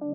سلام 0.00 0.12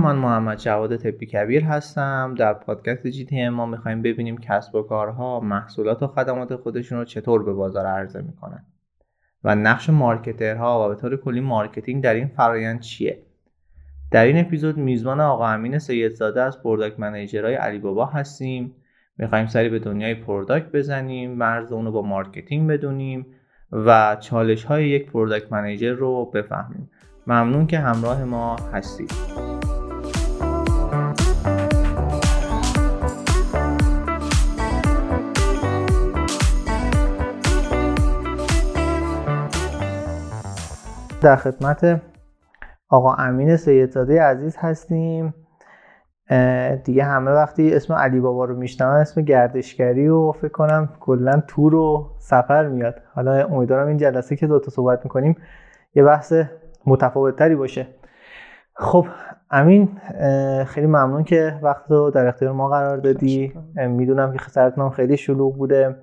من 0.00 0.16
محمد 0.16 0.58
جواد 0.58 0.96
طبی 0.96 1.26
کبیر 1.26 1.64
هستم. 1.64 2.34
در 2.38 2.54
پادکست 2.54 3.06
GTM 3.06 3.48
ما 3.48 3.66
می‌خوایم 3.66 4.02
ببینیم 4.02 4.38
کسب 4.38 4.74
و 4.74 4.82
کارها 4.82 5.40
محصولات 5.40 6.02
و 6.02 6.06
خدمات 6.06 6.56
خودشون 6.56 6.98
رو 6.98 7.04
چطور 7.04 7.42
به 7.42 7.52
بازار 7.52 7.86
عرضه 7.86 8.22
می‌کنن 8.22 8.64
و 9.44 9.54
نقش 9.54 9.90
marketer 9.90 10.75
ها 10.75 10.86
و 10.86 10.88
به 10.94 11.00
طور 11.00 11.16
کلی 11.16 11.40
marketing 11.40 12.04
در 12.04 12.14
این 12.14 12.26
فرایند 12.26 12.80
چیه. 12.80 13.18
در 14.10 14.24
این 14.24 14.38
اپیزود 14.38 14.76
میزبان 14.76 15.20
آقا 15.20 15.46
امین 15.46 15.78
سیدزاده 15.78 16.42
از 16.42 16.62
product 16.62 17.00
manager 17.00 17.42
های 17.42 17.54
علی 17.54 17.78
بابا 17.78 18.06
هستیم. 18.06 18.74
می‌خوایم 19.18 19.46
سری 19.46 19.68
به 19.68 19.78
دنیای 19.78 20.14
product 20.14 20.72
بزنیم 20.72 21.30
مرز 21.30 21.72
اونو 21.72 21.92
با 21.92 22.02
marketing 22.02 22.70
بدونیم 22.70 23.26
و 23.72 24.16
چالش 24.20 24.64
های 24.64 24.88
یک 24.88 25.10
product 25.10 25.52
manager 25.52 25.92
رو 25.92 26.30
بفهمیم. 26.34 26.90
ممنون 27.26 27.66
که 27.66 27.78
همراه 27.78 28.24
ما 28.24 28.56
هستید. 28.72 29.12
در 41.20 41.36
خدمت 41.36 42.02
آقا 42.88 43.14
امین 43.14 43.56
سیدزاده 43.56 44.22
عزیز 44.22 44.56
هستیم. 44.58 45.34
دیگه 46.84 47.04
همه 47.04 47.30
وقتی 47.30 47.74
اسم 47.74 47.94
علی 47.94 48.20
بابا 48.20 48.44
رو 48.44 48.56
میشنون 48.56 48.90
اسم 48.90 49.22
گردشگری 49.22 50.08
و 50.08 50.32
فکر 50.32 50.48
کنم 50.48 50.88
کلا 51.00 51.42
تور 51.48 51.74
و 51.74 52.10
سفر 52.18 52.68
میاد. 52.68 52.94
حالا 53.14 53.46
امیدوارم 53.46 53.88
این 53.88 53.96
جلسه 53.96 54.36
که 54.36 54.46
دوتا 54.46 54.70
صحبت 54.70 55.00
می‌کنیم 55.04 55.36
یه 55.94 56.04
بحث 56.04 56.32
متفاوت 56.86 57.36
تری 57.36 57.54
باشه. 57.54 57.86
خب 58.74 59.06
امین 59.50 59.88
خیلی 60.66 60.86
ممنون 60.86 61.24
که 61.24 61.58
وقت 61.62 61.90
رو 61.90 62.10
در 62.10 62.26
اختیار 62.26 62.52
ما 62.52 62.68
قرار 62.68 62.96
دادی. 62.96 63.52
می‌دونم 63.74 64.32
که 64.32 64.38
سرتون 64.38 64.90
خیلی 64.90 65.16
شلوغ 65.16 65.56
بوده. 65.56 65.96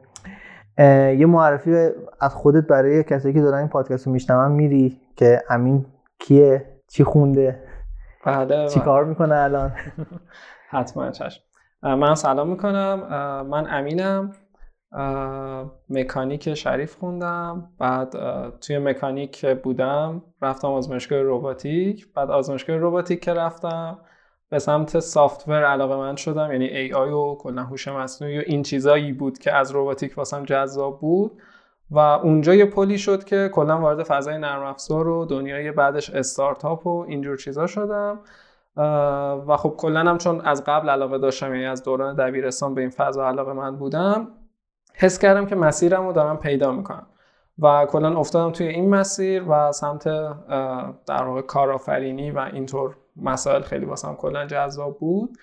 یه 1.18 1.26
معرفی 1.26 1.90
از 2.22 2.36
خودت 2.36 2.68
برای 2.68 3.04
کسایی 3.04 3.34
که 3.34 3.42
دارن 3.42 3.58
این 3.58 3.68
پادکست 3.68 4.08
رو 4.08 4.14
میشنون 4.14 4.52
میری 4.52 5.02
که 5.16 5.42
امین 5.50 5.86
کیه 6.20 6.66
چی 6.88 7.04
خونده؟ 7.04 7.60
بله 8.26 8.68
چی 8.70 8.80
کار 8.80 9.06
می‌کنه 9.06 9.36
الان؟ 9.36 9.72
حتما 10.70 11.12
چشم. 11.12 11.42
من 11.84 12.16
سلام 12.16 12.50
می‌کنم. 12.50 13.00
من 13.50 13.68
امینم. 13.70 14.32
مکانیک 15.90 16.54
شریف 16.54 16.96
خوندم. 16.96 17.70
بعد 17.80 18.16
توی 18.60 18.78
مکانیک 18.78 19.46
بودم. 19.46 20.22
رفتم 20.42 20.68
آزمایشگاه 20.68 21.22
روباتیک 21.22 22.14
بعد 22.14 22.32
آزمایشگاه 22.32 22.78
روباتیک 22.78 23.24
که 23.24 23.34
رفتم 23.34 24.00
به 24.50 24.60
سمت 24.60 25.00
سافتور 25.00 25.64
علاقه 25.64 25.96
من 25.96 26.16
شدم. 26.16 26.52
یعنی 26.52 26.66
ای 26.66 26.94
آی 26.94 27.10
و 27.10 27.36
کلا 27.36 27.64
هوش 27.64 27.88
مصنوعی 27.88 28.40
و 28.40 28.44
این 28.46 28.64
چیزایی 28.64 29.14
بود 29.14 29.38
که 29.38 29.54
از 29.54 29.72
روباتیک 29.72 30.18
واسم 30.18 30.44
جذاب 30.44 31.00
بود. 31.00 31.42
و 31.92 32.00
اونجا 32.00 32.56
یه 32.56 32.66
پلی 32.66 32.98
شد 32.98 33.24
که 33.24 33.50
کلا 33.54 33.82
وارد 33.82 34.04
فضای 34.04 34.38
نرم 34.38 34.64
افزار 34.64 35.08
و 35.08 35.26
دنیای 35.26 35.72
بعدش 35.72 36.10
استارتاپ 36.10 36.88
و 36.88 37.06
اینجور 37.08 37.38
چیزا 37.38 37.68
شدم. 37.68 38.20
و 39.48 39.58
خب 39.58 39.74
کلا 39.78 40.00
هم 40.00 40.18
چون 40.18 40.42
از 40.42 40.64
قبل 40.64 40.90
علاقه 40.90 41.18
داشتم 41.18 41.54
یعنی 41.54 41.66
از 41.66 41.84
دوران 41.84 42.16
دبیرستان 42.16 42.74
به 42.74 42.82
این 42.82 42.90
فضا 42.90 43.28
علاقه 43.28 43.54
من 43.54 43.76
بودم 43.76 44.28
حس 44.94 45.20
کردم 45.20 45.46
که 45.46 45.56
مسیرم 45.56 46.08
رو 46.08 46.14
دارم 46.14 46.38
پیدا 46.38 46.72
می‌کنم. 46.72 47.08
و 47.62 47.86
کلا 47.86 48.20
افتادم 48.20 48.52
توی 48.52 48.68
این 48.68 48.90
مسیر 48.90 49.44
و 49.50 49.72
سمت 49.72 50.04
در 51.08 51.24
واقع 51.24 51.42
کارآفرینی 51.42 52.32
و 52.32 52.40
اینطور 52.54 52.96
مسائل 53.16 53.62
خیلی 53.62 53.86
واسم 53.86 54.16
کلا 54.16 54.46
جذاب 54.46 55.00
بود. 55.00 55.38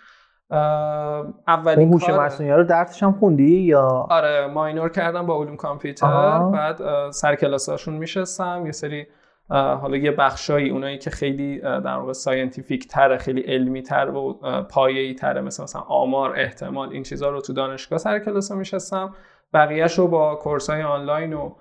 اولین 0.50 1.92
هوش 1.92 2.08
مصنوعی 2.08 2.52
رو 2.52 2.64
درسش 2.64 3.02
هم 3.02 3.12
خوندی 3.12 3.60
یا؟ 3.60 4.06
آره 4.10 4.46
minor 4.46 4.88
کردم 4.88 5.26
با 5.26 5.36
علوم 5.36 5.56
کامپیوتر. 5.56 6.38
بعد 6.52 7.10
سر 7.10 7.34
کلاساشون 7.34 7.94
میشستم. 7.94 8.62
یه 8.66 8.72
سری 8.72 9.06
حالا 9.50 9.96
یه 9.96 10.10
بخشایی 10.10 10.70
اونایی 10.70 10.98
که 10.98 11.10
خیلی 11.10 11.60
در 11.60 11.96
واقع 11.96 12.12
scientific 12.12 12.88
تره 12.88 13.16
خیلی 13.18 13.40
علمی 13.40 13.82
تر 13.82 14.08
و 14.08 14.32
پایه‌ای 14.70 15.14
تره 15.14 15.40
مثل 15.40 15.62
مثلا 15.62 15.82
آمار 15.82 16.34
احتمال 16.36 16.88
این 16.88 17.02
چیزها 17.02 17.30
رو 17.30 17.40
تو 17.40 17.52
دانشگاه 17.52 17.98
سر 17.98 18.18
کلاس 18.18 18.52
میشستم. 18.52 19.14
بقیهش 19.54 19.98
رو 19.98 20.08
با 20.08 20.34
course 20.34 20.70
های 20.70 20.82
آنلاین 20.82 21.32
و 21.32 21.52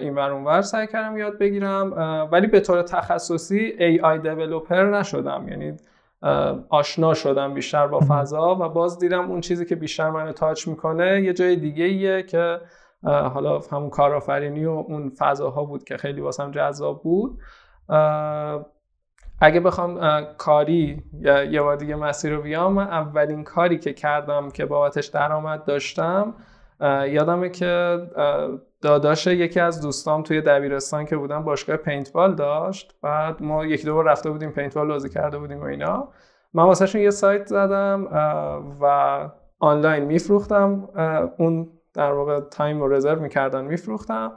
این 0.00 0.14
ور 0.14 0.30
اونور 0.30 0.62
سعی 0.62 0.86
کردم 0.86 1.16
یاد 1.16 1.38
بگیرم. 1.38 1.92
ولی 2.32 2.46
به 2.46 2.60
طور 2.60 2.82
تخصصی 2.82 3.72
AI 3.78 4.24
developer 4.24 4.72
نشدم. 4.72 5.46
یعنی 5.48 5.76
آشنا 6.68 7.14
شدم 7.14 7.54
بیشتر 7.54 7.86
با 7.86 8.00
فضا 8.08 8.56
و 8.60 8.68
باز 8.68 8.98
دیدم 8.98 9.30
اون 9.30 9.40
چیزی 9.40 9.66
که 9.66 9.76
بیشتر 9.76 10.10
منو 10.10 10.32
تاچ 10.32 10.68
می‌کنه 10.68 11.22
یه 11.22 11.32
جای 11.32 11.56
دیگه 11.56 11.84
ایه 11.84 12.22
که 12.22 12.60
حالا 13.02 13.60
همون 13.72 13.90
کارآفرینی 13.90 14.64
و 14.64 14.70
اون 14.70 15.10
فضاها 15.18 15.64
بود 15.64 15.84
که 15.84 15.96
خیلی 15.96 16.20
واسم 16.20 16.50
جذاب 16.50 17.02
بود. 17.02 17.38
اگه 19.40 19.60
بخوام 19.60 20.24
کاری 20.38 21.02
یا 21.20 21.44
یه 21.44 21.62
بار 21.62 21.76
دیگه 21.76 21.94
مسیر 21.94 22.32
رو 22.32 22.42
بیام 22.42 22.72
من 22.72 22.86
اولین 22.86 23.44
کاری 23.44 23.78
که 23.78 23.92
کردم 23.92 24.50
که 24.50 24.66
بابتش 24.66 25.06
درآمد 25.06 25.64
داشتم 25.64 26.34
یادمه 27.08 27.48
که 27.48 27.98
داداش 28.82 29.26
یکی 29.26 29.60
از 29.60 29.80
دوستام 29.80 30.22
توی 30.22 30.40
دبیرستان 30.40 31.04
که 31.04 31.16
بودم 31.16 31.44
باشگاه 31.44 31.76
پینتبال 31.76 32.34
داشت. 32.34 32.94
بعد 33.02 33.42
ما 33.42 33.64
یکی 33.64 33.84
دو 33.84 33.94
بار 33.94 34.04
رفته 34.04 34.30
بودیم 34.30 34.50
پینتبال 34.50 34.88
بازی 34.88 35.08
کرده 35.08 35.38
بودیم 35.38 35.60
و 35.60 35.64
اینا. 35.64 36.08
من 36.54 36.64
واسهشون 36.64 37.00
یه 37.00 37.10
سایت 37.10 37.46
زدم 37.46 38.08
و 38.80 39.18
آنلاین 39.58 40.04
میفروختم. 40.04 40.88
اون 41.38 41.68
در 41.94 42.12
واقع 42.12 42.40
time 42.40 42.80
رو 42.80 42.92
رزرو 42.92 43.20
می‌کردن 43.22 43.64
میفروختم. 43.64 44.32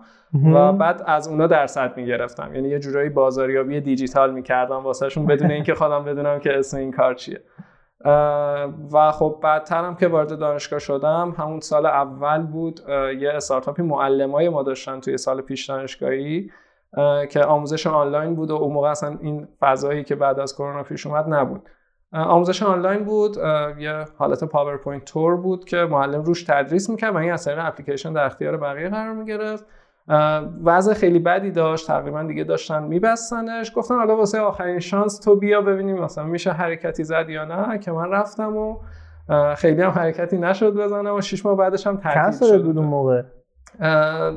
و 0.54 0.74
بعد 0.74 1.04
از 1.06 1.28
اونا 1.28 1.48
درصد 1.48 1.98
می‌گرفتم. 1.98 2.56
یعنی 2.56 2.70
یه 2.70 2.80
جورایی 2.80 3.10
بازاریابی 3.10 3.82
دیجیتال 3.82 4.34
می‌کردم 4.34 4.84
واسهشون 4.84 5.26
بدون 5.26 5.52
اینکه 5.52 5.76
خودم 5.76 6.04
بدونم 6.04 6.40
که 6.40 6.58
اسم 6.60 6.78
این 6.78 6.92
کار 6.92 7.14
چیه. 7.14 7.42
و 8.94 9.12
خب 9.12 9.40
بعدترم 9.44 9.96
که 9.96 10.08
وارد 10.08 10.40
دانشگاه 10.40 10.80
شدم 10.80 11.36
همون 11.38 11.60
سال 11.60 11.86
اول 11.86 12.44
بود 12.44 12.80
یه 13.20 13.32
استارتاپی 13.34 13.82
معلمای 13.82 14.50
ما 14.50 14.64
داشتن 14.64 15.00
توی 15.00 15.18
سال 15.18 15.42
پیش 15.42 15.66
دانشگاهی 15.66 16.52
که 17.30 17.44
آموزش 17.48 17.88
آنلاین 17.88 18.36
بود 18.36 18.52
و 18.52 18.56
اون 18.56 18.74
موقع 18.74 18.90
اصلا 18.90 19.18
این 19.22 19.48
فضایی 19.60 20.04
که 20.04 20.16
بعد 20.16 20.40
از 20.40 20.56
کرونا 20.56 20.84
پیش 20.84 21.08
اومد 21.08 21.34
نبود. 21.34 21.70
آموزش 22.14 22.64
آنلاین 22.64 23.04
بود 23.04 23.38
یه 23.78 24.06
حالت 24.18 24.44
پاورپوینت 24.44 25.06
طور 25.06 25.36
بود 25.38 25.66
که 25.66 25.78
معلم 25.78 26.22
روش 26.22 26.44
تدریس 26.44 26.90
می‌کرد 26.90 27.16
و 27.16 27.18
این 27.18 27.32
از 27.32 27.48
اپلیکیشن 27.48 28.14
در 28.14 28.26
اختیار 28.26 28.58
بقیه 28.58 28.90
قرار 28.90 29.14
می‌گرفت. 29.14 29.66
وضع 30.64 30.94
خیلی 30.94 31.20
بدی 31.20 31.52
داشت 31.52 31.88
تقریبا 31.88 32.24
دیگه 32.24 32.44
داشتن 32.44 32.84
میبستنش. 32.84 33.72
گفتم 33.76 33.98
حالا 33.98 34.18
واسه 34.18 34.40
آخرین 34.40 34.80
شانس 34.80 35.20
تو 35.20 35.36
بیا 35.36 35.62
ببینیم 35.62 35.98
مثلا 35.98 36.24
میشه 36.24 36.52
حرکتی 36.52 37.04
زد 37.04 37.30
یا 37.30 37.46
نه 37.46 37.78
که 37.78 37.92
من 37.92 38.10
رفتم 38.12 38.58
و 38.58 38.78
خیلی 39.56 39.82
هم 39.82 39.90
حرکتی 39.90 40.38
نشد 40.38 40.74
بزنم 40.74 41.16
و 41.16 41.22
شش 41.22 41.46
ماه 41.46 41.58
بعدش 41.58 41.88
هم 41.88 41.98
تعطیل 41.98 42.48
شد. 42.48 42.64
بود 42.64 42.78
اون 42.78 42.88
موقع؟ 42.88 43.22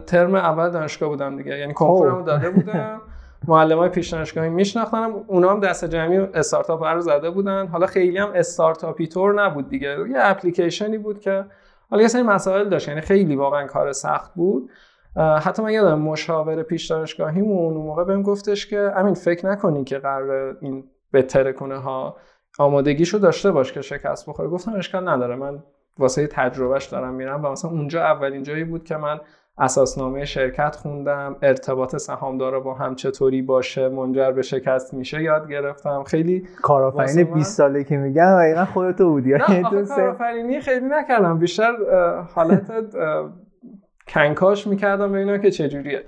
ترم 0.07 0.35
اول 0.35 0.71
دانشگاه 0.71 1.09
بودم 1.09 1.37
دیگه 1.37 1.59
یعنی 1.59 1.75
کنکورمو 1.75 2.23
داده 2.23 2.51
بودم. 2.51 3.01
معلم 3.49 3.79
های 3.79 3.89
پیش 3.89 4.09
دانشگاهی 4.09 4.49
میشناختنم 4.49 5.15
اونا 5.27 5.51
هم 5.51 5.61
دست 5.61 5.85
جمعی 5.85 6.19
استارتاپ 6.19 6.85
رو 6.85 7.01
زده 7.01 7.31
بودن. 7.31 7.67
حالا 7.67 7.87
خیلی 7.87 8.19
هم 8.19 8.29
استارتاپی 8.35 9.07
تور 9.07 9.43
نبود 9.43 9.69
دیگه 9.69 9.89
یه 9.89 10.17
اپلیکیشنی 10.17 10.99
بود 10.99 11.21
که 11.21 11.45
حالا 11.91 12.03
یه 12.03 12.09
سری 12.09 12.23
مسائل 12.23 12.69
داشت 12.69 12.89
یعنی 12.89 13.01
خیلی 13.01 13.37
واقعا 13.37 13.67
کار 13.67 13.93
سخت 13.93 14.35
بود. 14.35 14.71
حتی 15.17 15.63
من 15.63 15.73
یادم 15.73 15.99
مشاور 15.99 16.63
پیش 16.63 16.87
دانشگاهیمون 16.87 17.77
اون 17.77 17.87
موقع 17.87 18.05
بهم 18.05 18.23
گفتش 18.23 18.67
که 18.67 18.93
امین 18.97 19.15
فکر 19.15 19.47
نکنی 19.47 19.85
که 19.85 19.99
قرار 19.99 20.57
این 20.61 20.85
بهتره 21.13 21.53
کنه 21.53 21.77
ها 21.77 22.17
آمادگیشو 22.59 23.19
داشته 23.19 23.51
باش 23.51 23.73
که 23.73 23.81
شکست 23.81 24.29
بخوره؟ 24.29 24.49
گفتم 24.49 24.73
اشکال 24.73 25.09
نداره. 25.09 25.37
من 25.37 25.63
واسه 25.99 26.27
تجربهش 26.27 26.85
دارم 26.85 27.15
میرم 27.15 27.45
و 27.45 27.49
مثلا 27.49 27.71
اونجا 27.71 28.03
اولین 28.03 28.43
جایی 28.43 28.65
بود 28.65 28.85
که 28.85 28.97
من 28.97 29.21
اساسنامه 29.59 30.25
شرکت 30.25 30.77
خوندم 30.77 31.37
ارتباط 31.43 31.97
سهامدارا 31.97 32.61
با 32.61 32.75
هم 32.75 32.95
چطوری 32.95 33.43
باشه 33.43 33.89
منجر 33.89 34.33
به 34.33 34.43
شکست 34.43 34.95
میشه 34.95 35.23
یاد 35.23 35.51
گرفتم. 35.51 36.03
خیلی 36.03 36.49
کارآفرین 36.63 37.25
20 37.25 37.57
ساله 37.57 37.85
که 37.85 37.97
میگن 37.97 38.37
دقیقا 38.37 38.65
خودتو 38.65 39.11
بودی. 39.11 39.33
نه 39.33 39.63
کارآفرینی 39.89 40.61
خیلی 40.61 40.87
نکردم. 40.87 41.39
بیشتر 41.39 41.73
حالت 42.35 42.73
کنکاش 44.09 44.67
می‌کردم 44.67 45.13
به 45.13 45.19
اینا 45.19 45.39
که 45.39 45.51
چجوریه. 45.51 46.05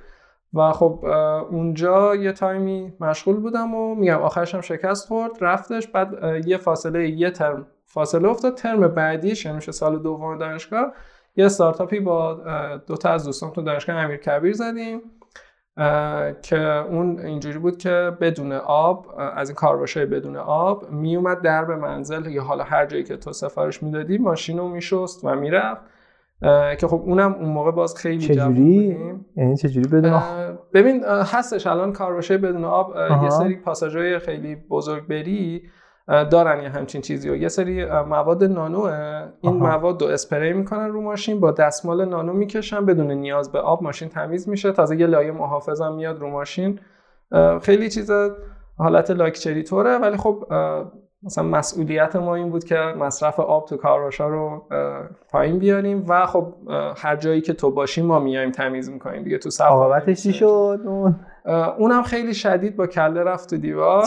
و 0.54 0.72
خب 0.72 1.04
اونجا 1.50 2.14
یه 2.16 2.32
تایمی 2.32 2.92
مشغول 3.00 3.36
بودم 3.36 3.74
و 3.74 3.94
میگم 3.94 4.22
آخرش 4.22 4.54
هم 4.54 4.60
شکست 4.60 5.08
خورد. 5.08 5.32
رفتش 5.40 5.86
بعد 5.86 6.08
یه 6.46 6.56
فاصله 6.56 7.08
یه 7.08 7.30
ترم 7.30 7.66
فاصله 7.84 8.28
افتاد. 8.28 8.54
ترم 8.54 8.88
بعدیش 8.88 9.44
یعنی 9.44 9.56
میشه 9.56 9.72
سال 9.72 9.98
دوم 9.98 10.38
دانشگاه 10.38 10.92
یه 11.36 11.46
استارتاپی 11.46 12.00
با 12.00 12.34
دو 12.86 12.96
تا 12.96 13.10
از 13.10 13.24
دوستان 13.24 13.50
تو 13.50 13.62
دانشگاه 13.62 13.96
امیر 13.96 14.16
کبیر 14.16 14.52
زدیم 14.52 15.00
که 16.42 16.60
اون 16.60 17.20
اینجوری 17.20 17.58
بود 17.58 17.78
که 17.78 18.12
بدون 18.20 18.52
آب 18.52 19.06
از 19.36 19.48
این 19.48 19.56
کارباشای 19.56 20.06
بدون 20.06 20.36
آب 20.36 20.90
میومد 20.90 21.42
در 21.42 21.64
به 21.64 21.76
منزل. 21.76 22.26
یا 22.26 22.42
حالا 22.42 22.64
هر 22.64 22.86
جایی 22.86 23.04
که 23.04 23.16
تو 23.16 23.32
سفارش 23.32 23.82
می‌دادی 23.82 24.18
ماشین 24.18 24.58
رو 24.58 24.68
میشست 24.68 25.24
و 25.24 25.34
می‌رفت. 25.34 25.80
که 26.78 26.86
خب 26.86 27.02
اونم 27.06 27.32
اون 27.32 27.48
موقع 27.48 27.70
باز 27.70 27.96
خیلی 27.96 28.18
چجوری؟ 28.18 28.98
یعنی 29.36 29.56
چجوری 29.56 29.88
بدون 29.88 30.20
ببین 30.74 31.04
هستش 31.04 31.66
الان 31.66 31.92
کارباشای 31.92 32.38
بدون 32.38 32.64
آب. 32.64 32.94
یه 33.22 33.30
سری 33.30 33.56
پاساژهای 33.56 34.18
خیلی 34.18 34.56
بزرگ 34.70 35.06
بری 35.06 35.62
دارن 36.30 36.62
یه 36.62 36.68
همچین 36.68 37.00
چیزی 37.00 37.30
و 37.30 37.36
یه 37.36 37.48
سری 37.48 37.84
مواد 37.84 38.44
نانو 38.44 38.80
این 39.40 39.56
مواد 39.56 40.02
رو 40.02 40.08
اسپری 40.08 40.52
می‌کنن 40.52 40.88
رو 40.88 41.02
ماشین 41.02 41.40
با 41.40 41.50
دستمال 41.50 42.04
نانو 42.04 42.32
می‌کشن 42.32 42.86
بدون 42.86 43.10
نیاز 43.10 43.52
به 43.52 43.58
آب 43.58 43.82
ماشین 43.82 44.08
تمیز 44.08 44.48
میشه. 44.48 44.72
تازه 44.72 44.96
یه 44.96 45.06
لایه 45.06 45.32
محافظم 45.32 45.94
میاد 45.94 46.18
رو 46.18 46.30
ماشین. 46.30 46.80
خیلی 47.62 47.88
چیز 47.88 48.10
حالت 48.78 49.10
لاکچری 49.10 49.62
طوره 49.62 49.98
ولی 49.98 50.16
خب 50.16 50.44
مثلا 51.22 51.44
مسئولیت 51.44 52.16
ما 52.16 52.34
این 52.34 52.50
بود 52.50 52.64
که 52.64 52.76
مصرف 52.76 53.40
آب 53.40 53.66
تو 53.66 53.76
کاراشا 53.76 54.28
رو 54.28 54.68
پایین 55.30 55.58
بیاریم 55.58 56.04
و 56.08 56.26
خب 56.26 56.54
هر 56.96 57.16
جایی 57.16 57.40
که 57.40 57.52
تو 57.52 57.70
باشیم 57.70 58.06
ما 58.06 58.18
میایم 58.18 58.50
تمیز 58.50 58.90
می‌کنیم 58.90 59.22
دیگه 59.22 59.38
تو 59.38 59.50
عاقبتش 59.64 60.22
چی 60.22 60.32
شد؟ 60.32 60.80
اون؟ 60.84 61.20
اونم 61.78 62.02
خیلی 62.02 62.34
شدید 62.34 62.76
با 62.76 62.86
کله 62.86 63.22
رفت 63.22 63.50
تو 63.50 63.56
دیوار. 63.56 64.04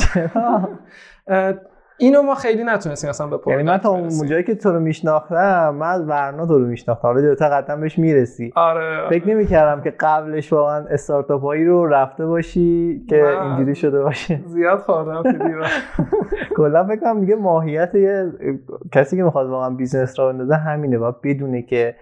اینو 2.02 2.22
ما 2.22 2.36
خیلی 2.36 2.64
نتونستیم 2.64 3.10
اصلا 3.10 3.28
به 3.28 3.40
یعنی 3.48 3.64
من 3.64 3.78
تا 3.78 3.90
اون 3.90 4.28
جایی 4.30 4.44
که 4.44 4.56
تو 4.56 4.72
رو 4.72 4.80
میشناختم 4.80 5.76
من 5.76 5.88
از 5.88 6.10
ورنو 6.10 6.46
تو 6.46 6.60
رو 6.60 6.66
میشناختم. 6.66 7.08
حالا 7.08 7.22
دیگه 7.22 7.36
قطعا 7.36 7.76
بهش 7.76 8.00
می‌رسی. 8.00 8.52
آره. 8.56 9.10
فکر 9.10 9.28
نمی‌کردم 9.28 9.82
که 9.82 9.94
قبلش 10.00 10.54
واقعا 10.54 10.86
استارتاپ 10.86 11.42
هایی 11.42 11.66
رو 11.66 11.86
رفته 11.86 12.26
باشی 12.26 13.06
که 13.10 13.42
اینجوری 13.42 13.76
شده 13.76 14.04
باشه. 14.04 14.40
زیاد 14.46 14.80
خوردم 14.80 15.24
کلا 16.58 16.86
فکر 16.86 17.00
کنم 17.00 17.20
دیگه 17.20 17.36
ماهیت 17.36 17.96
یه 17.96 18.32
کسی 18.92 19.18
که 19.18 19.24
می‌خواد 19.24 19.50
واقعا 19.50 19.70
business 19.70 20.20
راه 20.20 20.32
بندازه 20.32 20.56
همینه. 20.56 20.98
و 20.98 21.12
بدونه 21.24 21.62
که 21.62 21.96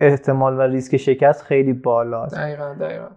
احتمال 0.00 0.58
و 0.58 0.60
ریسک 0.60 0.96
شکست 0.96 1.42
خیلی 1.42 1.72
بالاست. 1.72 2.36
دقیقاً 2.36 2.74
دقیقاً. 2.80 3.08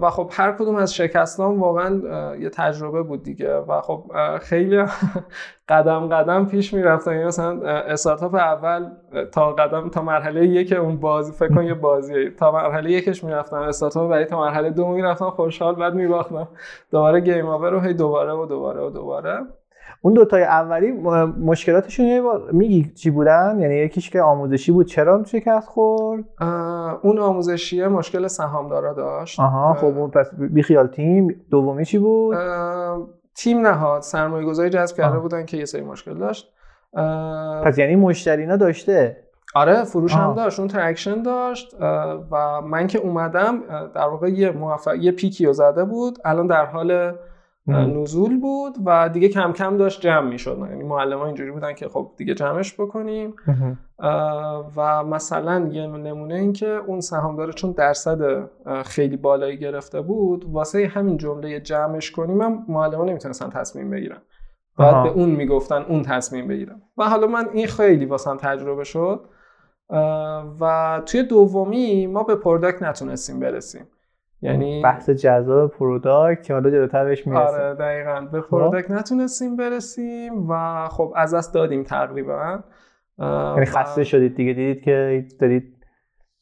و 0.00 0.10
خب 0.10 0.30
هر 0.32 0.52
کدوم 0.52 0.76
از 0.76 0.94
شکستان 0.94 1.58
واقعا 1.58 2.00
یه 2.36 2.50
تجربه 2.50 3.02
بود 3.02 3.22
دیگه. 3.22 3.54
و 3.56 3.80
خب 3.80 4.04
خیلی 4.38 4.84
قدم 5.68 6.08
قدم 6.08 6.46
پیش 6.46 6.74
می‌رفتن 6.74 7.12
یعنی 7.12 7.24
مثلا 7.24 7.62
استارتاپ 7.68 8.34
اول 8.34 8.90
تا 9.32 9.52
قدم 9.52 9.88
تا 9.88 10.02
مرحله 10.02 10.46
یک 10.46 10.72
اون 10.72 10.96
بازی 10.96 11.32
فکر 11.32 11.54
کن 11.54 11.64
یه 11.64 11.74
بازیه. 11.74 12.30
تا 12.30 12.52
مرحله 12.52 12.90
یکش 12.90 13.24
می‌رفتم. 13.24 13.56
استارتاپ 13.56 14.10
بعدی 14.10 14.24
تا 14.24 14.40
مرحله 14.40 14.70
دو 14.70 14.86
می‌رفتم. 14.88 15.30
خوشحال 15.30 15.74
بعد 15.74 15.94
میباختم. 15.94 16.48
دوباره 16.90 17.20
گیم 17.20 17.46
آور 17.46 17.70
رو 17.70 17.80
هی 17.80 17.94
دوباره 17.94 18.32
و 18.32 18.46
دوباره 18.46 18.80
و 18.80 18.90
دوباره. 18.90 19.38
اون 20.02 20.14
دوتای 20.14 20.42
اولی 20.42 20.92
مشکلاتشون 21.40 22.06
یه 22.06 22.22
میگی 22.52 22.92
چی 22.94 23.10
بودن؟ 23.10 23.58
یعنی 23.60 23.74
یکیش 23.74 24.10
که 24.10 24.22
آموزشی 24.22 24.72
بود 24.72 24.86
چرا 24.86 25.24
شکست 25.24 25.68
خورد؟ 25.68 26.24
اون 27.02 27.18
آموزشیه 27.18 27.88
مشکل 27.88 28.26
سهامدارا 28.26 28.92
داشت. 28.92 29.40
آها 29.40 29.74
خب 29.74 29.84
اون 29.84 30.10
پس 30.10 30.30
بیخیال 30.34 30.86
تیم 30.86 31.44
دومی 31.50 31.84
چی 31.84 31.98
بود؟ 31.98 32.36
تیم 33.34 33.66
نهاد 33.66 34.02
سرمایه 34.02 34.46
گذاری 34.46 34.70
جذب 34.70 34.96
کرده 34.96 35.18
بودن 35.18 35.44
که 35.44 35.56
یه 35.56 35.64
سری 35.64 35.82
مشکل 35.82 36.14
داشت. 36.18 36.52
پس 37.64 37.78
یعنی 37.78 37.96
مشتری 37.96 38.41
اینا 38.41 38.56
داشته؟ 38.56 39.16
آره 39.54 39.84
فروش 39.84 40.14
هم 40.14 40.34
داشت 40.34 40.58
اون 40.58 40.68
traction 40.68 41.22
داشت. 41.22 41.76
و 42.30 42.60
من 42.60 42.86
که 42.86 42.98
اومدم 42.98 43.60
در 43.94 44.06
واقع 44.06 44.28
یه 44.28 44.50
موقع 44.50 44.94
یه 44.94 45.12
peak 45.12 45.39
ی 45.39 45.46
رو 45.46 45.52
زده 45.52 45.84
بود. 45.84 46.18
الان 46.24 46.46
در 46.46 46.64
حال 46.64 47.12
نزول 47.66 48.40
بود 48.40 48.74
و 48.86 49.08
دیگه 49.08 49.28
کم 49.28 49.52
کم 49.52 49.76
داشت 49.76 50.00
جمع 50.00 50.28
می‌شد. 50.28 50.66
یعنی 50.70 50.84
معلم 50.84 51.18
ها 51.18 51.26
اینجوری 51.26 51.50
بودن 51.50 51.74
که 51.74 51.88
خب 51.88 52.10
دیگه 52.16 52.34
جمعش 52.34 52.80
بکنیم. 52.80 53.34
و 54.76 55.04
مثلا 55.04 55.68
یه 55.72 55.86
نمونه 55.86 56.34
این 56.34 56.52
که 56.52 56.66
اون 56.66 57.00
سهامدار 57.00 57.52
چون 57.52 57.72
درصد 57.72 58.50
خیلی 58.84 59.16
بالایی 59.16 59.56
گرفته 59.58 60.00
بود 60.00 60.44
واسه 60.44 60.86
همین 60.86 61.16
جمله 61.16 61.60
جمعش 61.60 62.10
کنیم 62.10 62.36
من 62.36 62.64
معلم 62.68 62.98
ها 62.98 63.04
نمی‌تونستن 63.04 63.50
تصمیم 63.50 63.90
بگیرم. 63.90 64.22
باید 64.76 65.02
به 65.02 65.08
اون 65.08 65.30
می‌گفتن 65.30 65.82
اون 65.82 66.02
تصمیم 66.02 66.48
بگیرم. 66.48 66.82
و 66.98 67.08
حالا 67.08 67.26
من 67.26 67.48
این 67.52 67.66
خیلی 67.66 68.06
واسم 68.06 68.36
تجربه 68.36 68.84
شد. 68.84 69.24
و 70.60 71.02
توی 71.06 71.22
دومی 71.22 72.06
ما 72.06 72.22
به 72.22 72.34
پروداکت 72.34 72.82
نتونستیم 72.82 73.40
برسیم. 73.40 73.86
یعنی 74.42 74.82
بحث 74.82 75.10
جذاب 75.10 75.70
پروداکت 75.70 76.42
که 76.42 76.52
حالا 76.52 76.70
جلوتر 76.70 77.04
بهش 77.04 77.26
می‌رسیم. 77.26 77.60
آره 77.60 77.74
دقیقا. 77.74 78.28
به 78.32 78.40
خب. 78.40 78.48
پروداکت 78.48 78.90
نتونستیم 78.90 79.56
برسیم 79.56 80.50
و 80.50 80.88
خب 80.88 81.12
از 81.16 81.34
دست 81.34 81.54
دادیم 81.54 81.82
تقریبا. 81.82 82.58
یعنی 83.18 83.66
خسته 83.66 84.04
شدید 84.04 84.34
دیگه. 84.36 84.52
دیدید 84.52 84.84
که 84.84 85.26
دارید 85.40 85.76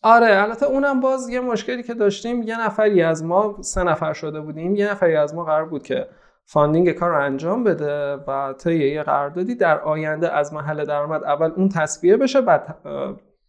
آره 0.02 0.42
البته 0.42 0.66
اونم 0.66 1.00
باز 1.00 1.28
یه 1.28 1.40
مشکلی 1.40 1.82
که 1.82 1.94
داشتیم 1.94 2.42
یه 2.42 2.66
نفری 2.66 3.02
از 3.02 3.24
ما 3.24 3.56
سه 3.60 3.82
نفر 3.82 4.12
شده 4.12 4.40
بودیم 4.40 4.76
یه 4.76 4.90
نفری 4.90 5.16
از 5.16 5.34
ما 5.34 5.44
قرار 5.44 5.64
بود 5.64 5.82
که 5.82 6.06
funding 6.44 6.90
کار 6.90 7.10
رو 7.10 7.24
انجام 7.24 7.64
بده 7.64 8.16
و 8.16 8.52
طی 8.52 8.88
یه 8.88 9.02
قراردادی 9.02 9.54
در 9.54 9.80
آینده 9.80 10.32
از 10.32 10.54
محل 10.54 10.84
درآمد 10.84 11.24
اول 11.24 11.50
اون 11.56 11.68
تسویه 11.68 12.16
بشه 12.16 12.40
بعد 12.40 12.76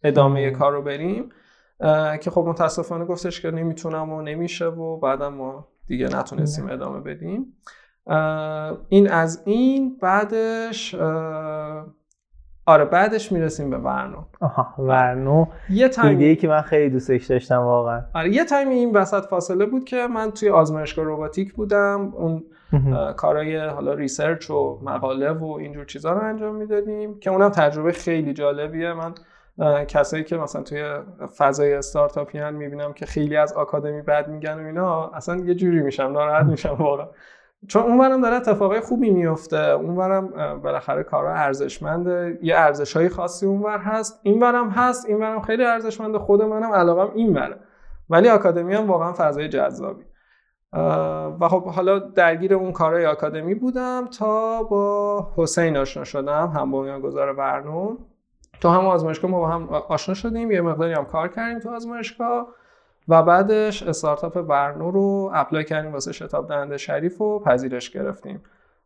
ادامه 0.04 0.50
کار 0.50 0.72
رو 0.72 0.82
بریم. 0.82 1.28
که 2.20 2.30
خب 2.30 2.44
متاسفانه 2.48 3.04
گفتش 3.04 3.40
که 3.40 3.50
نمی‌تونم 3.50 4.12
و 4.12 4.22
نمیشه 4.22 4.66
و 4.66 4.96
بعدم 4.96 5.34
ما 5.34 5.68
دیگه 5.86 6.16
نتونستیم 6.16 6.70
ادامه 6.70 7.00
بدیم. 7.00 7.56
این 8.88 9.10
از 9.10 9.42
این 9.44 9.96
بعدش 10.02 10.94
آره 12.66 12.84
بعدش 12.84 13.32
می‌رسیم 13.32 13.70
به 13.70 13.78
ورنو. 13.78 14.24
آها 14.40 14.82
ورنو. 14.82 15.46
یه 15.70 15.88
تایمی 15.88 16.36
که 16.36 16.48
من 16.48 16.60
خیلی 16.60 16.90
دوستش 16.90 17.26
داشتم 17.26 17.58
واقعا. 17.58 18.02
آره 18.14 18.34
یه 18.34 18.44
تایمی 18.44 18.74
این 18.74 18.96
وسط 18.96 19.24
فاصله 19.24 19.66
بود 19.66 19.84
که 19.84 20.06
من 20.06 20.30
توی 20.30 20.48
آزمایشگاه 20.48 21.04
روباتیک 21.04 21.54
بودم. 21.54 22.12
اون 22.16 22.44
کارهای 23.16 23.56
حالا 23.66 23.94
research 23.94 24.50
و 24.50 24.78
مقاله 24.82 25.30
و 25.30 25.44
اینجور 25.44 25.84
چیزا 25.84 26.12
رو 26.12 26.24
انجام 26.24 26.54
می‌دادیم 26.54 27.18
که 27.18 27.30
اونم 27.30 27.48
تجربه 27.48 27.92
خیلی 27.92 28.32
جالبیه. 28.32 28.92
من 28.92 29.14
کسایی 29.88 30.24
که 30.24 30.36
مثلا 30.36 30.62
توی 30.62 30.84
فضای 31.36 31.74
استارتاپی 31.74 32.43
ان 32.43 32.54
می‌بینم 32.54 32.92
که 32.92 33.06
خیلی 33.06 33.36
از 33.36 33.52
آکادمی 33.52 34.02
بد 34.02 34.28
میگن 34.28 34.62
و 34.62 34.66
اینا 34.66 35.08
اصلا 35.08 35.36
یه 35.36 35.54
جوری 35.54 35.80
میشم 35.80 36.02
ناراحت 36.02 36.46
میشم 36.46 36.76
واقعا. 36.78 37.06
چون 37.68 37.82
اونورم 37.82 38.20
داره 38.20 38.36
اتفاقای 38.36 38.80
خوبی 38.80 39.10
میفته 39.10 39.58
اونورم 39.58 40.60
بالاخره 40.62 41.02
کارا 41.02 41.34
ارزشمنده. 41.34 42.38
یه 42.42 42.56
ارزش 42.56 42.96
های 42.96 43.08
خاصی 43.08 43.46
اونور 43.46 43.78
هست 43.78 44.20
اینورم 44.22 44.68
هست 44.68 45.06
اینورم 45.06 45.40
خیلی 45.42 45.64
ارزشمنده 45.64 46.18
خود 46.18 46.42
منم 46.42 46.72
علاقم 46.72 47.12
اینوره. 47.14 47.56
ولی 48.10 48.28
آکادمی 48.28 48.74
هم 48.74 48.90
واقعا 48.90 49.12
فضای 49.12 49.48
جذابی. 49.48 50.04
و 51.40 51.48
خب 51.48 51.64
حالا 51.64 51.98
درگیر 51.98 52.54
اون 52.54 52.72
کارهای 52.72 53.06
آکادمی 53.06 53.54
بودم 53.54 54.06
تا 54.06 54.62
با 54.62 55.32
حسین 55.36 55.76
آشنا 55.76 56.04
شدم 56.04 56.52
هم 56.56 56.72
بنیانگذار 56.72 57.32
ورنون 57.32 57.98
تو 58.60 58.68
هم 58.68 58.86
آزمایشگاه 58.86 59.30
ما 59.30 59.38
با 59.38 59.48
هم 59.48 59.68
آشنا 59.68 60.14
شدیم 60.14 60.50
یه 60.50 60.60
مقداری 60.60 60.92
هم 60.92 61.04
کار 61.04 61.28
کردیم 61.28 61.58
تو 61.58 61.70
آزمایشگاه 61.70 62.48
و 63.08 63.22
بعدش 63.22 63.82
استارتاپ 63.82 64.36
ورنو 64.48 64.90
رو 64.90 65.30
apply 65.34 65.64
کردیم 65.64 65.92
واسه 65.92 66.12
شتاب 66.12 66.48
دهنده 66.48 66.76
شریف 66.76 67.20
و 67.20 67.38
پذیرش 67.38 67.90
گرفتیم. 67.90 68.42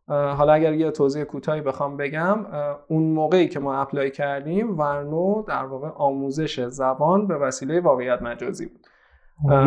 حالا 0.07 0.53
اگر 0.53 0.73
یه 0.73 0.91
توضیح 0.91 1.23
کوتاهی 1.23 1.61
بخوام 1.61 1.97
بگم 1.97 2.45
اون 2.87 3.03
موقعی 3.03 3.47
که 3.47 3.59
ما 3.59 3.75
apply 3.75 4.11
کردیم 4.11 4.79
ورنو 4.79 5.43
در 5.47 5.65
واقع 5.65 5.87
آموزش 5.95 6.65
زبان 6.65 7.27
به 7.27 7.37
وسیله 7.37 7.79
واقعیت 7.79 8.21
مجازی 8.21 8.65
بود. 8.65 8.79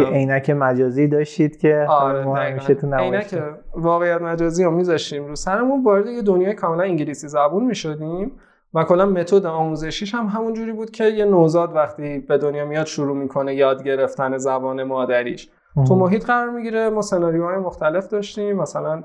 یه 0.00 0.06
عینک 0.06 0.50
مجازی 0.50 1.08
داشتید 1.08 1.58
که 1.58 1.86
آره 1.88 2.24
ما 2.24 2.36
همیشه 2.36 2.74
تو 2.74 2.94
عینک 2.94 3.42
واقعیت 3.74 4.22
مجازی 4.22 4.64
رو 4.64 4.70
میذاشتیم 4.70 5.26
رو 5.26 5.36
سرمون. 5.36 5.84
وارد 5.84 6.06
یه 6.06 6.22
دنیای 6.22 6.54
کاملا 6.54 6.82
انگلیسی 6.82 7.28
زبون 7.28 7.64
می‌شدیم. 7.64 8.32
و 8.74 8.84
کلا 8.84 9.06
متد 9.06 9.46
آموزشیش 9.46 10.14
هم 10.14 10.26
همون 10.26 10.52
جوری 10.52 10.72
بود 10.72 10.90
که 10.90 11.04
یه 11.04 11.24
نوزاد 11.24 11.76
وقتی 11.76 12.18
به 12.18 12.38
دنیا 12.38 12.64
میاد 12.64 12.86
شروع 12.86 13.16
می‌کنه 13.16 13.54
یاد 13.54 13.82
گرفتن 13.82 14.38
زبان 14.38 14.82
مادریش. 14.82 15.50
تو 15.88 15.94
محیط 15.94 16.26
قرار 16.26 16.50
می‌گیره 16.50 16.90
ما 16.90 17.02
سناریوهای 17.02 17.56
مختلف 17.56 18.08
داشتیم 18.08 18.56
مثلا 18.56 19.04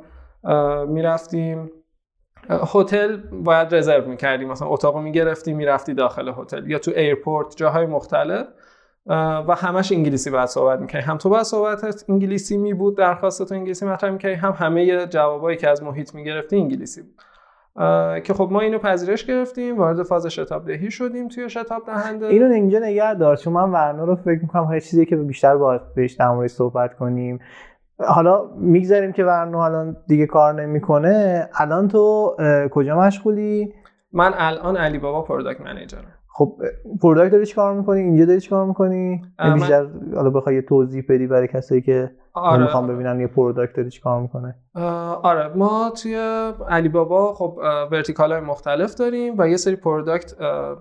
می‌رفتیم 0.88 1.72
هتل 2.50 3.18
باید 3.18 3.76
رزرو 3.76 4.08
می‌کردیم 4.10 4.48
مثلا 4.52 4.68
اتاق 4.68 4.98
می‌گرفتی 4.98 5.54
می‌رفتی 5.54 5.94
داخل 5.94 6.34
هتل 6.38 6.72
یا 6.72 6.80
تو 6.80 6.92
airport 6.96 7.56
جاهای 7.56 7.86
مختلف 7.86 8.48
و 9.48 9.56
همش 9.58 9.92
انگلیسی 9.92 10.30
باید 10.30 10.46
صحبت 10.46 10.80
می‌کردی. 10.80 11.06
هم 11.06 11.18
تو 11.18 11.30
باید 11.30 11.44
صحبتت 11.44 12.10
انگلیسی 12.10 12.58
می 12.58 12.74
بود 12.74 12.98
درخواست 12.98 13.48
تو 13.48 13.56
انگلیسی 13.56 13.86
مطرح 13.86 14.12
می‌کردی 14.12 14.36
هم 14.36 14.52
همه 14.52 15.08
جوابایی 15.08 15.58
که 15.58 15.70
از 15.70 15.84
محیط 15.84 16.16
می‌گرفتی 16.16 16.56
انگلیسی 16.56 17.02
بود. 17.02 17.16
که 18.24 18.34
خب 18.34 18.48
ما 18.52 18.62
اینو 18.62 18.80
پذیرش 18.80 19.26
گرفتیم 19.26 19.78
وارد 19.78 20.04
فاز 20.04 20.28
شتاب 20.28 20.66
دهی 20.66 20.92
شدیم 20.92 21.28
توی 21.28 21.50
شتاب 21.50 21.86
دهنده 21.86 22.26
اینو 22.26 22.54
اینجا 22.54 22.80
نگه 22.80 23.14
دار 23.14 23.36
چون 23.36 23.54
من 23.54 23.72
ورنو 23.72 24.04
رو 24.04 24.16
فکر 24.16 24.40
می‌کنم 24.42 24.64
هر 24.64 24.80
چیزی 24.80 25.06
که 25.06 25.16
بیشتر 25.16 25.58
باید 25.58 25.82
بهش 25.96 26.14
در 26.14 26.48
صحبت 26.48 26.98
کنیم. 26.98 27.40
حالا 28.00 28.46
می‌گذاریم 28.56 29.12
که 29.12 29.24
ورنو 29.24 29.58
الان 29.58 29.98
دیگه 30.08 30.26
کار 30.26 30.54
نمی‌کنه. 30.62 31.50
الان 31.60 31.88
تو 31.88 32.36
کجا 32.72 33.00
مشغولی؟ 33.00 33.74
من 34.12 34.32
الان 34.38 34.78
علی 34.78 35.00
بابا 35.00 35.22
product 35.22 35.62
manager 35.62 36.01
م. 36.01 36.13
خب 36.36 36.58
product 37.02 37.32
داری 37.32 37.46
چیکار 37.46 37.74
می‌کنی؟ 37.74 38.00
اینجا 38.00 38.26
داری 38.26 38.40
چیکار 38.40 38.66
می‌کنی؟ 38.66 39.22
من... 39.40 39.54
بیشتر 39.54 39.88
حالا 40.16 40.30
بخوای 40.30 40.62
توضیح 40.62 41.04
بدی 41.10 41.28
برای 41.28 41.48
کسایی 41.48 41.82
که 41.82 42.12
آره. 42.34 42.62
می‌خوام 42.62 42.88
ببینن 42.88 43.20
یه 43.20 43.28
product 43.28 43.76
داری 43.76 43.90
چیکار 43.90 44.22
می‌کنه؟ 44.22 44.56
آره. 45.24 45.48
ما 45.56 45.92
توی 46.02 46.16
علی 46.70 46.90
بابا 46.90 47.34
خب 47.34 47.60
vertical 47.92 48.32
های 48.32 48.42
مختلف 48.42 48.96
داریم 48.96 49.36
و 49.38 49.48
یه 49.48 49.58
سری 49.58 49.76
product 49.76 50.34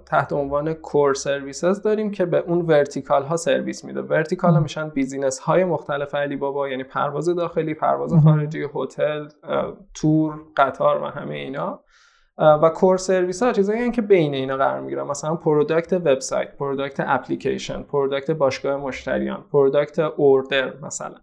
تحت 0.07 0.33
عنوان 0.33 0.73
core 0.73 1.15
services 1.15 1.83
داریم 1.83 2.11
که 2.11 2.27
به 2.27 2.45
اون 2.47 2.61
vertical 2.61 3.23
ها 3.23 3.37
سرویس 3.37 3.85
میده. 3.85 4.03
vertical 4.03 4.55
ها 4.55 4.61
میشن 4.61 4.89
business 4.89 5.39
های 5.39 5.65
مختلف 5.65 6.15
علی 6.15 6.37
بابا 6.37 6.69
یعنی 6.69 6.85
پرواز 6.85 7.29
داخلی 7.29 7.75
پرواز 7.75 8.15
خارجی 8.25 8.67
هتل 8.75 9.29
تور 9.95 10.35
قطار 10.57 11.03
و 11.03 11.07
همه 11.07 11.35
اینا. 11.35 11.81
و 12.63 12.69
core 12.69 12.97
service 12.97 13.43
ها 13.43 13.53
چیزایی 13.53 13.91
که 13.91 14.03
بین 14.03 14.35
اینا 14.35 14.57
قرار 14.57 14.81
می‌گیرن. 14.81 15.07
مثلا 15.07 15.35
product 15.35 15.93
وبسایت 15.93 16.57
product 16.57 17.01
اپلیکیشن 17.07 17.83
product 17.83 18.31
باشگاه 18.31 18.77
مشتریان 18.77 19.45
product 19.53 19.99
order 19.99 20.73
مثلا. 20.83 21.15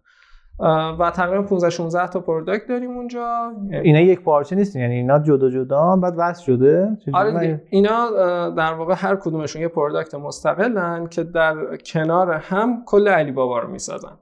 و 0.99 1.11
تقریبا 1.11 1.43
15 1.43 1.69
16 1.69 2.07
تا 2.07 2.19
product 2.19 2.67
داریم 2.67 2.91
اونجا. 2.91 3.51
اینا 3.71 3.99
یک 3.99 4.21
پارچه 4.21 4.55
نیست 4.55 4.75
یعنی 4.75 4.95
اینا 4.95 5.19
جدا 5.19 5.49
جدا 5.49 5.95
بعد 5.95 6.13
وصل 6.17 6.43
شده. 6.43 6.97
آره 7.13 7.61
اینا 7.69 8.09
در 8.49 8.73
واقع 8.73 8.93
هر 8.97 9.15
کدومشون 9.15 9.61
یه 9.61 9.67
product 9.67 10.15
مستقلن 10.15 11.07
که 11.07 11.23
در 11.23 11.55
کنار 11.85 12.31
هم 12.31 12.83
کل 12.85 13.07
علی 13.07 13.31
بابا 13.31 13.59
رو 13.59 13.71
می‌سازن. 13.71 14.17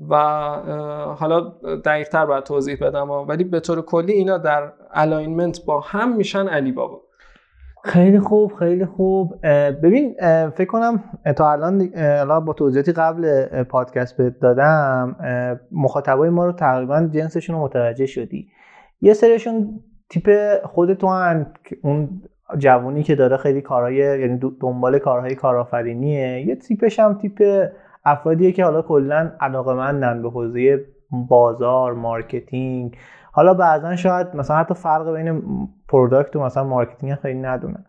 و 0.00 0.16
حالا 1.18 1.40
دقیق 1.84 2.08
تر 2.08 2.26
باید 2.26 2.44
توضیح 2.44 2.76
بدم 2.80 3.10
ولی 3.10 3.44
به 3.44 3.60
طور 3.60 3.82
کلی 3.82 4.12
اینا 4.12 4.38
در 4.38 4.72
alignment 4.90 5.64
با 5.66 5.80
هم 5.80 6.16
میشن 6.16 6.48
علی 6.48 6.72
بابا 6.72 7.00
خیلی 7.84 8.20
خوب 8.20 8.52
خیلی 8.58 8.86
خوب. 8.86 9.34
ببین 9.82 10.14
فکر 10.50 10.64
کنم 10.64 11.04
تا 11.36 11.52
الان 11.52 11.90
با 12.44 12.52
توضیحاتی 12.52 12.92
قبل 12.92 13.46
پادکست 13.64 14.16
بهت 14.16 14.38
دادم 14.40 15.16
مخاطبای 15.72 16.30
ما 16.30 16.46
رو 16.46 16.52
تقریبا 16.52 17.08
جنسشون 17.12 17.56
رو 17.56 17.62
متوجه 17.62 18.06
شدی. 18.06 18.48
یه 19.00 19.14
سریشون 19.14 19.80
تیپ 20.10 20.30
خود 20.64 20.94
تو 20.94 21.08
هن 21.08 21.46
اون 21.82 22.22
جوونی 22.58 23.02
که 23.02 23.14
داره 23.14 23.36
خیلی 23.36 23.60
کارهای 23.60 23.96
یعنی 23.96 24.40
دنبال 24.60 24.98
کارهای 24.98 25.34
کارآفرینیه. 25.34 26.46
یه 26.46 26.56
تیپش 26.56 27.00
هم 27.00 27.18
تیپ 27.18 27.68
افرادیه 28.10 28.52
که 28.52 28.64
حالا 28.64 28.82
کلا 28.82 29.32
علاقمندن 29.40 30.22
به 30.22 30.30
حوزه 30.30 30.84
بازار 31.10 31.92
marketing. 31.92 32.96
حالا 33.32 33.54
بعضا 33.54 33.96
شاید 33.96 34.26
مثلا 34.34 34.56
حتی 34.56 34.74
فرق 34.74 35.14
بین 35.14 35.42
product 35.88 36.36
و 36.36 36.40
مثلا 36.40 36.64
marketing 36.64 37.14
خیلی 37.14 37.38
ندونن 37.38 37.84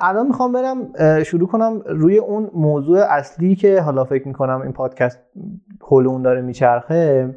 الان 0.00 0.26
می‌خوام 0.26 0.52
برم 0.52 0.78
شروع 1.22 1.48
کنم 1.48 1.80
روی 1.86 2.18
اون 2.18 2.50
موضوع 2.54 2.98
اصلی 2.98 3.54
که 3.54 3.80
حالا 3.80 4.04
فکر 4.04 4.28
می‌کنم 4.28 4.60
این 4.60 4.72
پادکست 4.72 5.20
حول 5.82 6.06
اون 6.06 6.22
داره 6.22 6.42
میچرخه. 6.42 7.34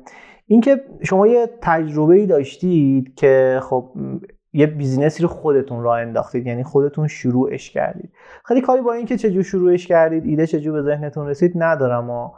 اینکه 0.48 0.82
شما 1.04 1.28
یه 1.28 1.50
تجربه 1.62 2.16
ای 2.16 2.26
داشتید 2.26 3.16
که 3.16 3.60
خب 3.64 3.92
یه 4.54 4.68
بیزینسی 4.68 5.24
رو 5.24 5.30
خودتون 5.30 5.84
راه 5.84 6.00
انداختید 6.00 6.48
یعنی 6.48 6.64
خودتون 6.64 7.08
شروعش 7.08 7.70
کردید. 7.70 8.12
خیلی 8.46 8.62
کاری 8.62 8.82
با 8.82 8.94
اینکه 8.94 9.18
چجور 9.18 9.44
شروعش 9.44 9.88
کردید 9.88 10.26
ایده 10.26 10.48
چجور 10.48 10.74
به 10.74 10.82
ذهنتون 10.82 11.28
رسید 11.28 11.52
ندارم. 11.56 12.10
و 12.10 12.30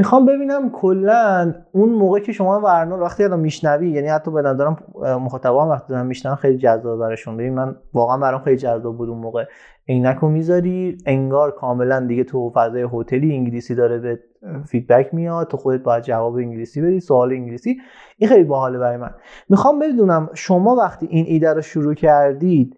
می‌خوام 0.00 0.26
ببینم 0.26 0.70
کلا 0.70 1.54
اون 1.72 1.88
موقع 1.88 2.20
که 2.20 2.32
شما 2.32 2.60
ورنا 2.60 2.98
وقتی 2.98 3.24
الان 3.24 3.40
میشنوی 3.40 3.90
یعنی 3.90 4.08
حتی 4.08 4.30
به 4.30 4.42
نظرم 4.42 4.76
مخاطبان 5.02 5.68
وقتی 5.68 5.88
دارن 5.88 6.06
میشنون 6.06 6.34
خیلی 6.34 6.58
جذاب 6.58 6.98
براشون. 6.98 7.36
ببین 7.36 7.54
من 7.54 7.76
واقعا 7.92 8.18
برام 8.18 8.40
خیلی 8.40 8.56
جذاب 8.56 8.96
بود 8.96 9.08
اون 9.08 9.18
موقع. 9.18 9.44
عینک 9.88 10.24
می‌ذاری 10.24 10.98
انگار 11.06 11.50
کاملا 11.50 12.00
دیگه 12.00 12.24
تو 12.24 12.50
فضای 12.54 12.88
هتلی 12.92 13.36
انگلیسی 13.36 13.74
داره 13.74 13.98
به 13.98 14.20
feedback 14.66 15.14
میاد 15.14 15.48
تو 15.48 15.56
خودت 15.56 15.82
باید 15.82 16.02
جواب 16.02 16.36
انگلیسی 16.36 16.82
بدی 16.82 17.00
سوال 17.00 17.32
انگلیسی. 17.32 17.76
این 18.18 18.30
خیلی 18.30 18.44
باحاله 18.44 18.78
برای 18.78 18.96
من. 18.96 19.10
می‌خوام 19.48 19.78
بدونم 19.78 20.28
شما 20.34 20.74
وقتی 20.74 21.06
این 21.06 21.24
ایده 21.28 21.54
رو 21.54 21.60
شروع 21.60 21.94
کردید 21.94 22.76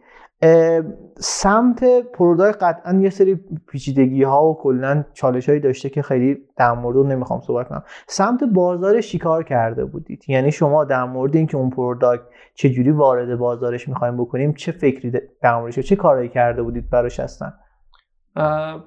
سمت 1.17 1.85
product 2.13 2.63
قطعا 2.63 3.01
یه 3.01 3.11
سری 3.11 3.35
پیچیدگی 3.69 4.23
ها 4.23 4.45
و 4.45 4.59
کلا 4.59 5.05
چالش 5.13 5.49
هایی 5.49 5.61
داشته 5.61 5.89
که 5.89 6.03
خیلی 6.03 6.39
در 6.57 6.73
مورد 6.73 7.07
نمی‌خوام 7.07 7.41
صحبت 7.41 7.69
کنم. 7.69 7.83
سمت 8.07 8.45
بازار 8.45 9.01
چیکار 9.01 9.43
کرده 9.43 9.85
بودید. 9.85 10.25
یعنی 10.29 10.53
شما 10.53 10.85
در 10.85 11.05
مورد 11.05 11.37
اینکه 11.37 11.57
اون 11.57 11.71
product 11.71 12.23
چجوری 12.55 12.91
وارد 12.91 13.39
بازارش 13.39 13.89
می‌خوایم 13.89 14.17
بکنیم 14.17 14.55
چه 14.55 14.73
فکری 14.73 15.13
در 15.43 15.57
موردش 15.57 15.79
چه 15.79 15.97
کارایی 15.97 16.29
کرده 16.29 16.63
بودید 16.63 16.91
براش 16.91 17.21
هستن 17.21 17.53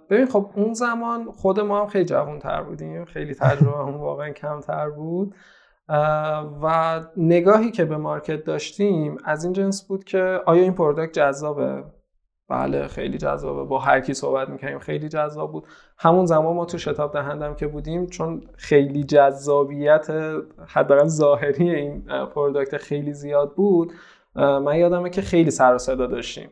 ببین 0.09 0.25
خب 0.25 0.49
اون 0.55 0.73
زمان 0.73 1.31
خود 1.31 1.59
ما 1.59 1.81
هم 1.81 1.87
خیلی 1.87 2.05
جوان 2.05 2.39
تر 2.39 2.63
بودیم. 2.63 3.05
خیلی 3.05 3.33
تجربه 3.33 3.77
هم 3.77 3.97
واقعا 3.97 4.29
کمتر 4.29 4.89
بود. 4.89 5.35
و 6.61 7.01
نگاهی 7.17 7.71
که 7.71 7.85
به 7.85 7.97
market 7.97 8.43
داشتیم 8.43 9.17
از 9.25 9.43
این 9.43 9.53
جنس 9.53 9.87
بود 9.87 10.03
که 10.03 10.41
آیا 10.45 10.63
این 10.63 10.73
product 10.73 11.13
جذابه؟ 11.13 11.83
بله 12.49 12.87
خیلی 12.87 13.17
جذابه. 13.17 13.63
با 13.63 13.79
هر 13.79 13.99
کی 13.99 14.13
صحبت 14.13 14.49
می‌کنیم 14.49 14.79
خیلی 14.79 15.09
جذاب 15.09 15.51
بود. 15.51 15.67
همون 15.97 16.25
زمان 16.25 16.55
ما 16.55 16.65
تو 16.65 16.77
شتاب 16.77 17.13
دهندم 17.13 17.53
که 17.55 17.67
بودیم 17.67 18.07
چون 18.07 18.41
خیلی 18.57 19.03
جذابیت 19.03 20.07
حداقل 20.67 21.07
ظاهری 21.07 21.75
این 21.75 22.01
پروداکت 22.35 22.77
خیلی 22.77 23.13
زیاد 23.13 23.55
بود 23.55 23.93
من 24.35 24.75
یادمه 24.75 25.09
که 25.09 25.21
خیلی 25.21 25.51
سر 25.51 25.75
و 25.75 25.77
صدا 25.77 26.07
داشتیم. 26.07 26.49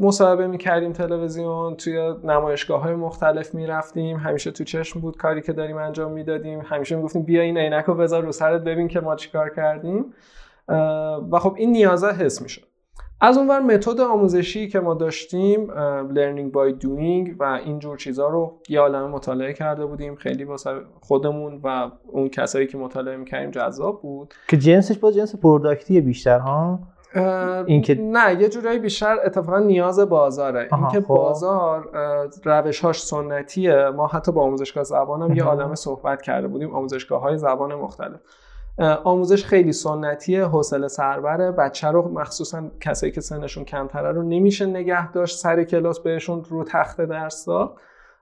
مصاحبه 0.00 0.46
می‌کردیم 0.46 0.92
تلویزیون 0.92 1.76
توی 1.76 2.14
نمایشگاه 2.24 2.82
های 2.82 2.94
مختلف 2.94 3.54
می‌رفتیم. 3.54 4.16
همیشه 4.16 4.50
تو 4.50 4.64
چشم 4.64 5.00
بود 5.00 5.16
کاری 5.16 5.42
که 5.42 5.52
داریم 5.52 5.76
انجام 5.76 6.12
می‌دادیم. 6.12 6.60
همیشه 6.60 6.96
می‌گفتیم 6.96 7.22
بیا 7.22 7.42
این 7.42 7.58
عینک 7.58 7.84
رو 7.84 7.94
بذار 7.94 8.22
رو 8.22 8.32
سرت 8.32 8.62
ببین 8.64 8.88
که 8.88 9.00
ما 9.00 9.16
چیکار 9.16 9.50
کردیم. 9.50 10.04
و 11.32 11.38
خب 11.38 11.54
این 11.58 11.72
نیازه 11.72 12.10
حس 12.10 12.42
می‌شد. 12.42 12.62
از 13.20 13.38
اونور 13.38 13.60
متد 13.60 14.00
آموزشی 14.00 14.68
که 14.68 14.80
ما 14.80 14.94
داشتیم 14.94 15.66
learning 16.14 16.52
by 16.52 16.84
doing 16.84 17.36
و 17.38 17.60
اینجور 17.64 17.96
چیزها 17.96 18.28
رو 18.28 18.60
یه 18.68 18.80
عالمه 18.80 19.06
مطالعه 19.06 19.52
کرده 19.52 19.86
بودیم. 19.86 20.16
خیلی 20.16 20.44
واسه 20.44 20.70
خودمون 21.00 21.60
و 21.64 21.90
اون 22.06 22.28
کسایی 22.28 22.66
که 22.66 22.78
مطالعه 22.78 23.16
می‌کردیم 23.16 23.50
جذاب 23.50 24.02
بود. 24.02 24.34
که 24.48 24.56
جنسش 24.56 24.98
با 24.98 25.12
جنس 25.12 25.36
پروداکتی 25.36 26.00
بیشتر 26.00 26.38
ها؟ 26.38 26.78
اینکه 27.66 27.94
نه 27.94 28.42
یه 28.42 28.48
جورایی 28.48 28.78
بیشتر 28.78 29.16
اتفاقا 29.24 29.58
نیاز 29.58 30.00
بازاره. 30.00 30.68
اینکه 30.72 31.00
خب. 31.00 31.06
بازار 31.06 31.88
روشهاش 32.44 33.02
سنتیه. 33.02 33.90
ما 33.90 34.06
حتی 34.06 34.32
با 34.32 34.42
آموزشگاه 34.42 34.84
زبان 34.84 35.22
هم 35.22 35.36
یه 35.36 35.44
عالمه 35.44 35.74
صحبت 35.74 36.22
کرده 36.22 36.48
بودیم. 36.48 36.74
آموزشگاه 36.74 37.20
های 37.20 37.38
زبان 37.38 37.74
مختلف. 37.74 38.20
آموزش 39.04 39.44
خیلی 39.44 39.72
سنتیه 39.72 40.44
حوصله 40.44 40.88
سربره. 40.88 41.50
بچه 41.50 41.88
رو 41.88 42.08
مخصوصا 42.08 42.62
کسایی 42.80 43.12
که 43.12 43.20
سنشون 43.20 43.64
کمتره 43.64 44.12
رو 44.12 44.22
نمیشه 44.22 44.66
نگه 44.66 45.12
داشت. 45.12 45.38
سر 45.38 45.64
کلاس 45.64 46.00
بهشون 46.00 46.44
رو 46.44 46.64
تخت 46.64 47.00
درس 47.00 47.44
داد. 47.44 47.74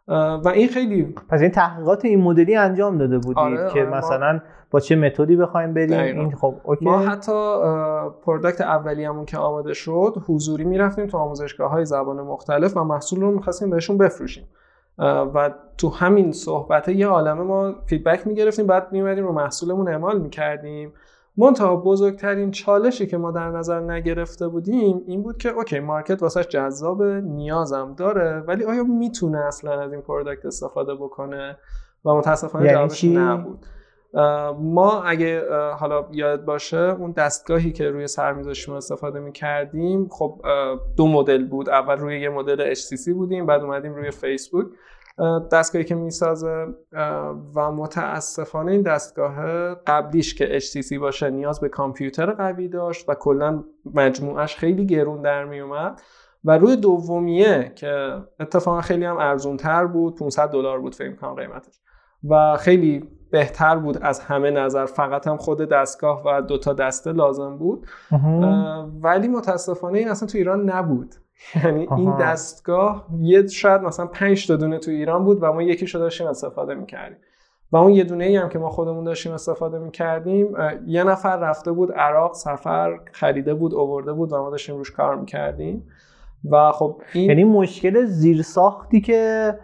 و 0.08 0.48
این 0.54 0.68
خیلی 0.68 1.14
پس 1.28 1.40
این 1.40 1.50
تحقیقات 1.50 2.04
این 2.04 2.20
مدلی 2.20 2.56
انجام 2.56 2.98
داده 2.98 3.18
بودید 3.18 3.38
آره، 3.38 3.70
که 3.72 3.80
آره 3.80 3.96
مثلا 3.96 4.40
با 4.70 4.80
چه 4.80 4.96
متدی 4.96 5.36
بخوایم 5.36 5.74
بریم؟ 5.74 6.18
این 6.20 6.36
خب 6.36 6.54
اوکی. 6.62 6.84
ما 6.84 6.98
حتی 6.98 7.32
product 8.24 8.60
اولیه‌مون 8.60 9.24
که 9.24 9.38
آماده 9.38 9.74
شد 9.74 10.22
حضوری 10.26 10.64
می‌رفتیم 10.64 11.06
تو 11.06 11.18
آموزشگاه 11.18 11.70
های 11.70 11.84
زبان 11.84 12.20
مختلف 12.20 12.76
و 12.76 12.84
محصول 12.84 13.20
رو 13.20 13.30
می‌خواستیم 13.30 13.70
بهشون 13.70 13.98
بفروشیم. 13.98 14.48
و 15.34 15.50
تو 15.78 15.88
همین 15.88 16.32
صحبت 16.32 16.88
یه 16.88 17.06
عالمه 17.06 17.42
ما 17.42 17.74
feedback 17.86 18.26
می‌گرفتیم 18.26 18.66
بعد 18.66 18.92
میومدیم 18.92 19.26
رو 19.26 19.32
محصولمون 19.32 19.88
اعمال 19.88 20.20
می‌کردیم. 20.20 20.92
منتها 21.40 21.76
بزرگترین 21.76 22.50
چالشی 22.50 23.06
که 23.06 23.16
ما 23.16 23.30
در 23.30 23.50
نظر 23.50 23.80
نگرفته 23.80 24.48
بودیم 24.48 25.02
این 25.06 25.22
بود 25.22 25.36
که 25.36 25.48
اوکی 25.48 25.80
market 25.80 26.22
واسش 26.22 26.48
جذاب 26.48 27.02
نیازم 27.02 27.94
داره 27.94 28.40
ولی 28.40 28.64
آیا 28.64 28.84
می‌تونه 28.84 29.38
اصلا 29.38 29.80
از 29.80 29.92
این 29.92 30.02
product 30.02 30.46
استفاده 30.46 30.94
بکنه؟ 30.94 31.56
و 32.04 32.14
متاسفانه 32.14 32.64
یعنی 32.64 32.76
جوابش 32.76 33.04
نبود. 33.04 33.66
ما 34.58 35.02
اگه 35.02 35.42
حالا 35.72 36.08
یاد 36.12 36.44
باشه 36.44 36.76
اون 36.78 37.12
دستگاهی 37.12 37.72
که 37.72 37.90
روی 37.90 38.06
سر 38.06 38.36
استفاده 38.76 39.20
می 39.20 39.32
کردیم 39.32 40.08
خب 40.08 40.40
دو 40.96 41.06
مدل 41.06 41.46
بود. 41.46 41.68
اول 41.68 41.96
روی 41.96 42.20
یه 42.20 42.28
مدل 42.28 42.74
HTC 42.74 43.12
بودیم 43.14 43.46
بعد 43.46 43.62
اومدیم 43.62 43.94
روی 43.94 44.10
فیسبوک 44.10 44.66
دستگاهی 45.52 45.84
که 45.84 45.94
می‌سازه 45.94 46.66
و 47.54 47.72
متاسفانه 47.72 48.72
این 48.72 48.82
دستگاه 48.82 49.34
قبلیش 49.74 50.34
که 50.34 50.58
HTC 50.58 50.98
باشه 50.98 51.30
نیاز 51.30 51.60
به 51.60 51.68
کامپیوتر 51.68 52.32
قوی 52.32 52.68
داشت 52.68 53.08
و 53.08 53.14
کلا 53.14 53.64
مجموعش 53.94 54.56
خیلی 54.56 54.86
گرون 54.86 55.22
در 55.22 55.44
میومد 55.44 56.00
و 56.44 56.58
روی 56.58 56.76
دومیه 56.76 57.72
که 57.74 58.16
اتفاقا 58.40 58.80
خیلی 58.80 59.04
هم 59.04 59.16
ارزون 59.16 59.56
تر 59.56 59.86
بود 59.86 60.18
500 60.18 60.48
دلار 60.48 60.80
بود 60.80 60.94
فکر 60.94 61.16
کنم 61.16 61.34
قیمتش. 61.34 61.80
و 62.30 62.56
خیلی 62.56 63.08
بهتر 63.30 63.76
بود 63.76 63.98
از 64.02 64.20
همه 64.20 64.50
نظر 64.50 64.86
فقط 64.86 65.26
هم 65.26 65.36
خود 65.36 65.60
دستگاه 65.60 66.22
و 66.26 66.40
دوتا 66.42 66.72
دسته 66.72 67.12
لازم 67.12 67.56
بود. 67.58 67.86
ولی 69.02 69.28
متاسفانه 69.28 69.98
این 69.98 70.08
اصلا 70.08 70.28
تو 70.28 70.38
ایران 70.38 70.70
نبود. 70.70 71.14
یعنی 71.64 71.88
این 71.96 72.16
دستگاه 72.16 73.06
یه 73.20 73.46
شاید 73.46 73.82
مثلا 73.82 74.06
5 74.06 74.46
تا 74.46 74.56
دونه 74.56 74.78
تو 74.78 74.90
ایران 74.90 75.24
بود 75.24 75.42
و 75.42 75.52
ما 75.52 75.62
یکیشو 75.62 75.98
داشتیم 75.98 76.26
استفاده 76.26 76.74
می‌کردیم. 76.74 77.18
و 77.72 77.76
اون 77.76 77.92
یه 77.92 78.04
دونه 78.04 78.24
ای 78.24 78.36
هم 78.36 78.48
که 78.48 78.58
ما 78.58 78.70
خودمون 78.70 79.04
داشتیم 79.04 79.32
استفاده 79.32 79.78
می‌کردیم 79.78 80.56
یه 80.86 81.04
نفر 81.04 81.36
رفته 81.36 81.72
بود 81.72 81.92
عراق 81.92 82.34
سفر 82.34 83.00
خریده 83.12 83.54
بود 83.54 83.74
اوورده 83.74 84.12
بود 84.12 84.32
و 84.32 84.42
ما 84.42 84.50
داشتیم 84.50 84.76
روش 84.76 84.90
کار 84.90 85.16
می‌کردیم. 85.16 85.86
و 86.50 86.72
خب 86.72 87.02
این 87.12 87.28
یعنی 87.28 87.44
مشکل 87.44 88.04
زیرساختی 88.04 89.00
که 89.00 89.54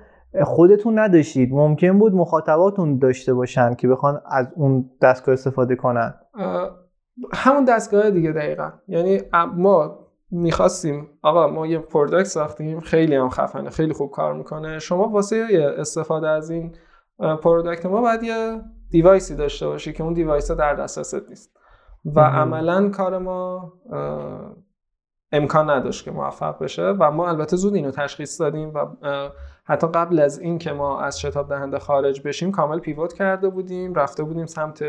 خودتون 0.44 0.98
نداشتید. 0.98 1.52
ممکن 1.52 1.98
بود 1.98 2.14
مخاطباتون 2.14 2.98
داشته 2.98 3.34
باشن 3.34 3.74
که 3.74 3.88
بخوان 3.88 4.20
از 4.26 4.46
اون 4.56 4.90
دستگاه 5.02 5.32
استفاده 5.32 5.76
کنن. 5.76 6.14
همون 7.34 7.64
دستگاه 7.64 8.10
دیگه 8.10 8.32
دقیقا. 8.32 8.70
یعنی 8.88 9.20
ما 9.56 10.05
می‌خواستیم. 10.30 11.08
آقا 11.22 11.46
ما 11.46 11.66
یه 11.66 11.78
product 11.78 12.28
ساختیم 12.28 12.80
خیلی 12.80 13.14
هم 13.14 13.28
خفنه 13.28 13.70
خیلی 13.70 13.92
خوب 13.92 14.10
کار 14.10 14.34
می‌کنه. 14.34 14.78
شما 14.78 15.08
واسه 15.08 15.46
استفاده 15.78 16.28
از 16.28 16.50
این 16.50 16.74
product 17.18 17.86
ما 17.86 18.00
باید 18.00 18.22
یه 18.22 18.60
device 18.90 19.30
ی 19.30 19.36
داشته 19.36 19.66
باشی 19.66 19.92
که 19.92 20.02
اون 20.02 20.12
device 20.12 20.50
در 20.50 20.74
دسترست 20.74 21.28
نیست. 21.28 21.56
و 22.04 22.20
عملا 22.20 22.88
کار 22.88 23.18
ما 23.18 23.72
امکان 25.32 25.70
نداشت 25.70 26.04
که 26.04 26.10
موفق 26.10 26.62
بشه 26.62 26.82
و 26.82 27.10
ما 27.10 27.28
البته 27.28 27.56
زود 27.56 27.74
اینو 27.74 27.90
تشخیص 27.90 28.40
دادیم 28.40 28.72
و 28.74 28.86
حتی 29.64 29.86
قبل 29.86 30.20
از 30.20 30.38
این 30.38 30.58
که 30.58 30.72
ما 30.72 31.00
از 31.00 31.20
شتاب 31.20 31.48
دهنده 31.48 31.78
خارج 31.78 32.22
بشیم 32.22 32.52
کامل 32.52 32.78
پیوت 32.78 33.12
کرده 33.12 33.48
بودیم 33.48 33.94
رفته 33.94 34.22
بودیم 34.22 34.46
سمت 34.46 34.84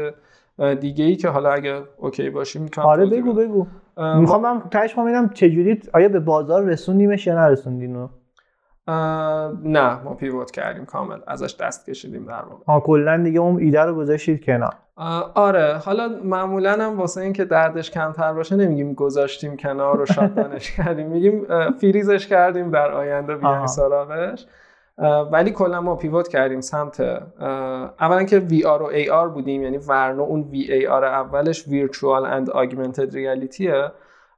دیگه 0.79 1.05
ای 1.05 1.15
که 1.15 1.29
حالا 1.29 1.51
اگه 1.51 1.81
اوکی 1.97 2.29
باشیم 2.29 2.61
می‌تونم 2.61 2.87
آره 2.87 3.05
بگو 3.05 3.33
بگو. 3.33 3.67
می‌خوام 3.97 4.41
من 4.41 4.61
تهش 4.71 4.93
ببینم 4.95 5.29
چجوری 5.29 5.81
آیا 5.93 6.09
به 6.09 6.19
بازار 6.19 6.63
رسوندیمش 6.63 7.27
یا 7.27 7.35
نرسوندین؟ 7.35 8.09
نه 9.63 10.03
ما 10.03 10.13
پیوت 10.19 10.51
کردیم 10.51 10.85
کامل. 10.85 11.17
ازش 11.27 11.55
دست 11.59 11.89
کشیدیم 11.89 12.25
در 12.25 12.41
واقع. 12.41 12.63
ها 12.67 12.79
کلا 12.79 13.23
دیگه 13.23 13.39
اون 13.39 13.59
ایده 13.59 13.81
رو 13.81 13.95
گذاشتید 13.95 14.45
کنار. 14.45 14.73
آره 15.35 15.77
حالا 15.85 16.09
معمولا 16.23 16.71
هم 16.71 16.97
واسه 16.99 17.21
اینکه 17.21 17.45
دردش 17.45 17.91
کمتر 17.91 18.33
باشه 18.33 18.55
نمیگیم 18.55 18.93
گذاشتیم 18.93 19.57
کنار 19.57 20.01
و 20.01 20.05
شادانش 20.05 20.71
کردیم. 20.77 21.07
میگیم 21.07 21.45
فریزش 21.81 22.27
کردیم 22.27 22.71
در 22.71 22.91
آینده 22.91 23.35
بیایم 23.35 23.65
سراغش. 23.65 24.45
ولی 25.31 25.51
کلا 25.51 25.81
ما 25.81 25.95
پیوت 25.95 26.27
کردیم 26.27 26.61
سمت 26.61 26.99
اولا 27.99 28.23
که 28.23 28.47
VR 28.49 28.81
و 28.81 28.91
AR 28.91 29.33
بودیم 29.33 29.63
یعنی 29.63 29.77
ورنو 29.77 30.23
اون 30.23 30.51
VAR 30.53 31.03
اولش 31.03 31.63
Virtual 31.63 32.25
and 32.25 32.49
Augmented 32.51 33.13
Realityه. 33.13 33.91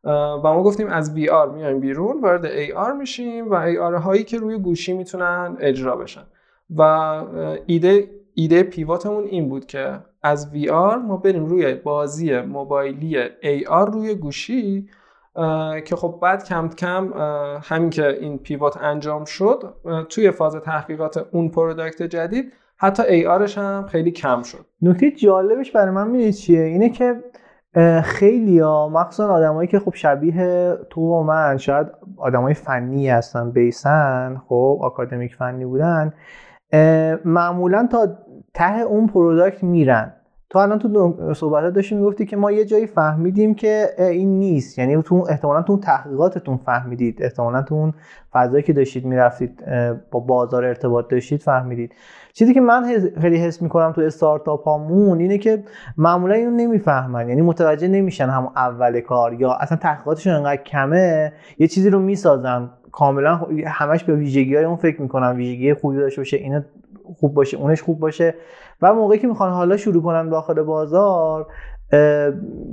و 0.03 0.41
ما 0.43 0.63
گفتیم 0.63 0.87
از 0.87 1.15
VR 1.15 1.53
میایم 1.53 1.79
بیرون 1.79 2.21
وارد 2.21 2.67
AR 2.67 2.93
میشیم 2.99 3.51
و 3.51 3.73
AR 3.73 4.01
هایی 4.01 4.23
که 4.23 4.37
روی 4.37 4.57
گوشی 4.57 4.93
می‌تونن 4.93 5.57
اجرا 5.59 5.95
بشن. 5.95 6.23
و 6.77 6.81
ایده 7.65 8.09
ایده 8.33 8.63
پیواتمون 8.63 9.23
این 9.23 9.49
بود 9.49 9.65
که 9.65 9.99
از 10.23 10.51
VR 10.53 10.97
ما 11.07 11.17
بریم 11.17 11.45
روی 11.45 11.73
بازی 11.73 12.41
موبایلی 12.41 13.23
AR 13.25 13.89
روی 13.93 14.15
گوشی 14.15 14.89
که 15.85 15.95
خب 15.95 16.19
بعد 16.21 16.43
کم 16.43 16.69
کم 16.69 17.13
همین 17.63 17.89
که 17.89 18.07
این 18.07 18.37
pivot 18.37 18.77
انجام 18.77 19.25
شد 19.25 19.73
توی 20.09 20.31
فاز 20.31 20.55
تحقیقات 20.55 21.25
اون 21.31 21.49
product 21.49 22.03
جدید 22.03 22.53
حتی 22.77 23.03
AR 23.03 23.25
ش 23.25 23.57
هم 23.57 23.85
خیلی 23.87 24.11
کم 24.11 24.41
شد. 24.41 24.65
نکته 24.81 25.11
جالبش 25.11 25.71
برای 25.71 25.91
من 25.91 26.07
می‌دونید 26.07 26.33
چیه؟ 26.33 26.61
اینه 26.61 26.89
که 26.89 27.23
خیلی 28.03 28.59
ها 28.59 28.89
مخصوصا 28.89 29.27
آدمایی 29.33 29.67
که 29.67 29.79
خب 29.79 29.93
شبیه 29.93 30.77
تو 30.89 31.01
و 31.01 31.23
من 31.23 31.57
شاید 31.57 31.87
آدمای 32.17 32.53
فنی 32.53 33.09
هستن 33.09 33.51
base 33.51 34.11
اً 34.11 34.41
خب 34.47 34.79
آکادمیک 34.81 35.35
فنی 35.35 35.65
بودن 35.65 36.13
معمولا 37.25 37.87
تا 37.91 38.07
ته 38.53 38.79
اون 38.79 39.07
product 39.07 39.63
میرن. 39.63 40.13
تو 40.49 40.59
الان 40.59 40.79
تو 40.79 41.33
صحبت 41.33 41.73
داشتی 41.73 41.95
می‌گفتی 41.95 42.25
که 42.25 42.37
ما 42.37 42.51
یه 42.51 42.65
جایی 42.65 42.87
فهمیدیم 42.87 43.55
که 43.55 43.89
این 43.99 44.39
نیست. 44.39 44.79
یعنی 44.79 45.01
تو 45.01 45.25
احتمالا 45.29 45.61
تو 45.61 45.79
تحقیقاتتون 45.79 46.57
فهمیدید. 46.57 47.23
احتمالا 47.23 47.61
تو 47.61 47.75
اون 47.75 47.93
فضایی 48.33 48.63
که 48.63 48.73
داشتید 48.73 49.05
می‌رفتید 49.05 49.63
با 50.11 50.19
بازار 50.19 50.65
ارتباط 50.65 51.07
داشتید 51.07 51.41
فهمیدید. 51.41 51.91
چیزی 52.33 52.53
که 52.53 52.61
من 52.61 53.01
خیلی 53.21 53.37
حس 53.37 53.61
می‌کنم 53.61 53.91
تو 53.91 54.01
استارتاپ 54.01 54.63
هامون 54.63 55.19
اینه 55.19 55.37
که 55.37 55.63
معمولا 55.97 56.35
اینو 56.35 56.51
نمی‌فهمن. 56.51 57.29
یعنی 57.29 57.41
متوجه 57.41 57.87
نمیشن 57.87 58.29
هم 58.29 58.51
اول 58.55 58.99
کار 58.99 59.33
یا 59.33 59.53
اصلا 59.53 59.77
تحقیقاتشون 59.77 60.33
انقدر 60.33 60.63
کمه. 60.63 61.33
یه 61.59 61.67
چیزی 61.67 61.89
رو 61.89 61.99
می‌سازن. 61.99 62.69
کاملا 62.91 63.47
همش 63.67 64.03
به 64.03 64.15
ویژگی 64.15 64.55
های 64.55 64.65
اون 64.65 64.75
فکر 64.75 65.01
می‌کنن. 65.01 65.35
ویژگی 65.35 65.73
خوبی 65.73 65.97
داشته 65.97 66.21
باشه 66.21 66.37
اینا 66.37 66.61
خوب 67.19 67.33
باشه 67.33 67.57
اونش 67.57 67.81
خوب 67.81 67.99
باشه. 67.99 68.35
و 68.81 68.93
موقعی 68.93 69.19
که 69.19 69.27
می‌خوان 69.27 69.51
حالا 69.51 69.77
شروع 69.77 70.03
کنن 70.03 70.29
داخل 70.29 70.61
بازار 70.61 71.47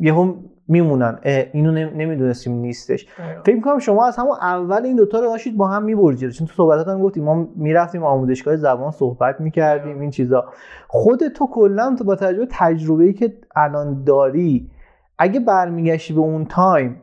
یهو 0.01 0.35
میمونن. 0.69 1.19
اینو 1.53 1.73
نمی‌دونستیم 1.73 2.53
نیستش. 2.53 3.07
فکر 3.45 3.61
کنم 3.61 3.79
شما 3.79 4.07
از 4.07 4.16
همون 4.16 4.37
اول 4.40 4.85
این 4.85 4.97
دوتا 4.97 5.21
رو 5.21 5.27
داشتید 5.27 5.57
با 5.57 5.69
هم 5.69 5.85
میبرجید. 5.85 6.31
چون 6.31 6.47
تو 6.47 6.53
صحبتات 6.53 6.88
هم 6.88 7.03
گفتیم 7.03 7.25
ما 7.25 7.49
می‌رفتیم 7.57 8.05
آموزشگاه 8.05 8.57
زبان 8.57 8.90
صحبت 8.90 9.40
می‌کردیم 9.40 10.01
این 10.01 10.11
چیزا. 10.11 10.45
خود 10.88 11.29
تو 11.29 11.47
کلا 11.47 11.97
تو 11.99 12.05
با 12.05 12.16
تجربه 12.16 12.47
تجربه 12.51 13.05
ای 13.05 13.12
که 13.12 13.33
الان 13.57 14.05
داری 14.05 14.71
اگه 15.19 15.40
برمیگشتی 15.40 16.14
به 16.14 16.21
اون 16.21 16.45
تایم 16.45 17.03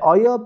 آیا 0.00 0.38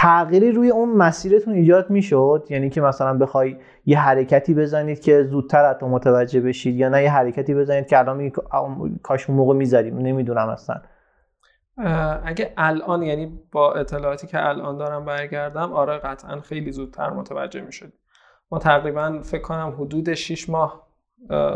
تغییری 0.00 0.52
روی 0.52 0.70
اون 0.70 0.88
مسیرتون 0.88 1.54
ایجاد 1.54 1.90
می‌شد؟ 1.90 2.46
یعنی 2.50 2.70
که 2.70 2.80
مثلا 2.80 3.18
بخوای 3.18 3.56
یه 3.86 3.98
حرکتی 3.98 4.54
بزنید 4.54 5.00
که 5.00 5.22
زودتر 5.22 5.64
از 5.64 5.82
متوجه 5.82 6.40
بشید 6.40 6.76
یا 6.76 6.88
نه؟ 6.88 7.02
یه 7.02 7.10
حرکتی 7.10 7.54
بزنید 7.54 7.86
که 7.86 7.98
الان 7.98 8.32
کاش 9.02 9.30
موقع 9.30 9.54
می‌ذاریم. 9.54 9.98
نمی‌دونم 9.98 10.48
اصلا. 10.48 10.76
اگه 12.24 12.52
الان 12.56 13.02
یعنی 13.02 13.40
با 13.52 13.72
اطلاعاتی 13.72 14.26
که 14.26 14.48
الان 14.48 14.78
دارم 14.78 15.04
برگردم 15.04 15.72
آره 15.72 15.98
قطعا 15.98 16.40
خیلی 16.40 16.72
زودتر 16.72 17.10
متوجه 17.10 17.60
می‌شد 17.60 17.92
ما 18.50 18.58
تقریبا 18.58 19.20
فکر 19.22 19.42
کنم 19.42 19.74
حدود 19.78 20.14
6 20.14 20.50
ماه 20.50 20.88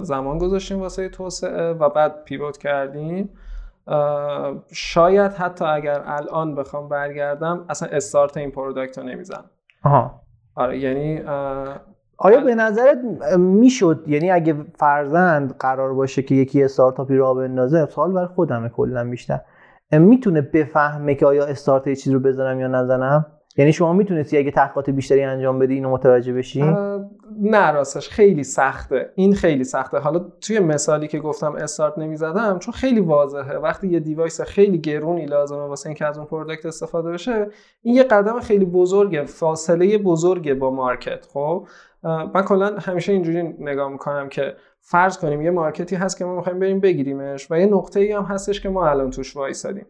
زمان 0.02 0.38
گذاشتیم 0.38 0.80
واسه 0.80 1.08
توسعه 1.08 1.72
و 1.72 1.88
بعد 1.88 2.24
پیوت 2.24 2.58
کردیم. 2.58 3.30
شاید 4.72 5.32
حتی 5.32 5.64
اگر 5.64 6.02
الان 6.06 6.54
بخوام 6.54 6.88
برگردم 6.88 7.64
اصلا 7.68 7.88
استارت 7.92 8.36
این 8.36 8.50
پروداکت 8.50 8.98
رو 8.98 9.04
نمی‌زنم. 9.04 9.44
آها. 9.84 10.20
آره 10.54 10.78
یعنی 10.78 11.20
آیا 12.18 12.40
به 12.44 12.54
نظرت 12.54 12.98
می‌شد؟ 13.38 14.04
یعنی 14.06 14.30
اگه 14.30 14.56
فرضا 14.78 15.56
قرار 15.58 15.94
باشه 15.94 16.22
که 16.22 16.34
یکی 16.34 16.64
استارتاپی 16.64 17.16
راه 17.16 17.34
بندازه 17.34 17.86
سوال 17.86 18.12
برای 18.12 18.26
خودمه 18.26 18.68
کلا 18.68 19.10
بیشتر. 19.10 19.40
می‌تونه 19.92 20.40
بفهمه 20.40 21.14
که 21.14 21.26
آیا 21.26 21.44
استارت 21.44 21.86
یه 21.86 21.96
چیز 21.96 22.12
رو 22.12 22.20
بزنم 22.20 22.60
یا 22.60 22.68
نزنم؟ 22.68 23.26
یعنی 23.56 23.72
شما 23.72 23.92
می‌تونستی 23.92 24.38
اگه 24.38 24.50
تحقیقات 24.50 24.90
بیشتری 24.90 25.22
انجام 25.22 25.58
بدی 25.58 25.74
اینو 25.74 25.90
متوجه 25.90 26.32
بشی؟ 26.32 26.74
نه 27.40 27.70
راستش 27.70 28.08
خیلی 28.08 28.44
سخته. 28.44 29.12
این 29.14 29.34
خیلی 29.34 29.64
سخته. 29.64 29.98
حالا 29.98 30.18
توی 30.40 30.58
مثالی 30.58 31.08
که 31.08 31.18
گفتم 31.18 31.54
استارت 31.54 31.98
نمی‌زدم 31.98 32.58
چون 32.58 32.74
خیلی 32.74 33.00
واضحه. 33.00 33.58
وقتی 33.58 33.88
یه 33.88 34.00
device 34.00 34.40
خیلی 34.40 34.78
گرونی 34.78 35.26
لازمه 35.26 35.62
واسه 35.62 35.86
اینکه 35.86 36.06
از 36.06 36.18
اون 36.18 36.26
product 36.26 36.66
استفاده 36.66 37.10
بشه 37.10 37.46
این 37.82 37.94
یه 37.94 38.02
قدم 38.02 38.40
خیلی 38.40 38.64
بزرگه 38.64 39.24
فاصله 39.24 39.98
بزرگه 39.98 40.54
با 40.54 40.70
market 40.70 41.26
خب؟ 41.32 41.66
من 42.04 42.42
کلا 42.42 42.76
همیشه 42.78 43.12
اینجوری 43.12 43.42
نگاه 43.42 43.88
می‌کنم 43.88 44.28
که 44.28 44.56
فرض 44.80 45.18
کنیم 45.18 45.42
یه 45.42 45.50
market 45.50 45.89
ی 45.89 45.96
هست 45.96 46.18
که 46.18 46.24
ما 46.24 46.36
می‌خوایم 46.36 46.58
بریم 46.58 46.80
بگیریمش 46.80 47.50
و 47.50 47.60
یه 47.60 47.66
نقطه 47.66 48.00
ای 48.00 48.12
هم 48.12 48.22
هستش 48.22 48.60
که 48.60 48.68
ما 48.68 48.88
الان 48.88 49.10
توش 49.10 49.36
وایسادیم. 49.36 49.86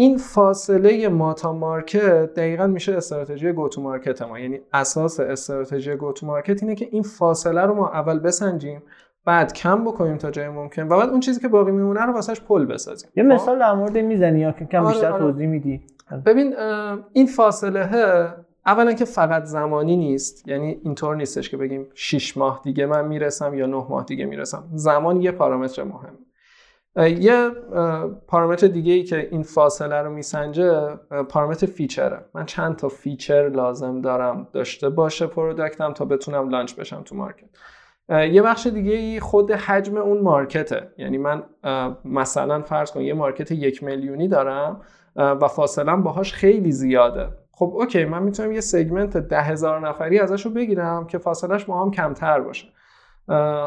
این 0.00 0.18
فاصله 0.18 1.08
ما 1.08 1.34
تا 1.34 1.52
market 1.52 2.34
دقیقا 2.34 2.66
میشه 2.66 2.96
استراتژی 2.96 3.52
go 3.52 3.67
to 3.67 3.82
market 3.82 4.22
ما. 4.22 4.38
یعنی 4.38 4.60
اساس 4.72 5.20
استراتژی 5.20 5.94
go 5.94 6.10
to 6.10 6.26
market 6.26 6.62
اینه 6.62 6.74
که 6.74 6.88
این 6.90 7.02
فاصله 7.02 7.60
رو 7.60 7.74
ما 7.74 7.88
اول 7.88 8.18
بسنجیم 8.18 8.82
بعد 9.24 9.52
کم 9.52 9.84
بکنیم 9.84 10.16
تا 10.16 10.30
جای 10.30 10.48
ممکن 10.48 10.82
و 10.82 10.96
بعد 10.98 11.08
اون 11.08 11.20
چیزی 11.20 11.40
که 11.40 11.48
باقی 11.48 11.72
میمونه 11.72 12.00
رو 12.00 12.12
واسش 12.12 12.40
پل 12.40 12.64
بسازیم. 12.64 13.10
یه 13.16 13.22
مثال 13.22 13.58
در 13.58 13.74
مورد 13.74 13.98
می‌زنی 13.98 14.40
یا 14.40 14.52
که 14.52 14.64
کم 14.64 14.84
آره 14.84 14.92
بیشتر 14.92 15.12
آره. 15.12 15.22
توضیح 15.22 15.46
میدی. 15.46 15.80
ببین 16.26 16.54
این 17.12 17.26
فاصله 17.26 17.88
اولا 18.66 18.92
که 18.92 19.04
فقط 19.04 19.44
زمانی 19.44 19.96
نیست. 19.96 20.48
یعنی 20.48 20.80
اینطور 20.84 21.16
نیستش 21.16 21.50
که 21.50 21.56
بگیم 21.56 21.86
6 21.94 22.36
ماه 22.36 22.60
دیگه 22.64 22.86
من 22.86 23.08
می‌رسم 23.08 23.54
یا 23.54 23.66
9 23.66 23.76
ماه 23.88 24.04
دیگه 24.04 24.24
می‌رسم. 24.24 24.64
زمان 24.74 25.20
یه 25.20 25.30
پارامتر 25.30 25.82
مهم. 25.82 26.18
یه 26.98 27.50
پارامتر 28.28 28.66
دیگه 28.66 28.92
ای 28.92 29.02
که 29.02 29.28
این 29.30 29.42
فاصله 29.42 30.02
رو 30.02 30.10
میسنجه 30.10 30.96
پارامتر 31.28 31.66
feature 31.66 32.11
ه. 32.11 32.24
من 32.34 32.46
چند 32.46 32.76
تا 32.76 32.88
feature 32.88 33.48
لازم 33.48 34.00
دارم 34.00 34.48
داشته 34.52 34.88
باشه 34.88 35.26
product 35.26 35.84
م 35.84 35.92
تا 35.92 36.04
بتونم 36.04 36.48
launch 36.48 36.74
بشم 36.74 37.02
تو 37.02 37.14
market. 37.14 37.48
یه 38.10 38.42
بخش 38.42 38.66
دیگه 38.66 38.92
ای 38.92 39.20
خود 39.20 39.50
حجم 39.50 39.96
اون 39.96 40.20
market 40.20 40.74
ه. 40.74 40.92
یعنی 40.98 41.18
من 41.18 41.42
مثلا 42.04 42.62
فرض 42.62 42.90
کن 42.90 43.00
یه 43.00 43.14
market 43.14 43.50
یک 43.50 43.84
میلیونی 43.84 44.28
دارم 44.28 44.80
و 45.16 45.48
فاصله 45.48 45.96
باهاش 45.96 46.32
خیلی 46.32 46.72
زیاده. 46.72 47.28
خب 47.52 47.72
اوکی 47.74 48.04
من 48.04 48.22
می‌تونم 48.22 48.52
یه 48.52 48.60
سگمنت 48.60 49.16
ده 49.16 49.42
هزار 49.42 49.88
نفری 49.88 50.18
ازش 50.18 50.46
رو 50.46 50.50
بگیرم 50.50 51.06
که 51.06 51.18
فاصلهش 51.18 51.64
با 51.64 51.82
هم 51.82 51.90
کمتر 51.90 52.40
باشه. 52.40 52.68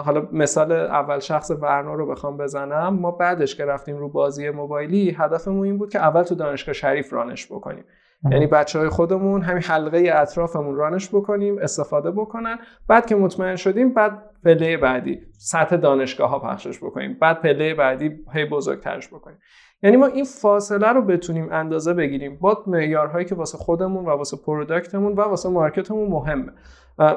حالا 0.05 0.27
مثال 0.31 0.71
اول 0.71 1.19
شخص 1.19 1.51
ورنا 1.51 1.93
رو 1.93 2.05
بخوام 2.07 2.37
بزنم 2.37 2.93
ما 2.93 3.11
بعدش 3.11 3.55
که 3.55 3.65
رفتیم 3.65 3.97
رو 3.97 4.09
بازی 4.09 4.49
موبایلی 4.49 5.15
هدفمون 5.19 5.65
این 5.65 5.77
بود 5.77 5.91
که 5.91 5.99
اول 5.99 6.23
تو 6.23 6.35
دانشگاه 6.35 6.73
شریف 6.73 7.13
رانش 7.13 7.45
بکنیم. 7.45 7.83
یعنی 8.31 8.47
بچه 8.47 8.79
های 8.79 8.89
خودمون 8.89 9.41
همین 9.41 9.63
حلقه 9.63 10.11
اطرافمون 10.15 10.75
رانش 10.75 11.09
بکنیم 11.09 11.57
استفاده 11.57 12.11
بکنن 12.11 12.59
بعد 12.87 13.05
که 13.05 13.15
مطمئن 13.15 13.55
شدیم 13.55 13.93
بعد 13.93 14.23
پله 14.45 14.77
بعدی 14.77 15.21
سطح 15.37 15.75
دانشگاه 15.75 16.29
ها 16.29 16.39
پخشش 16.39 16.79
بکنیم. 16.83 17.17
بعد 17.21 17.41
پله 17.41 17.73
بعدی 17.73 18.19
هی 18.33 18.45
بزرگترش 18.45 19.07
بکنیم. 19.07 19.37
یعنی 19.83 19.97
ما 19.97 20.05
این 20.05 20.25
فاصله 20.25 20.87
رو 20.87 21.01
بتونیم 21.01 21.47
اندازه 21.51 21.93
بگیریم. 21.93 22.37
با 22.41 22.63
معیارهایی 22.67 23.25
که 23.25 23.35
واسه 23.35 23.57
خودمون 23.57 24.05
و 24.05 24.09
واسه 24.09 24.37
product 24.37 24.90
مون 24.90 25.13
و 25.13 25.21
واسه 25.21 25.49
market 25.49 25.89
مون 25.89 26.09
مهمه. 26.09 26.51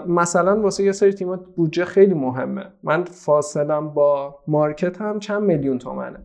مثلا 0.06 0.60
واسه 0.60 0.84
یه 0.84 0.92
سری 0.92 1.12
تیمات 1.12 1.40
بودجه 1.56 1.84
خیلی 1.84 2.14
مهمه. 2.14 2.64
من 2.82 3.04
فاصلم 3.04 3.88
با 3.88 4.38
market 4.48 5.00
هم 5.00 5.18
چند 5.18 5.42
میلیون 5.42 5.78
تومنه. 5.78 6.18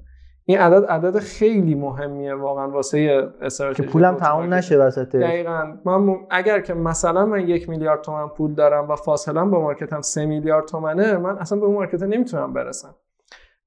این 0.49 0.59
عدد 0.59 0.85
عدد 0.85 1.19
خیلی 1.19 1.75
مهمیه 1.75 2.33
واقعا 2.33 2.69
واسه 2.69 3.29
استراتژی 3.41 3.83
که 3.83 3.89
پولم 3.89 4.15
تمام 4.15 4.53
نشه 4.53 4.77
وسط 4.77 5.15
دقیقاً. 5.15 5.77
من 5.85 6.15
اگر 6.29 6.59
که 6.59 6.73
مثلا 6.73 7.25
من 7.25 7.47
یک 7.47 7.69
میلیارد 7.69 8.01
تومن 8.01 8.27
پول 8.27 8.53
دارم 8.53 8.89
و 8.89 8.95
فاصله 8.95 9.43
با 9.43 9.61
market 9.61 9.95
م 9.95 10.01
سه 10.01 10.25
میلیارد 10.25 10.65
تومنه 10.65 11.17
من 11.17 11.37
اصلا 11.37 11.59
به 11.59 11.65
اون 11.65 11.75
market 11.75 12.03
نمی‌تونم 12.03 12.53
برسم. 12.53 12.95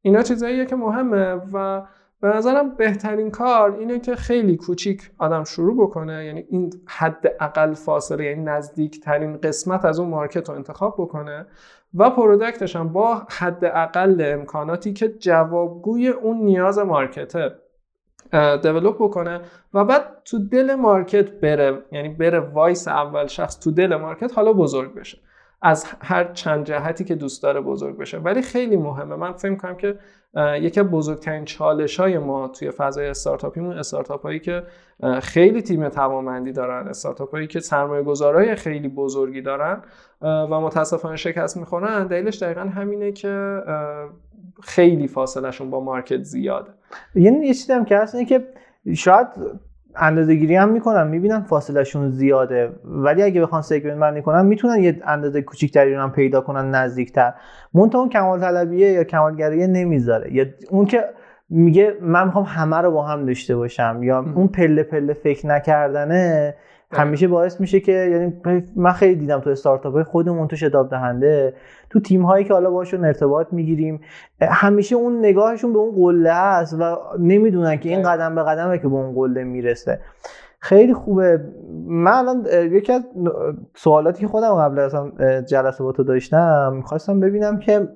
اینا 0.01 0.23
چیزاییه 0.23 0.66
که 0.66 0.77
مهمه 0.77 1.40
و 1.53 1.83
به 2.21 2.29
نظرم 2.29 2.75
بهترین 2.77 3.31
کار 3.31 3.77
اینه 3.77 3.99
که 3.99 4.16
خیلی 4.16 4.57
کوچیک 4.57 5.11
آدم 5.18 5.45
شروع 5.45 5.87
بکنه 5.87 6.25
یعنی 6.25 6.45
این 6.51 6.71
حد 6.87 7.37
اقل 7.40 7.75
فاصله 7.75 8.25
یعنی 8.25 8.42
نزدیک 8.42 9.01
ترین 9.01 9.37
قسمت 9.37 9.85
از 9.85 10.01
اون 10.01 10.09
market 10.09 10.49
رو 10.49 10.55
انتخاب 10.55 10.95
بکنه 10.99 11.47
و 11.94 12.11
product 12.11 12.62
ش 12.62 12.77
هم 12.76 12.92
با 12.92 13.22
حد 13.31 13.64
اقل 13.64 14.33
امکاناتی 14.35 14.92
که 14.92 15.09
جوابگوی 15.09 16.09
اون 16.09 16.37
نیاز 16.37 16.78
market 16.79 17.51
ه 18.62 18.67
develop 18.67 18.97
بکنه 19.00 19.40
و 19.74 19.85
بعد 19.85 20.22
تو 20.24 20.38
دل 20.48 20.74
market 20.75 21.40
بره 21.40 21.83
یعنی 21.92 22.09
بره 22.09 22.40
وایس 22.40 22.88
اول 22.88 23.26
شخص 23.26 23.61
تو 23.61 23.70
دل 23.70 23.96
market 23.97 24.33
حالا 24.35 24.52
بزرگ 24.52 24.94
بشه. 24.94 25.18
از 25.62 25.87
هر 26.01 26.33
چند 26.33 26.64
جهتی 26.64 27.05
که 27.05 27.14
دوست 27.14 27.42
داره 27.42 27.61
بزرگ 27.61 27.98
بشه. 27.98 28.18
ولی 28.18 28.42
خیلی 28.42 28.77
مهمه. 28.77 29.16
من 29.16 29.33
فکر 29.33 29.55
کنم 29.55 29.77
که 29.77 29.98
یکی 30.37 30.81
از 30.81 30.87
بزرگترین 30.87 31.44
چالش 31.44 32.01
های 32.01 32.18
ما 32.18 32.48
توی 32.48 32.70
فضای 32.70 33.07
استارتاپیمون 33.07 33.79
استارتاپ 33.79 34.22
هایی 34.22 34.40
که 34.40 34.62
خیلی 35.22 35.62
تیم 35.62 35.88
توانمندی 35.88 36.53
دارن 36.53 36.88
استارتاپ 36.88 37.31
هایی 37.31 37.46
که 37.46 37.61
سرمایه 37.61 38.03
گذارای 38.03 38.55
خیلی 38.55 38.88
بزرگی 38.88 39.42
دارن 39.42 39.83
و 40.22 40.61
متاسفانه 40.61 41.16
شکست 41.16 41.57
می‌خورن 41.57 42.07
دلیلش 42.07 42.42
دقیقا 42.42 42.61
همینه 42.61 43.12
که 43.12 43.62
خیلی 44.62 45.09
فاصلهشون 45.09 45.70
با 45.70 45.81
مارکت 45.81 46.22
زیاده. 46.22 46.70
یعنی 47.14 47.46
یه 47.46 47.55
چیزی 47.55 47.72
هم 47.72 47.85
که 47.85 47.96
هست 47.96 48.27
که 48.29 48.48
شاید 48.96 49.27
اندازه 49.96 50.35
گیری 50.35 50.57
هم 50.57 50.68
می‌کنن 50.68 51.07
می‌بینن 51.07 51.40
فاصلهشون 51.40 52.11
زیاده. 52.11 52.72
ولی 52.85 53.22
اگه 53.22 53.40
بخوان 53.40 53.62
سگمنت 53.62 53.98
بندی 53.98 54.22
کنن 54.22 54.46
می‌تونن 54.46 54.83
یه 54.83 55.00
اندازه 55.07 55.42
کوچیکتری 55.42 55.94
رو 55.94 56.02
هم 56.02 56.12
پیدا 56.12 56.40
کنن 56.40 56.70
نزدیکتر. 56.70 57.33
منتها 57.74 58.00
اون 58.00 58.09
کمال 58.09 58.40
طلبیه 58.40 58.92
یا 58.92 59.05
کمالگریه 59.05 59.66
نمی‌ذاره. 59.66 60.35
یا 60.35 60.44
اون 60.70 60.87
که 60.87 61.05
میگه 61.50 61.96
من 62.00 62.24
می‌خوام 62.24 62.44
همه 62.44 62.76
رو 62.76 62.90
با 62.90 63.02
هم 63.02 63.26
داشته 63.26 63.57
باشم 63.57 64.00
یا 64.02 64.18
اون 64.35 64.48
پله 64.48 64.83
پله 64.83 65.14
فکر 65.14 65.46
نکردنه 65.46 66.55
همیشه 66.92 67.28
باعث 67.28 67.61
میشه 67.61 67.81
که 67.81 67.92
یعنی 67.92 68.33
من 68.76 68.92
خیلی 68.92 69.14
دیدم 69.14 69.40
تو 69.40 69.50
استارتاپ 69.50 69.94
های 69.94 70.05
خودمون 70.05 70.48
تو 70.48 70.57
شتاب 70.57 70.90
دهنده 70.90 71.55
تو 71.90 72.00
تیم 72.00 72.22
هایی 72.22 72.44
که 72.44 72.55
حالا 72.55 72.70
باشون 72.70 73.05
ارتباط 73.05 73.46
می‌گیریم 73.52 74.00
همیشه 74.42 74.96
اون 74.96 75.18
نگاهشون 75.18 75.72
به 75.72 75.78
اون 75.78 75.94
قله 75.94 76.31
است 76.31 76.76
و 76.81 76.96
نمی‌دونن 77.18 77.76
که 77.76 77.88
این 77.88 78.02
قدم 78.02 78.35
به 78.35 78.42
قدمه 78.42 78.78
که 78.78 78.88
به 78.88 78.94
اون 78.94 79.14
قله 79.14 79.44
می‌رسه. 79.44 80.00
خیلی 80.59 80.94
خوبه. 80.94 81.40
من 81.87 82.12
الان 82.12 82.46
یکی 82.72 82.92
از 82.92 83.02
سوالاتی 83.74 84.20
که 84.20 84.28
خودم 84.28 84.55
قبل 84.55 84.78
از 84.78 84.94
جلسه 85.48 85.85
با 85.85 85.92
تو 85.92 86.05
داشتم 86.05 86.72
می‌خواستم 86.76 87.20
ببینم 87.20 87.59
که 87.59 87.88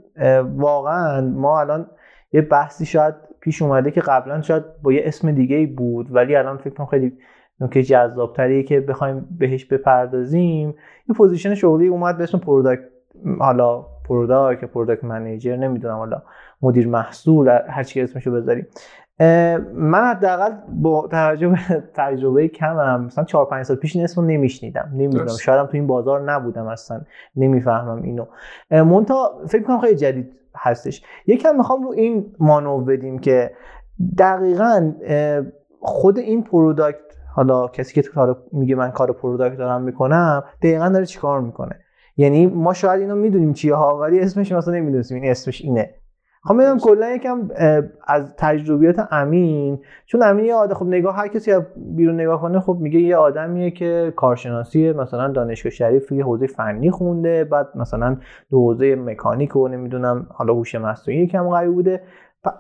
واقعا 0.57 1.21
ما 1.21 1.61
الان 1.61 1.87
یه 2.33 2.41
بحثی 2.41 2.87
شاید 2.87 3.15
پیش 3.41 3.63
اومده 3.63 3.91
که 3.91 4.01
قبلا 4.01 4.43
شاید 4.43 4.63
با 4.83 4.93
یه 4.93 5.03
اسم 5.05 5.33
دیگه 5.33 5.67
بود 5.67 6.15
ولی 6.15 6.37
الان 6.37 6.57
فکر 6.57 6.75
کنم 6.75 6.87
خیلی 6.87 7.13
نکته 7.61 7.83
جذابتریه 7.83 8.63
که 8.63 8.81
بخوایم 8.81 9.37
بهش 9.39 9.65
بپردازیم. 9.65 10.69
یه 11.09 11.15
position 11.17 11.55
شغلی 11.55 11.89
اومد 11.89 12.17
به 12.19 12.23
اسم 12.23 12.39
product 12.39 12.83
حالا 13.39 13.87
product 14.09 14.65
product 14.65 15.05
manager 15.05 15.57
نمی‌دونم 15.57 15.97
حالا 15.97 16.23
مدیر 16.63 16.89
محصول 16.89 17.59
هر 17.69 17.83
چی 17.83 18.01
اسمشو 18.01 18.33
بذاریم. 18.33 18.67
من 19.75 20.05
حداقل 20.05 20.51
با 20.69 21.09
توجه 21.11 21.49
به 21.49 21.57
تجربه 21.95 22.49
کمم 22.49 23.05
مثلا 23.05 23.25
4 23.25 23.47
5 23.47 23.65
سال 23.65 23.77
پیش 23.77 23.97
این 23.97 24.05
اسمو 24.05 24.25
نمیشنیدم. 24.25 24.91
نمی‌دونم. 24.93 25.29
شاید 25.29 25.67
تو 25.67 25.71
این 25.73 25.87
بازار 25.87 26.33
نبودم 26.33 26.67
اصلا. 26.67 27.01
نمی‌فهمم 27.37 28.03
اینو. 28.03 28.27
منتها 28.71 29.41
فکر 29.49 29.63
کنم 29.63 29.81
خیلی 29.81 29.97
جدید 29.97 30.33
هستش. 30.57 31.03
یکم 31.27 31.57
می‌خوام 31.57 31.83
رو 31.83 31.91
این 31.91 32.35
مانور 32.39 32.81
بدیم 32.81 33.19
که 33.19 33.51
دقیقا 34.19 34.93
خود 35.81 36.19
این 36.19 36.43
product 36.43 37.06
حالا 37.37 37.69
کسی 37.69 38.03
که 38.03 38.09
کار 38.09 38.37
میگه 38.53 38.75
من 38.75 38.91
کار 38.91 39.13
product 39.13 39.57
دارم 39.57 39.83
می‌کنم 39.83 40.45
دقیقا 40.63 40.89
داره 40.89 41.07
چیکار 41.07 41.41
می‌کنه؟ 41.41 41.81
یعنی 42.17 42.47
ما 42.47 42.73
شاید 42.73 43.01
اینو 43.01 43.15
می‌دونیم 43.15 43.53
چیه 43.53 43.75
ها 43.75 43.99
ولی 43.99 44.21
اسمش 44.21 44.53
مثلا 44.53 44.75
نمی‌دونیم 44.75 45.23
این 45.23 45.31
اسمش 45.31 45.63
اینه. 45.63 45.95
خب 46.43 46.55
می‌دونم 46.55 46.79
کلا 46.79 47.11
یکم 47.11 47.49
از 48.07 48.35
تجربیات 48.37 49.09
امین 49.11 49.79
چون 50.07 50.23
امین 50.23 50.45
یه 50.45 50.55
آدم 50.55 50.75
خب 50.75 50.87
نگاه 50.87 51.17
هر 51.17 51.29
کسی 51.29 51.53
بیرون 51.77 52.21
نگاه 52.21 52.41
کنه 52.41 52.61
خب 52.61 52.77
میگه 52.81 53.01
یه 53.01 53.17
آدمیه 53.17 53.71
که 53.71 54.13
کارشناسی 54.17 54.93
مثلا 54.93 55.29
دانشگاه 55.29 55.71
شریف 55.71 56.13
یه 56.13 56.25
حوزه 56.25 56.47
فنی 56.47 56.91
خونده 56.91 57.45
بعد 57.45 57.69
مثلا 57.75 58.17
تو 58.51 58.59
حوزه 58.59 58.95
مکانیک 58.95 59.57
و 59.57 59.69
نمی‌دونم 59.69 60.27
حالا 60.31 60.55
هوش 60.55 60.75
مصنوعی 60.75 61.21
یکم 61.21 61.49
قوی 61.49 61.69
بوده. 61.69 62.03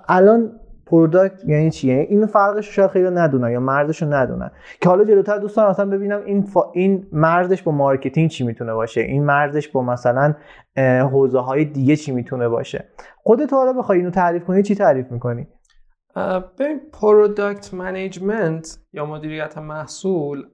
الان 0.09 0.53
product 0.87 1.45
یعنی 1.47 1.71
چیه 1.71 1.95
یعنی 1.95 2.07
این 2.07 2.27
فرقش 2.27 2.77
شاید 2.77 2.91
خیلی 2.91 3.11
ندونن 3.11 3.51
یا 3.51 3.61
مرزش 3.61 4.03
رو 4.03 4.15
ندونن. 4.15 4.51
که 4.81 4.89
حالا 4.89 5.05
جلوتر 5.05 5.39
دوستان 5.39 5.67
اصلا 5.67 5.87
ببینم 5.91 6.23
این 6.25 6.43
فا... 6.43 6.73
این 6.75 7.07
مرزش 7.13 7.63
با 7.63 7.73
marketing 7.73 8.31
چی 8.31 8.45
می‌تونه 8.45 8.75
باشه؟ 8.75 9.01
این 9.01 9.25
مرزش 9.25 9.69
با 9.69 9.83
مثلا 9.83 10.35
حوزه 11.13 11.39
های 11.39 11.65
دیگه 11.65 11.97
چی 11.97 12.13
می‌تونه 12.13 12.49
باشه؟ 12.49 12.85
خودت 13.17 13.53
حالا 13.53 13.73
بخوای 13.73 13.99
اینو 13.99 14.11
تعریف 14.11 14.45
کنی 14.45 14.63
چی 14.63 14.75
تعریف 14.75 15.13
می‌کنی؟ 15.13 15.47
ببین 16.59 16.81
product 17.01 17.75
management 17.75 18.79
یا 18.93 19.07
مدیریت 19.07 19.59
محصول 19.59 20.45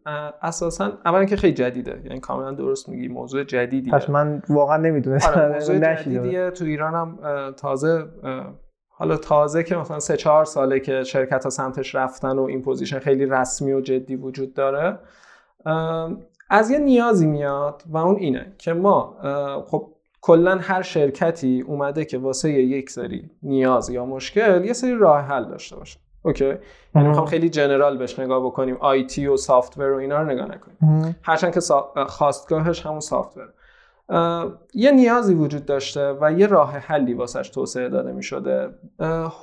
اساسا 0.43 0.93
اولا 1.05 1.25
که 1.25 1.37
خیلی 1.37 1.55
جدیده. 1.55 2.01
یعنی 2.05 2.21
کاملا 2.21 2.53
درست 2.53 2.89
میگی 2.89 3.09
موضوع 3.09 3.45
جدیدیه. 3.45 3.93
پس 3.93 4.11
من 4.11 4.43
واقعا 4.49 4.77
نمی‌دونستم. 4.77 5.41
آره 5.41 5.53
موضوع 5.53 5.79
جدیدیه. 5.95 6.51
تو 6.51 6.65
ایرانم 6.65 7.19
تازه 7.57 8.05
حالا 9.03 9.17
تازه 9.17 9.63
که 9.63 9.77
مثلا 9.77 10.01
سه 10.01 10.17
چهار 10.17 10.45
ساله 10.45 10.81
که 10.81 11.05
شرکت 11.05 11.45
ها 11.45 11.51
سمتش 11.51 11.95
رفتن 11.95 12.39
و 12.39 12.43
این 12.43 12.63
position 12.63 12.99
خیلی 12.99 13.27
رسمی 13.27 13.73
و 13.73 13.81
جدی 13.81 14.17
وجود 14.17 14.55
داره 14.55 14.99
از 16.51 16.71
یه 16.71 16.79
نیازی 16.79 17.27
میاد 17.27 17.83
و 17.87 17.97
اون 17.97 18.17
اینه 18.17 18.53
که 18.59 18.73
ما 18.73 19.17
خب 19.67 19.89
کلا 20.21 20.59
هر 20.61 20.83
شرکتی 20.83 21.65
اومده 21.67 22.05
که 22.05 22.19
واسه 22.19 22.53
یک 22.53 22.91
سری 22.91 23.31
نیاز 23.43 23.91
یا 23.91 24.07
مشکل 24.07 24.65
یه 24.65 24.73
سری 24.73 24.95
راه 24.95 25.21
حل 25.21 25.45
داشته 25.45 25.77
باشه. 25.77 25.99
اوکی؟ 26.23 26.55
یعنی 26.95 27.09
می‌خوام 27.09 27.27
خیلی 27.27 27.49
general 27.49 27.99
بهش 27.99 28.19
نگاه 28.19 28.47
بکنیم 28.47 28.77
IT 28.81 29.27
و 29.27 29.37
software 29.37 29.93
و 29.93 29.97
اینا 29.97 30.23
رو 30.23 30.31
نگاه 30.31 30.47
نکنیم. 30.47 31.17
هرچند 31.23 31.55
که 31.55 31.61
خاستگاهش 32.07 32.87
همون 32.87 33.01
software. 33.01 33.49
یه 34.75 34.91
نیازی 34.91 35.35
وجود 35.35 35.67
داشته 35.67 36.17
و 36.21 36.33
یه 36.33 36.47
راه 36.47 36.71
حلی 36.71 37.15
واسش 37.15 37.49
توسعه 37.49 37.89
داده 37.89 38.13
می 38.13 38.23
شده 38.23 38.69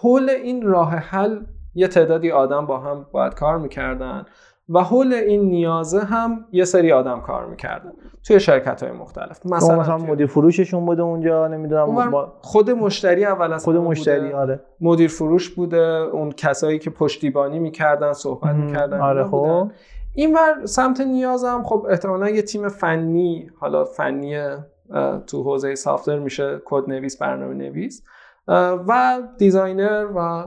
حول 0.02 0.30
این 0.30 0.62
راه 0.62 0.95
حل 0.95 1.39
یه 1.76 1.88
تعدادی 1.88 2.32
آدم 2.32 2.65
با 2.65 2.80
هم 2.80 3.06
باید 3.12 3.34
کار 3.34 3.58
می‌کردن 3.58 4.26
و 4.69 4.84
حول 4.84 5.13
این 5.13 5.41
نیازه 5.41 6.00
هم 6.00 6.45
یه 6.52 6.65
سری 6.65 6.91
آدم 6.91 7.22
کار 7.22 7.45
می‌کردن 7.45 7.91
توی 8.24 8.39
شرکت 8.39 8.84
های 8.84 8.91
مختلف 8.91 9.45
مثلا, 9.45 9.80
مثلا 9.80 9.98
مدیر 9.98 10.28
فروششون 10.28 10.86
بوده 10.86 11.02
اونجا؟ 11.02 11.48
نمی‌دونم 11.48 12.12
با... 12.12 12.34
خود 12.41 12.69
مشتری 12.69 13.26
اول 13.26 13.54
از 13.54 13.63
خود 13.63 13.76
مشتری 13.76 14.34
آره. 14.34 14.62
مدیر 14.82 15.10
فروش 15.10 15.50
بوده 15.50 15.82
اون 16.13 16.32
کسایی 16.32 16.80
که 16.80 16.89
پشتیبانی 16.89 17.60
می‌کردن 17.60 18.13
صحبت 18.13 18.56
می‌کردن 18.56 19.02
آره 19.02 19.24
خب. 19.24 19.72
این 20.13 20.36
ور 20.36 20.65
سمت 20.65 21.02
نیازم 21.02 21.63
خب 21.63 21.88
احتمالا 21.89 22.30
یه 22.30 22.41
تیم 22.41 22.69
فنی 22.69 23.52
حالا 23.60 23.86
فنی 23.86 24.38
تو 25.28 25.43
حوزه 25.43 25.76
software 25.76 26.20
میشه 26.19 26.62
کد 26.65 26.89
نویس 26.89 27.17
برنامه 27.17 27.54
نویس 27.54 28.04
و 28.88 29.22
designer 29.38 30.08
و 30.15 30.45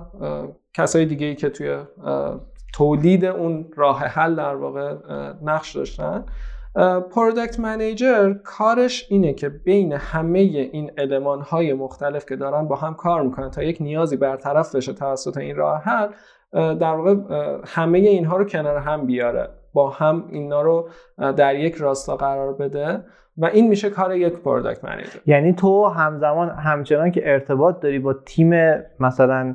کسای 0.75 1.07
دیگه 1.07 1.27
ای 1.27 1.35
که 1.35 1.51
توی 1.51 1.79
تولید 2.75 3.25
اون 3.25 3.71
راه 3.77 3.99
حل 3.99 4.35
در 4.35 4.55
واقع 4.55 4.97
نقش 5.43 5.77
داشتن. 5.77 6.25
product 7.11 7.61
manager 7.61 8.35
کارش 8.45 9.07
اینه 9.11 9.33
که 9.33 9.49
بین 9.49 9.93
همه 9.93 10.39
این 10.39 10.91
المان 10.99 11.41
های 11.41 11.73
مختلف 11.73 12.27
که 12.27 12.37
دارن 12.37 12.69
با 12.69 12.77
هم 12.77 12.95
کار 12.95 13.23
می‌کنن 13.23 13.51
تا 13.51 13.63
یک 13.63 13.77
نیازی 13.81 14.17
برطرف 14.17 14.75
بشه 14.75 14.93
توسط 14.93 15.37
این 15.37 15.57
راه 15.57 15.83
حل 15.83 16.09
در 16.53 16.95
واقع 16.95 17.15
همه 17.67 17.99
اینها 17.99 18.37
رو 18.37 18.45
کنار 18.45 18.77
هم 18.77 19.07
بیاره 19.07 19.49
با 19.73 19.91
هم 19.91 20.25
اینا 20.31 20.63
رو 20.63 20.89
در 21.37 21.55
یک 21.55 21.75
راستا 21.75 22.17
قرار 22.17 22.53
بده 22.53 23.05
و 23.39 23.47
این 23.47 23.69
میشه 23.69 23.91
کار 23.91 24.17
یک 24.17 24.33
product 24.33 24.85
manager 24.85 25.19
یعنی 25.27 25.53
تو 25.53 25.87
همزمان 25.87 26.51
همچنان 26.51 27.11
که 27.11 27.33
ارتباط 27.33 27.81
داری 27.81 27.99
با 27.99 28.15
تیم 28.27 28.55
مثلا 29.01 29.55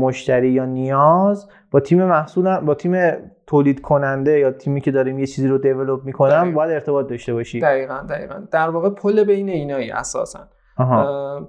مشتری 0.00 0.50
یا 0.50 0.64
نیاز 0.64 1.48
با 1.70 1.80
تیم 1.80 2.04
محصول 2.04 2.60
با 2.60 2.74
تیم 2.74 3.12
تولید 3.46 3.80
کننده 3.80 4.38
یا 4.38 4.50
تیمی 4.50 4.80
که 4.80 4.90
داریم 4.90 5.18
یه 5.18 5.26
چیزی 5.26 5.48
رو 5.48 5.58
develop 5.58 6.04
می‌کنم 6.04 6.54
باید 6.54 6.70
ارتباط 6.70 7.06
داشته 7.06 7.34
باشی. 7.34 7.60
دقیقا 7.60 8.00
دقیقا. 8.08 8.34
در 8.50 8.70
واقع 8.70 8.90
پل 8.90 9.24
بین 9.24 9.48
اینایی 9.48 9.90
اساسا. 9.90 10.48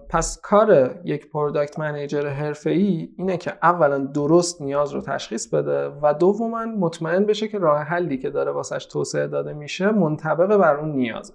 پس 0.10 0.39
کار 0.44 0.96
یک 1.04 1.32
product 1.32 1.80
manager 1.80 2.27
حرفه‌ای 2.28 3.10
اینه 3.17 3.38
که 3.38 3.54
اولا 3.63 3.98
درست 3.98 4.62
نیاز 4.62 4.91
رو 4.91 5.02
تشخیص 5.02 5.54
بده 5.54 5.88
و 6.02 6.13
دوما 6.13 6.65
مطمئن 6.65 7.26
بشه 7.26 7.48
که 7.48 7.60
راه 7.60 7.82
حلی 7.82 8.17
که 8.17 8.30
داره 8.30 8.52
واسش 8.52 8.86
توسعه 8.86 9.28
داده 9.28 9.54
میشه 9.54 9.91
منطبق 9.91 10.58
بر 10.58 10.76
اون 10.76 10.91
نیازه 10.91 11.34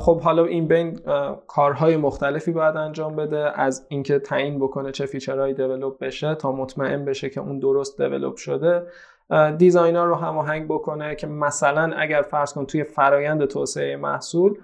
خب 0.00 0.20
حالا 0.20 0.44
این 0.44 0.68
بین 0.68 0.98
کارهای 1.46 1.96
مختلفی 1.96 2.52
باید 2.52 2.76
انجام 2.76 3.16
بده 3.16 3.60
از 3.60 3.86
اینکه 3.88 4.18
تعیین 4.18 4.58
بکنه 4.58 4.92
چه 4.92 5.06
feature 5.06 5.40
هایی 5.40 5.54
develop 5.54 5.98
بشه 5.98 6.34
تا 6.34 6.52
مطمئن 6.52 7.04
بشه 7.04 7.30
که 7.30 7.40
اون 7.40 7.58
درست 7.58 8.02
develop 8.02 8.36
شده. 8.36 8.86
designer 9.58 10.04
رو 10.04 10.14
هماهنگ 10.14 10.68
بکنه 10.68 11.14
که 11.14 11.26
مثلا 11.26 11.92
اگر 11.96 12.22
فرض 12.22 12.52
کن 12.52 12.66
توی 12.66 12.84
فرایند 12.84 13.44
توسعه 13.44 13.96
محصول 13.96 14.58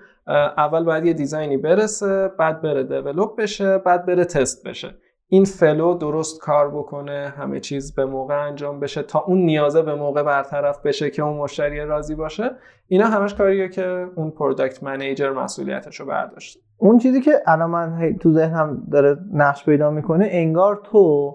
اول 0.56 0.84
باید 0.84 1.06
یه 1.06 1.12
design 1.12 1.50
ی 1.50 1.56
برسه 1.56 2.30
بعد 2.38 2.62
بره 2.62 2.82
develop 2.82 3.36
بشه 3.36 3.78
بعد 3.78 4.06
بره 4.06 4.24
تست 4.24 4.68
بشه. 4.68 4.94
این 5.30 5.44
flow 5.44 5.94
درست 5.94 6.40
کار 6.40 6.70
بکنه 6.70 7.32
همه 7.36 7.60
چیز 7.60 7.94
به 7.94 8.04
موقع 8.04 8.46
انجام 8.46 8.80
بشه 8.80 9.02
تا 9.02 9.18
اون 9.18 9.38
نیازه 9.38 9.82
به 9.82 9.94
موقع 9.94 10.22
برطرف 10.22 10.82
بشه 10.82 11.10
که 11.10 11.22
اون 11.22 11.36
مشتری 11.36 11.80
راضی 11.80 12.14
باشه. 12.14 12.50
اینا 12.86 13.06
همش 13.06 13.34
کاریه 13.34 13.68
که 13.68 14.06
اون 14.16 14.30
product 14.30 14.82
manager 14.82 15.30
مسئولیتش 15.30 16.00
رو 16.00 16.06
برداشته. 16.06 16.60
اون 16.76 16.98
چیزی 16.98 17.20
که 17.20 17.32
الان 17.46 17.70
من 17.70 18.16
تو 18.20 18.32
ذهنم 18.32 18.82
داره 18.92 19.16
نقش 19.32 19.64
پیدا 19.64 19.90
می‌کنه 19.90 20.28
انگار 20.30 20.80
تو 20.84 21.34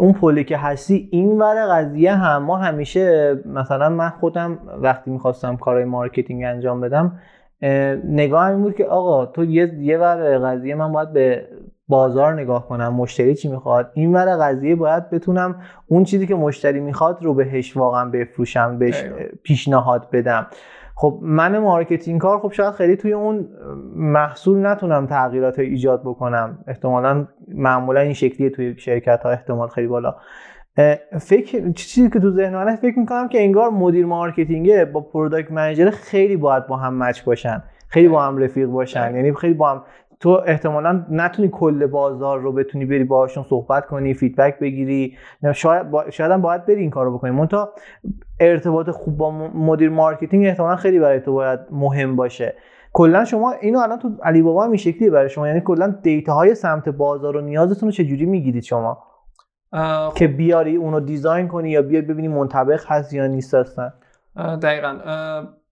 اون 0.00 0.12
پلی 0.12 0.44
که 0.44 0.56
هستی 0.56 1.08
این 1.12 1.42
ور 1.42 1.66
قضیه 1.66 2.14
هم 2.14 2.42
ما 2.42 2.56
همیشه 2.56 3.34
مثلا 3.46 3.88
من 3.88 4.10
خودم 4.10 4.58
وقتی 4.82 5.10
می‌خواستم 5.10 5.56
کارهای 5.56 5.84
marketing 5.84 6.44
انجام 6.44 6.80
بدم 6.80 7.20
نگاه 8.04 8.50
این 8.50 8.62
بود 8.62 8.74
که 8.74 8.84
آقا 8.84 9.26
تو 9.26 9.44
یه 9.44 9.74
یه 9.78 9.98
ور 9.98 10.38
قضیه 10.38 10.74
من 10.74 10.92
باید 10.92 11.12
به 11.12 11.48
بازار 11.88 12.40
نگاه 12.40 12.68
کنم 12.68 12.94
مشتری 12.94 13.34
چی 13.34 13.48
می‌خواد؟ 13.48 13.90
این 13.94 14.12
ور 14.12 14.36
قضیه 14.36 14.76
باید 14.76 15.10
بتونم 15.10 15.60
اون 15.86 16.04
چیزی 16.04 16.26
که 16.26 16.34
مشتری 16.34 16.80
می‌خواد 16.80 17.22
رو 17.22 17.34
بهش 17.34 17.76
واقعا 17.76 18.10
بفروشم 18.10 18.78
بهش 18.78 19.04
پیشنهاد 19.42 20.10
بدم. 20.12 20.46
خب 20.94 21.18
من 21.22 21.58
marketing 21.58 22.20
کار 22.20 22.38
خب 22.38 22.52
شاید 22.52 22.74
خیلی 22.74 22.96
توی 22.96 23.12
اون 23.12 23.48
محصول 23.96 24.66
نتونم 24.66 25.06
تغییرات 25.06 25.58
ایجاد 25.58 26.00
بکنم. 26.00 26.58
احتمالا 26.66 27.26
معمولا 27.48 28.00
این 28.00 28.12
شکلیه 28.12 28.50
توی 28.50 28.78
شرکت 28.78 29.22
ها 29.22 29.30
احتمال 29.30 29.68
خیلی 29.68 29.86
بالا. 29.86 30.14
فکر 31.20 31.72
چیزی 31.72 32.10
که 32.10 32.20
تو 32.20 32.30
ذهن 32.30 32.54
منه 32.54 32.76
فکر 32.76 32.98
می‌کنم 32.98 33.28
که 33.28 33.40
انگار 33.40 33.70
مدیر 33.70 34.06
marketing 34.06 34.84
با 34.84 35.00
product 35.00 35.52
manager 35.52 35.90
خیلی 35.90 36.36
باید 36.36 36.66
با 36.66 36.76
هم 36.76 36.98
match 36.98 37.24
باشن. 37.24 37.62
خیلی 37.88 38.08
با 38.08 38.22
هم 38.22 38.38
رفیق 38.38 38.66
باشن. 38.66 39.16
یعنی 39.16 39.34
خیلی 39.34 39.54
با 39.54 39.70
هم 39.70 39.82
تو 40.20 40.40
احتمالا 40.46 41.04
نتونی 41.10 41.48
کل 41.52 41.86
بازار 41.86 42.40
رو 42.40 42.52
بتونی 42.52 42.84
بری 42.84 43.04
باهاشون 43.04 43.44
صحبت 43.48 43.86
کنی 43.86 44.14
feedback 44.14 44.58
بگیری. 44.58 45.16
شاید 45.54 45.90
با... 45.90 46.10
شاید 46.10 46.32
هم 46.32 46.42
باید 46.42 46.66
بری 46.66 46.80
این 46.80 46.90
کارو 46.90 47.18
بکنی. 47.18 47.30
منتها 47.30 47.72
ارتباط 48.40 48.90
خوب 48.90 49.16
با 49.16 49.30
مدیر 49.48 49.90
marketing 49.90 50.46
احتمالا 50.46 50.76
خیلی 50.76 50.98
برای 50.98 51.20
تو 51.20 51.32
باید 51.32 51.60
مهم 51.70 52.16
باشه. 52.16 52.54
کلا 52.92 53.24
شما 53.24 53.52
اینو 53.52 53.78
الان 53.78 53.98
تو 53.98 54.10
علی 54.22 54.42
بابا 54.42 54.64
هم 54.64 54.70
این 54.70 54.76
شکلی 54.76 55.10
برای 55.10 55.28
شما. 55.28 55.48
یعنی 55.48 55.60
کلا 55.60 55.94
data 56.02 56.34
های 56.34 56.54
سمت 56.54 56.88
بازار 56.88 57.36
و 57.36 57.40
نیازتون 57.40 57.88
رو 57.88 57.92
چجوری 57.92 58.26
می‌گیرید 58.26 58.62
شما؟ 58.62 59.11
خب. 59.72 60.14
که 60.14 60.28
بیاری 60.28 60.76
اونو 60.76 61.00
design 61.00 61.48
کنی 61.48 61.70
یا 61.70 61.82
بیاری 61.82 62.06
ببینی 62.06 62.28
منطبق 62.28 62.84
هست 62.86 63.12
یا 63.12 63.26
نیست 63.26 63.54
هستن 63.54 63.92
دقیقا. 64.36 64.98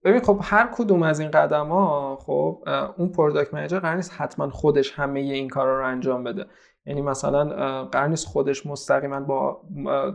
ببین 0.04 0.20
خب 0.20 0.38
هر 0.42 0.68
کدوم 0.74 1.02
از 1.02 1.20
این 1.20 1.30
قدم 1.30 1.68
ها 1.68 2.18
خب 2.20 2.64
اون 2.96 3.08
product 3.08 3.54
manager 3.54 3.78
قرار 3.78 3.96
نیست 3.96 4.12
حتما 4.16 4.50
خودش 4.50 4.92
همه 4.92 5.20
این 5.20 5.48
کارا 5.48 5.78
رو 5.80 5.86
انجام 5.86 6.24
بده. 6.24 6.46
یعنی 6.86 7.02
مثلا 7.02 7.44
قرار 7.84 8.08
نیست 8.08 8.26
خودش 8.26 8.66
مستقیما 8.66 9.20
با 9.20 9.60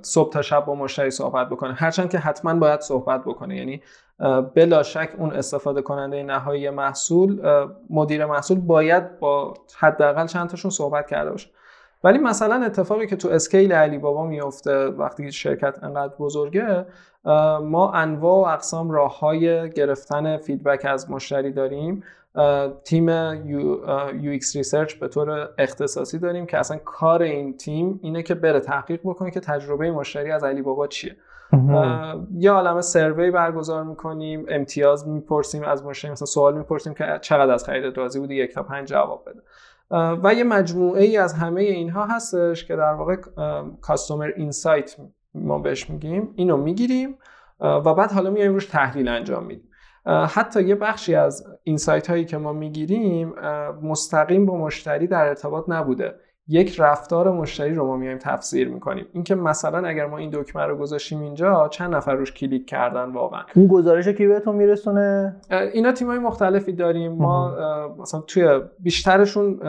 صبح 0.02 0.32
تا 0.32 0.42
شب 0.42 0.66
با 0.66 0.76
مشتری 0.76 1.12
صحبت 1.12 1.50
بکنه. 1.50 1.74
هرچند 1.74 2.10
که 2.10 2.18
حتما 2.18 2.54
باید 2.54 2.82
صحبت 2.82 3.22
بکنه. 3.22 3.58
یعنی 3.58 3.82
بلا 4.56 4.84
شک 4.84 5.10
اون 5.18 5.32
استفاده 5.32 5.82
کننده 5.82 6.24
نهایی 6.24 6.70
محصول 6.70 7.42
مدیر 7.90 8.26
محصول 8.26 8.60
باید 8.60 9.20
با 9.20 9.54
حداقل 9.78 10.28
چند 10.28 10.50
تاشون 10.50 10.72
صحبت 10.72 11.08
کرده 11.08 11.32
باشه. 11.32 11.50
ولی 12.06 12.18
مثلا 12.18 12.66
اتفاقی 12.66 13.08
که 13.08 13.16
تو 13.16 13.30
اسکیل 13.30 13.74
علی 13.74 13.98
بابا 13.98 14.26
میفته 14.28 14.86
وقتی 14.86 15.32
شرکت 15.32 15.84
انقدر 15.84 16.14
بزرگه 16.20 16.86
ما 17.62 17.92
انواع 17.92 18.46
و 18.46 18.54
اقسام 18.54 18.92
راه 18.92 19.20
های 19.20 19.70
گرفتن 19.70 20.38
فیدبک 20.38 20.86
از 20.86 21.12
مشتری 21.12 21.52
داریم. 21.52 22.04
تیم 22.84 23.10
UX 23.50 24.56
research 24.56 24.94
به 24.94 25.08
طور 25.08 25.50
اختصاصی 25.58 26.20
داریم 26.20 26.46
که 26.46 26.58
اصلا 26.58 26.78
کار 26.78 27.22
این 27.22 27.58
تیم 27.58 28.00
اینه 28.04 28.24
که 28.24 28.36
بره 28.36 28.60
تحقیق 28.60 29.00
بکنه 29.04 29.32
که 29.32 29.40
تجربه 29.40 29.92
مشتری 29.92 30.32
از 30.32 30.44
علی 30.44 30.62
بابا 30.62 30.88
چیه. 30.88 31.16
یه 32.38 32.52
عالم 32.52 32.82
survey 32.82 33.32
برگزار 33.32 33.84
می‌کنیم 33.84 34.46
امتیاز 34.50 35.08
می‌پرسیم 35.08 35.64
از 35.64 35.86
مشتری 35.86 36.12
مثلا 36.12 36.26
سوال 36.26 36.58
می‌پرسیم 36.58 36.94
که 36.94 37.20
چقدر 37.22 37.52
از 37.52 37.66
خرید 37.66 37.98
راضی 37.98 38.20
بودی 38.20 38.36
یک 38.36 38.54
تا 38.54 38.64
پنج 38.64 38.88
جواب 38.88 39.24
بده. 39.30 39.40
و 39.92 40.34
یه 40.34 40.44
مجموعه 40.44 41.04
ای 41.04 41.18
از 41.18 41.34
همه 41.34 41.62
اینها 41.62 42.06
هستش 42.06 42.66
که 42.66 42.76
در 42.76 42.94
واقع 42.94 43.16
customer 43.82 44.32
insight 44.36 44.96
ما 45.34 45.60
بهش 45.60 45.90
میگیم. 45.90 46.34
اینو 46.36 46.58
می‌گیریم 46.58 47.18
و 47.60 47.94
بعد 47.94 48.12
حالا 48.12 48.30
میایم 48.30 48.54
روش 48.54 48.66
تحلیل 48.66 49.08
انجام 49.08 49.46
میدیم. 49.46 49.70
حتی 50.06 50.64
یه 50.64 50.76
بخشی 50.76 51.16
از 51.16 51.44
insight 51.64 52.10
هایی 52.10 52.26
که 52.26 52.38
ما 52.38 52.54
می‌گیریم 52.54 53.34
مستقیم 53.82 54.46
با 54.46 54.58
مشتری 54.58 55.08
در 55.08 55.26
ارتباط 55.26 55.66
نبوده. 55.68 56.16
یک 56.48 56.80
رفتار 56.80 57.32
مشتری 57.32 57.76
رو 57.76 57.88
ما 57.88 57.98
میایم 57.98 58.18
تفسیر 58.18 58.70
می‌کنیم. 58.70 59.06
اینکه 59.14 59.36
مثلا 59.36 59.88
اگر 59.88 60.06
ما 60.06 60.18
این 60.18 60.30
دکمه 60.34 60.64
رو 60.64 60.78
گذاشتیم 60.78 61.22
اینجا 61.22 61.68
چند 61.68 61.96
نفر 61.96 62.14
روش 62.14 62.32
کلیک 62.32 62.68
کردن 62.68 63.12
واقعا؟ 63.12 63.42
اون 63.56 63.68
گزارش 63.68 64.08
کی 64.08 64.28
بهتون 64.28 64.56
میرسونه؟ 64.56 65.36
اینا 65.74 65.92
تیمای 65.92 66.20
مختلفی 66.20 66.74
داریم. 66.74 67.12
ما 67.12 67.56
مثلا 68.00 68.22
توی 68.22 68.60
بیشترشون 68.80 69.60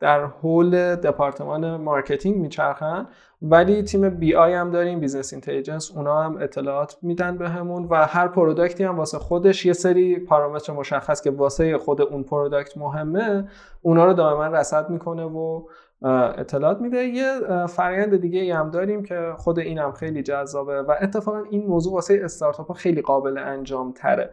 در 0.00 0.20
حول 0.24 0.96
department 0.96 1.76
marketing 1.76 2.36
میچرخن. 2.36 3.06
ولی 3.42 3.82
تیم 3.82 4.08
BI 4.08 4.54
هم 4.54 4.70
داریم 4.70 5.00
business 5.00 5.32
intelligence 5.32 5.92
اونا 5.96 6.22
هم 6.22 6.36
اطلاعات 6.40 6.96
میدن 7.02 7.38
بهمون 7.38 7.84
و 7.84 7.94
هر 7.94 8.28
product 8.28 8.77
ی 8.77 8.84
هم 8.84 8.96
واسه 8.96 9.18
خودش 9.18 9.66
یه 9.66 9.72
سری 9.72 10.18
پارامتر 10.18 10.72
مشخص 10.72 11.22
که 11.22 11.30
واسه 11.30 11.78
خود 11.78 12.00
اون 12.00 12.22
product 12.22 12.78
مهمه 12.78 13.48
اونا 13.82 14.04
رو 14.04 14.12
دائما 14.12 14.46
رصد 14.46 14.90
می‌کنه 14.90 15.24
و 15.24 15.62
اطلاعات 16.02 16.80
میده. 16.80 17.04
یه 17.04 17.40
فرایند 17.66 18.16
دیگه 18.16 18.40
ای 18.40 18.50
هم 18.50 18.70
داریم 18.70 19.02
که 19.02 19.32
خود 19.36 19.58
این 19.58 19.78
هم 19.78 19.92
خیلی 19.92 20.22
جذابه 20.22 20.82
و 20.82 20.94
اتفاقا 21.00 21.42
این 21.50 21.66
موضوع 21.66 21.92
واسه 21.94 22.20
استارتاپ 22.24 22.66
ها 22.66 22.74
خیلی 22.74 23.02
قابل 23.02 23.38
انجام 23.38 23.92
تره. 23.92 24.30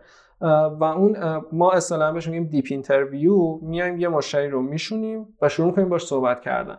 و 0.79 0.83
اون 0.83 1.17
ما 1.51 1.71
اصطلاحا 1.71 2.11
بهش 2.11 2.27
میگیم 2.27 2.43
deep 2.43 2.65
interview. 2.69 3.59
میایم 3.61 3.97
یه 3.97 4.07
مشتری 4.07 4.49
رو 4.49 4.61
میشونیم 4.61 5.27
و 5.41 5.49
شروع 5.49 5.71
کنیم 5.71 5.89
باش 5.89 6.05
صحبت 6.05 6.39
کردن. 6.39 6.77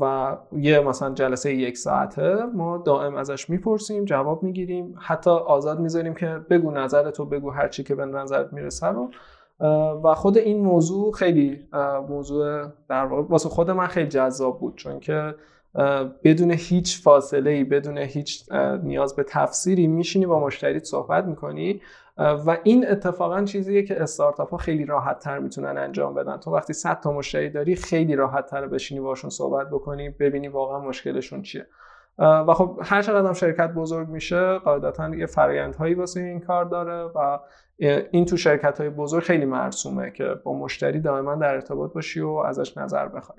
و 0.00 0.36
یه 0.52 0.80
مثلا 0.80 1.14
جلسه 1.14 1.54
یک 1.54 1.78
ساعته 1.78 2.44
ما 2.54 2.78
دائم 2.78 3.14
ازش 3.14 3.50
می‌پرسیم 3.50 4.04
جواب 4.04 4.42
می‌گیریم. 4.42 4.94
حتی 5.00 5.30
آزاد 5.30 5.80
می‌ذاریم 5.80 6.14
که 6.14 6.40
بگو 6.50 6.70
نظرتو 6.70 7.24
بگو 7.24 7.50
هر 7.50 7.68
چی 7.68 7.82
که 7.82 7.94
به 7.94 8.06
نظرت 8.06 8.52
می‌رسه 8.52 8.86
رو. 8.86 9.10
و 10.04 10.14
خود 10.14 10.38
این 10.38 10.64
موضوع 10.64 11.12
خیلی 11.12 11.68
موضوع 12.08 12.66
در 12.88 13.04
واقع 13.04 13.22
واسه 13.28 13.48
خود 13.48 13.70
من 13.70 13.86
خیلی 13.86 14.08
جذاب 14.08 14.60
بود. 14.60 14.76
چون 14.76 15.00
که 15.00 15.34
بدون 16.24 16.50
هیچ 16.50 17.02
فاصله 17.02 17.50
ای 17.50 17.64
بدون 17.64 17.98
هیچ 17.98 18.52
نیاز 18.82 19.16
به 19.16 19.24
تفسیری 19.28 19.86
میشینی 19.86 20.26
با 20.26 20.40
مشتریت 20.40 20.84
صحبت 20.84 21.24
می‌کنی. 21.24 21.80
و 22.16 22.56
این 22.64 22.90
اتفاقا 22.90 23.44
چیزیه 23.44 23.82
که 23.82 24.02
استارتاپ 24.02 24.50
ها 24.50 24.56
خیلی 24.56 24.84
راحت 24.84 25.18
تر 25.18 25.38
می‌تونن 25.38 25.78
انجام 25.78 26.14
بدن. 26.14 26.36
تو 26.36 26.50
وقتی 26.50 26.72
100 26.72 27.00
تا 27.00 27.12
مشتری 27.12 27.50
داری 27.50 27.76
خیلی 27.76 28.16
راحت 28.16 28.46
تر 28.46 28.66
بشینی 28.66 29.00
باشون 29.00 29.30
صحبت 29.30 29.70
بکنی 29.70 30.08
ببینی 30.08 30.48
واقعا 30.48 30.78
مشکلشون 30.78 31.42
چیه. 31.42 31.66
و 32.18 32.54
خب 32.54 32.80
هر 32.82 33.02
چقدر 33.02 33.26
هم 33.26 33.32
شرکت 33.32 33.70
بزرگ 33.72 34.08
میشه 34.08 34.58
قاعدتا 34.58 35.08
یه 35.08 35.26
فرایندهایی 35.26 35.94
واسه 35.94 36.20
این 36.20 36.40
کار 36.40 36.64
داره 36.64 37.10
و 37.14 37.38
این 38.10 38.24
تو 38.24 38.36
شرکت 38.36 38.80
های 38.80 38.90
بزرگ 38.90 39.22
خیلی 39.22 39.44
مرسومه 39.44 40.10
که 40.10 40.24
با 40.44 40.58
مشتری 40.58 41.00
دائما 41.00 41.34
در 41.34 41.54
ارتباط 41.54 41.92
باشی 41.92 42.20
و 42.20 42.28
ازش 42.28 42.78
نظر 42.78 43.08
بخوای. 43.08 43.38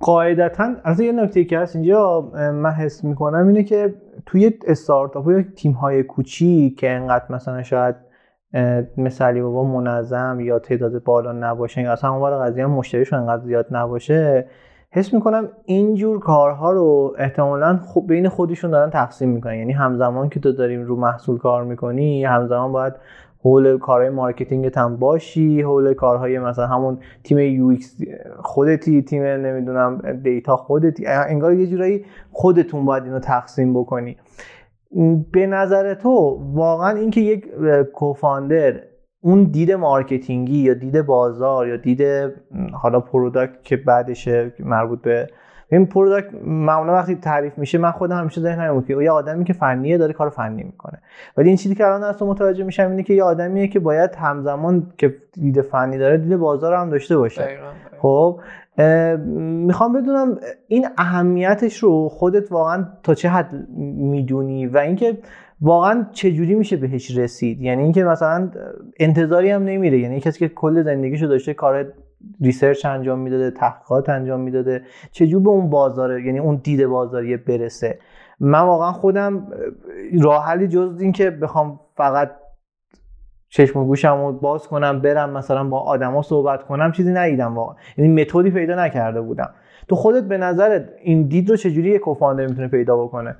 قاعدتا 0.00 0.74
از 0.84 1.00
یه 1.00 1.12
نکته 1.12 1.44
که 1.44 1.58
هست 1.58 1.76
اینجا 1.76 2.20
من 2.34 2.70
حس 2.70 3.04
می‌کنم 3.04 3.48
اینه 3.48 3.64
که 3.64 3.94
توی 4.26 4.58
استارتاپ 4.66 5.28
یا 5.30 5.42
تیم 5.42 5.72
های 5.72 6.02
کوچیک 6.02 6.78
که 6.78 6.90
انقدر 6.90 7.24
مثلا 7.30 7.62
شاید 7.62 7.94
مثالی 8.96 9.42
بابا 9.42 9.64
منظم 9.64 10.40
یا 10.40 10.58
تعداد 10.58 11.02
بالا 11.02 11.32
نباشه 11.32 11.82
یا 11.82 11.92
اصلا 11.92 12.14
اون 12.14 12.44
قضیه 12.44 12.66
مشتریشون 12.66 13.18
انقدر 13.18 13.44
زیاد 13.44 13.66
نباشه 13.70 14.48
حس 14.96 15.14
می‌کنم 15.14 15.48
اینجور 15.64 16.20
کارها 16.20 16.70
رو 16.70 17.14
احتمالا 17.18 17.78
خوب 17.82 18.08
بین 18.08 18.28
خودشون 18.28 18.70
دارن 18.70 18.90
تقسیم 18.90 19.28
می‌کنن. 19.28 19.54
یعنی 19.54 19.72
همزمان 19.72 20.28
که 20.28 20.40
تو 20.40 20.52
داریم 20.52 20.82
رو 20.82 20.96
محصول 20.96 21.38
کار 21.38 21.64
می‌کنی 21.64 22.24
همزمان 22.24 22.72
باید 22.72 22.92
حول 23.42 23.78
کارهای 23.78 24.10
marketing 24.10 24.72
هم 24.76 24.96
باشی 24.96 25.62
حول 25.62 25.94
کارهای 25.94 26.38
مثلا 26.38 26.66
همون 26.66 26.98
تیم 27.24 27.38
UX 27.38 27.96
خودتی 28.38 29.02
تیم 29.02 29.22
نمی‌دونم 29.22 30.20
data 30.22 30.56
خودتی. 30.56 31.06
انگار 31.06 31.54
یه 31.54 31.66
جورایی 31.66 32.04
خودتون 32.32 32.84
باید 32.84 33.04
اینو 33.04 33.18
تقسیم 33.18 33.80
بکنی. 33.80 34.16
به 35.32 35.46
نظر 35.46 35.94
تو 35.94 36.40
واقعا 36.54 36.90
اینکه 36.90 37.20
یک 37.20 37.46
co-founder 37.94 38.80
اون 39.26 39.44
دید 39.44 39.72
marketing 39.72 40.49
ی 40.49 40.58
یا 40.58 40.74
دید 40.74 41.02
بازار 41.02 41.68
یا 41.68 41.76
دید 41.76 42.02
حالا 42.72 43.00
product 43.00 43.62
که 43.62 43.76
بعدش 43.76 44.28
مربوط 44.60 45.02
به 45.02 45.26
این 45.68 45.86
product 45.86 46.34
معمولا 46.44 46.92
وقتی 46.92 47.14
تعریف 47.14 47.58
میشه 47.58 47.78
من 47.78 47.90
خودم 47.90 48.16
همیشه 48.16 48.40
ذهنم 48.40 48.82
که 48.82 48.96
یه 48.96 49.10
آدمی 49.10 49.44
که 49.44 49.52
فنیه 49.52 49.98
داره 49.98 50.12
کار 50.12 50.28
فنی 50.28 50.62
می‌کنه. 50.62 50.98
ولی 51.36 51.48
این 51.48 51.56
چیزی 51.56 51.74
که 51.74 51.86
الان 51.86 52.02
از 52.02 52.22
متوجه 52.22 52.64
میشم 52.64 52.90
اینه 52.90 53.02
که 53.02 53.14
یه 53.14 53.22
آدمیه 53.22 53.68
که 53.68 53.80
باید 53.80 54.14
همزمان 54.14 54.92
که 54.98 55.14
دید 55.32 55.60
فنی 55.60 55.98
داره 55.98 56.16
دید 56.16 56.36
بازار 56.36 56.74
هم 56.74 56.90
داشته 56.90 57.16
باشه. 57.16 57.58
خب 57.98 58.40
می‌خوام 59.66 59.92
بدونم 59.92 60.38
این 60.68 60.86
اهمیتش 60.98 61.78
رو 61.78 62.08
خودت 62.08 62.52
واقعا 62.52 62.86
تا 63.02 63.14
چه 63.14 63.28
حد 63.28 63.68
می‌دونی؟ 63.96 64.66
و 64.66 64.78
اینکه 64.78 65.18
واقعا 65.60 66.06
چجوری 66.12 66.54
میشه 66.54 66.76
بهش 66.76 67.18
رسید؟ 67.18 67.62
یعنی 67.62 67.82
اینکه 67.82 68.04
مثلا 68.04 68.50
انتظاری 69.00 69.50
هم 69.50 69.62
نمیره. 69.62 69.98
یعنی 69.98 70.20
کسی 70.20 70.38
که 70.38 70.48
کل 70.48 70.82
زندگیشو 70.82 71.26
داشته 71.26 71.54
کار 71.54 71.92
ریسرچ 72.40 72.86
انجام 72.86 73.18
می‌داده 73.18 73.50
تحقیقات 73.50 74.08
انجام 74.08 74.40
می‌داده 74.40 74.82
چجور 75.10 75.42
به 75.42 75.50
اون 75.50 75.70
بازار 75.70 76.20
یعنی 76.20 76.38
اون 76.38 76.60
دید 76.64 76.86
بازاری 76.86 77.36
برسه؟ 77.36 77.98
من 78.40 78.60
واقعا 78.60 78.92
خودم 78.92 79.52
راه 80.20 80.44
حلی 80.44 80.68
جز 80.68 81.00
این 81.00 81.12
که 81.12 81.30
بخوام 81.30 81.80
فقط 81.96 82.30
چشم 83.48 83.78
و 83.78 83.84
گوشم 83.84 84.20
رو 84.20 84.32
باز 84.32 84.68
کنم 84.68 85.00
برم 85.00 85.30
مثلا 85.30 85.64
با 85.64 85.80
آدما 85.80 86.22
صحبت 86.22 86.62
کنم 86.62 86.92
چیزی 86.92 87.12
ندیدم 87.12 87.54
واقعا. 87.54 87.76
یعنی 87.96 88.22
متدی 88.22 88.50
پیدا 88.50 88.84
نکرده 88.84 89.20
بودم. 89.20 89.50
تو 89.88 89.96
خودت 89.96 90.24
به 90.24 90.38
نظرت 90.38 90.92
این 91.02 91.22
دید 91.22 91.50
رو 91.50 91.56
چجوری 91.56 91.90
یک 91.90 92.00
کوفاندر 92.00 92.46
می‌تونه 92.46 92.68
پیدا 92.68 92.96
بکنه؟ 92.96 93.36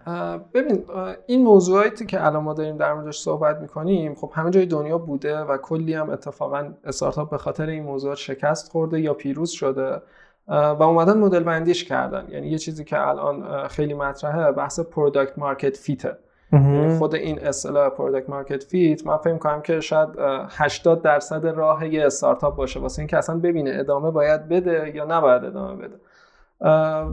ببین 0.54 0.84
این 1.26 1.44
موضوعاتی 1.44 2.06
که 2.06 2.26
الان 2.26 2.42
ما 2.42 2.54
داریم 2.54 2.76
در 2.76 2.94
موردش 2.94 3.18
صحبت 3.18 3.60
می‌کنیم 3.60 4.14
خب 4.14 4.30
همه 4.34 4.50
جای 4.50 4.66
دنیا 4.66 4.98
بوده 4.98 5.38
و 5.38 5.56
کلی 5.56 5.94
هم 5.94 6.10
اتفاقا 6.10 6.68
استارتاپ 6.84 7.30
به 7.30 7.38
خاطر 7.38 7.66
این 7.66 7.82
موضوعات 7.82 8.16
شکست 8.16 8.72
خورده 8.72 9.00
یا 9.00 9.14
پیروز 9.14 9.50
شده 9.50 10.00
و 10.48 10.82
اومدن 10.82 11.18
مدل 11.18 11.42
بندیش 11.42 11.84
کردن. 11.84 12.26
یعنی 12.30 12.48
یه 12.48 12.58
چیزی 12.58 12.84
که 12.84 13.08
الان 13.08 13.68
خیلی 13.68 13.94
مطرحه 13.94 14.52
بحث 14.52 14.80
product 14.80 15.38
market 15.38 15.76
fit 15.76 16.06
ه 16.06 16.16
خود 16.98 17.14
این 17.14 17.38
اصطلاح 17.38 17.88
product 17.88 18.28
market 18.28 18.62
fit 18.62 19.06
من 19.06 19.16
فکر 19.16 19.36
کنم 19.36 19.62
که 19.62 19.80
شاید 19.80 20.08
80 20.50 21.02
درصد 21.02 21.46
راه 21.46 21.94
یه 21.94 22.06
استارتاپ 22.06 22.56
باشه. 22.56 22.80
واسه 22.80 22.98
اینکه 23.00 23.16
اصلا 23.16 23.38
ببینه 23.38 23.70
ادامه 23.74 24.10
باید 24.10 24.48
بده 24.48 24.92
یا 24.94 25.04
نباید 25.04 25.44
ادامه 25.44 25.76
بده. 25.76 25.94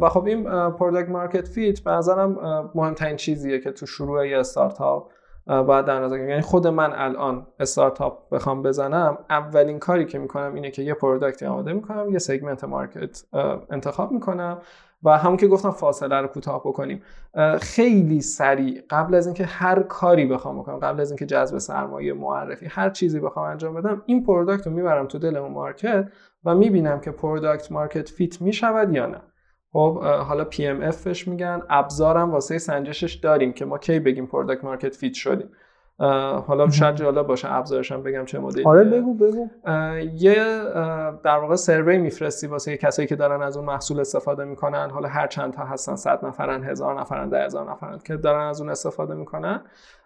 و 0.01 0.09
خب 0.09 0.25
این 0.25 0.43
product 0.69 1.09
market 1.09 1.47
fit 1.47 1.79
به 1.79 1.91
نظرم 1.91 2.31
مهمترین 2.75 3.15
چیزیه 3.15 3.59
که 3.59 3.71
تو 3.71 3.85
شروع 3.85 4.27
یه 4.27 4.39
استارتاپ 4.39 5.11
باید 5.47 5.85
در 5.85 5.99
نظر 5.99 6.17
یعنی 6.19 6.41
خود 6.41 6.67
من 6.67 6.93
الان 6.93 7.47
استارتاپ 7.59 8.29
بخوام 8.29 8.63
بزنم 8.63 9.17
اولین 9.29 9.79
کاری 9.79 10.05
که 10.05 10.19
می‌کنم 10.19 10.53
اینه 10.53 10.71
که 10.71 10.81
یه 10.81 10.93
product 10.93 11.39
ی 11.39 11.45
آماده 11.45 11.73
می‌کنم 11.73 12.09
یه 12.11 12.19
segment 12.19 12.63
market 12.63 13.23
انتخاب 13.69 14.11
می‌کنم 14.11 14.57
و 15.03 15.17
همون 15.17 15.37
که 15.37 15.47
گفتم 15.47 15.71
فاصله 15.71 16.21
رو 16.21 16.27
کوتاه 16.27 16.59
بکنیم. 16.59 17.01
خیلی 17.61 18.21
سریع 18.21 18.83
قبل 18.89 19.15
از 19.15 19.27
اینکه 19.27 19.45
هر 19.45 19.83
کاری 19.83 20.25
بخوام 20.25 20.59
بکنم 20.59 20.77
قبل 20.77 21.01
از 21.01 21.11
اینکه 21.11 21.25
جذب 21.25 21.57
سرمایه 21.57 22.13
معرفی 22.13 22.65
هر 22.65 22.89
چیزی 22.89 23.19
بخوام 23.19 23.45
انجام 23.45 23.73
بدم 23.73 24.01
این 24.05 24.23
product 24.23 24.67
رو 24.67 24.73
می‌برم 24.73 25.07
تو 25.07 25.19
دل 25.19 25.35
اون 25.35 25.51
market 25.51 26.09
و 26.45 26.55
می‌بینم 26.55 26.99
که 26.99 27.11
product 27.11 27.71
market 27.71 28.09
fit 28.09 28.41
می‌شود 28.41 28.93
یا 28.93 29.05
نه. 29.05 29.21
خب 29.73 30.03
حالا 30.03 30.45
PMFش 30.45 31.27
میگن. 31.27 31.61
ابزارم 31.69 32.31
واسه 32.31 32.57
سنجشش 32.57 33.13
داریم 33.13 33.53
که 33.53 33.65
ما 33.65 33.77
کی 33.77 33.99
بگیم 33.99 34.27
product 34.27 34.63
market 34.63 34.95
fit 34.95 35.13
شدیم. 35.13 35.49
حالا 36.47 36.69
شاید 36.69 36.95
جالب 36.95 37.27
باشه 37.27 37.53
ابزارش 37.53 37.91
هم 37.91 38.03
بگم 38.03 38.25
چه 38.25 38.39
مدلی 38.39 38.63
آره 38.63 38.83
بگو 38.83 39.13
بگو. 39.13 39.47
یه 40.13 40.35
در 41.23 41.37
واقع 41.37 41.55
سروی 41.55 41.97
میفرستی 41.97 42.47
واسه 42.47 42.77
کسایی 42.77 43.07
که 43.07 43.15
دارن 43.15 43.41
از 43.41 43.57
اون 43.57 43.65
محصول 43.65 43.99
استفاده 43.99 44.45
می‌کنن. 44.45 44.89
حالا 44.89 45.07
هر 45.09 45.27
چند 45.27 45.53
تا 45.53 45.65
هستن 45.65 45.95
100 45.95 46.25
نفرن 46.25 46.63
هزار 46.63 46.99
نفرن 46.99 47.29
ده 47.29 47.45
هزار 47.45 47.71
نفرن 47.71 47.99
که 48.07 48.17
دارن 48.17 48.47
از 48.47 48.61
اون 48.61 48.69
استفاده 48.69 49.13
می‌کنن. 49.13 49.61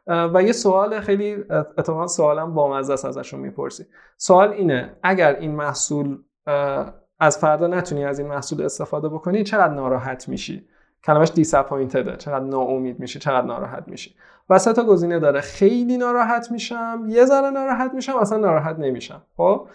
و 0.07 0.43
یه 0.43 0.51
سوال 0.51 0.99
خیلی 0.99 1.43
اتفاقا 1.77 2.07
سوالم 2.07 2.53
با 2.53 2.77
است 2.77 3.05
ازشون 3.05 3.39
می‌پرسی. 3.39 3.85
سوال 4.17 4.49
اینه 4.49 4.97
اگر 5.03 5.35
این 5.35 5.55
محصول 5.55 6.17
از 7.19 7.37
فردا 7.37 7.67
نتونی 7.67 8.05
از 8.05 8.19
این 8.19 8.27
محصول 8.27 8.61
استفاده 8.61 9.09
بکنی 9.09 9.43
چقدر 9.43 9.73
ناراحت 9.73 10.29
میشی؟ 10.29 10.67
کلمش 11.03 11.31
دیساپوینتده 11.31 12.15
چقدر 12.17 12.45
ناامید 12.45 12.99
میشی 12.99 13.19
چقدر 13.19 13.47
ناراحت 13.47 13.87
میشی. 13.87 14.15
و 14.49 14.59
سه 14.59 14.73
تا 14.73 14.83
گزینه 14.83 15.19
داره. 15.19 15.41
خیلی 15.41 15.97
ناراحت 15.97 16.51
میشم 16.51 17.05
یه 17.07 17.25
ذره 17.25 17.49
ناراحت 17.49 17.93
میشم 17.93 18.17
اصلا 18.17 18.37
ناراحت 18.37 18.79
نمیشم. 18.79 19.21
خب؟ 19.37 19.67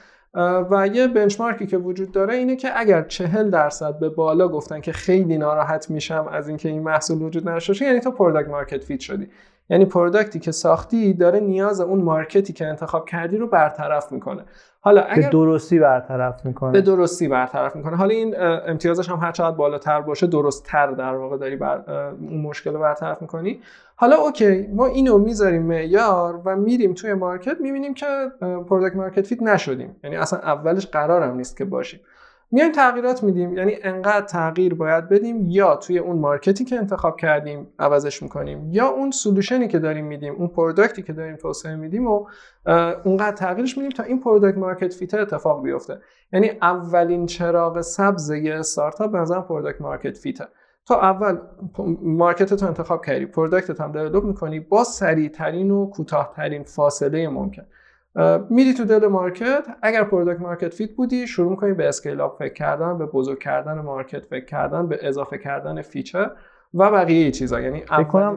و 0.70 0.88
یه 0.92 1.08
benchmark 1.08 1.60
ی 1.60 1.66
که 1.66 1.78
وجود 1.78 2.12
داره 2.12 2.34
اینه 2.34 2.56
که 2.56 2.80
اگر 2.80 3.02
چهل 3.02 3.50
درصد 3.50 3.98
به 3.98 4.08
بالا 4.08 4.48
گفتن 4.48 4.80
که 4.80 4.92
خیلی 4.92 5.38
ناراحت 5.38 5.90
میشم 5.90 6.28
از 6.32 6.48
اینکه 6.48 6.68
این 6.68 6.82
محصول 6.82 7.22
وجود 7.22 7.48
نداشته 7.48 7.84
یعنی 7.84 8.00
تو 8.00 8.10
product 8.10 8.48
market 8.48 8.84
fit 8.84 9.00
شدی. 9.00 9.28
یعنی 9.70 9.84
product 9.84 10.31
ی 10.31 10.38
که 10.38 10.52
ساختی 10.52 11.14
داره 11.14 11.40
نیاز 11.40 11.80
اون 11.80 12.02
market 12.02 12.45
ی 12.45 12.52
که 12.52 12.66
انتخاب 12.66 13.08
کردی 13.08 13.36
رو 13.36 13.46
برطرف 13.46 14.12
می‌کنه. 14.12 14.44
حالا 14.84 15.02
اگر 15.02 15.22
به 15.22 15.28
درستی 15.28 15.78
برطرف 15.78 16.46
می‌کنه. 16.46 16.72
به 16.72 16.80
درستی 16.80 17.28
برطرف 17.28 17.76
می‌کنه. 17.76 17.96
حالا 17.96 18.10
این 18.10 18.34
امتیازش 18.40 19.08
هم 19.08 19.18
هر 19.18 19.32
چقدر 19.32 19.56
بالاتر 19.56 20.00
باشه 20.00 20.26
درست 20.26 20.64
تر 20.64 20.90
در 20.90 21.14
واقع 21.14 21.36
داری 21.36 21.56
بر 21.56 21.84
اون 22.20 22.40
مشکل 22.40 22.72
رو 22.72 22.80
برطرف 22.80 23.22
می‌کنی. 23.22 23.60
حالا 23.96 24.16
okay 24.16 24.66
ما 24.66 24.86
اینو 24.86 25.18
می‌ذاریم 25.18 25.62
معیار 25.62 26.40
و 26.44 26.56
میریم 26.56 26.94
توی 26.94 27.14
market 27.14 27.60
می‌بینیم 27.60 27.94
که 27.94 28.06
product 28.40 28.96
market 28.96 29.26
fit 29.26 29.42
نشدیم. 29.42 29.96
یعنی 30.04 30.16
اصلا 30.16 30.38
اولش 30.38 30.86
قرارم 30.86 31.36
نیست 31.36 31.56
که 31.56 31.64
باشیم. 31.64 32.00
میایم 32.52 32.72
تغییرات 32.72 33.22
میدیم. 33.22 33.56
یعنی 33.56 33.76
انقدر 33.82 34.26
تغییر 34.26 34.74
باید 34.74 35.08
بدیم 35.08 35.48
یا 35.48 35.76
توی 35.76 35.98
اون 35.98 36.18
market 36.18 36.58
ی 36.58 36.64
که 36.64 36.76
انتخاب 36.76 37.16
کردیم 37.16 37.66
عوضش 37.78 38.22
می‌کنیم 38.22 38.68
یا 38.72 38.86
اون 38.86 39.10
solution 39.10 39.62
ی 39.62 39.68
که 39.68 39.78
داریم 39.78 40.06
میدیم 40.06 40.34
اون 40.34 40.48
product 40.48 40.95
ی 40.95 41.02
که 41.02 41.12
داریم 41.12 41.36
توسعه 41.36 41.76
میدیم 41.76 42.06
و 42.06 42.26
اونقدر 43.04 43.36
تغییرش 43.36 43.76
میدیم 43.76 43.90
تا 43.90 44.02
این 44.02 44.20
product 44.20 44.58
market 44.58 44.94
fit 44.94 45.14
اتفاق 45.14 45.62
بیفته. 45.62 45.98
یعنی 46.32 46.50
اولین 46.62 47.26
چراغ 47.26 47.80
سبز 47.80 48.30
یه 48.30 48.54
استارتاپ 48.54 49.12
به 49.12 49.18
نظر 49.18 49.40
product 49.40 49.80
market 49.80 50.18
fit 50.18 50.38
ه 50.38 50.44
تا 50.86 51.00
اول 51.00 51.38
market 52.02 52.54
تو 52.54 52.66
انتخاب 52.66 53.04
کردی 53.04 53.26
product 53.26 53.73
ت 53.73 53.80
هم 53.80 53.92
develop 53.92 54.24
می‌کنی 54.24 54.60
با 54.60 54.84
سریع 54.84 55.28
ترین 55.28 55.70
و 55.70 55.90
کوتاه 55.90 56.32
ترین 56.36 56.62
فاصله 56.62 57.28
ممکن. 57.28 57.62
میری 58.50 58.74
تو 58.74 58.84
دل 58.84 59.06
market 59.06 59.66
اگر 59.82 60.04
product 60.04 60.40
market 60.40 60.74
fit 60.74 60.90
بودی 60.90 61.26
شروع 61.26 61.50
می‌کنی 61.50 61.72
به 61.72 61.88
scale 61.88 62.20
up 62.20 62.38
فکر 62.38 62.52
کردن 62.52 62.98
به 62.98 63.06
بزرگ 63.06 63.38
کردن 63.38 63.80
market 63.80 64.26
فکر 64.26 64.44
کردن 64.44 64.88
به 64.88 64.98
اضافه 65.02 65.38
کردن 65.38 65.82
feature 65.82 66.30
و 66.74 66.90
بقیه 66.90 67.30
چیزا. 67.30 67.60
یعنی 67.60 67.82
کنم 68.12 68.36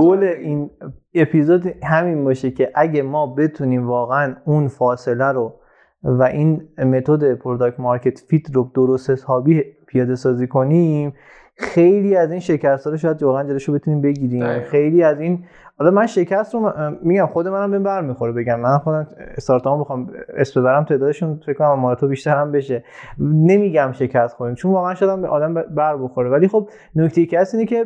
گل 0.00 0.24
این 0.24 0.70
اپیزود 1.14 1.66
همین 1.84 2.24
باشه 2.24 2.50
که 2.50 2.72
اگه 2.74 3.02
ما 3.02 3.26
بتونیم 3.26 3.88
واقعا 3.88 4.36
اون 4.44 4.68
فاصله 4.68 5.32
رو 5.32 5.60
و 6.02 6.22
این 6.22 6.68
متد 6.78 7.34
product 7.34 7.80
market 7.80 8.18
fit 8.18 8.54
رو 8.54 8.70
درست 8.74 9.10
حسابی 9.10 9.62
پیاده 9.86 10.14
سازی 10.14 10.46
کنیم 10.46 11.14
خیلی 11.56 12.16
از 12.16 12.30
این 12.30 12.40
شکست 12.40 12.86
رو 12.86 12.96
شاید 12.96 13.22
واقعا 13.22 13.44
جلوشو 13.48 13.72
بتونیم 13.72 14.00
بگیریم. 14.00 14.60
خیلی 14.60 15.02
از 15.02 15.20
این 15.20 15.44
حالا 15.78 15.90
من 15.90 16.06
شکست 16.06 16.54
رو 16.54 16.72
میگم 17.02 17.26
خود 17.26 17.48
منم 17.48 17.70
به 17.70 17.78
بر 17.78 18.00
می‌خوره 18.00 18.32
بگم. 18.32 18.60
من 18.60 18.78
خودم 18.78 19.06
استارتاپ 19.36 19.80
بخوام 19.80 20.10
اسم 20.36 20.60
ببرم 20.60 20.84
تعدادشون 20.84 21.40
فکر 21.46 21.52
کنم 21.52 21.74
مارتو 21.74 22.08
بیشتر 22.08 22.36
هم 22.36 22.52
بشه. 22.52 22.84
نمیگم 23.18 23.92
شکست 23.92 24.36
خوریم 24.36 24.54
چون 24.54 24.72
واقعا 24.72 24.94
شدم 24.94 25.22
به 25.22 25.28
آدم 25.28 25.54
بر 25.54 25.96
بخوره. 25.96 26.30
ولی 26.30 26.48
خب 26.48 26.68
نکته 26.96 27.26
که 27.26 27.40
هست 27.40 27.54
اینه 27.54 27.66
که 27.66 27.84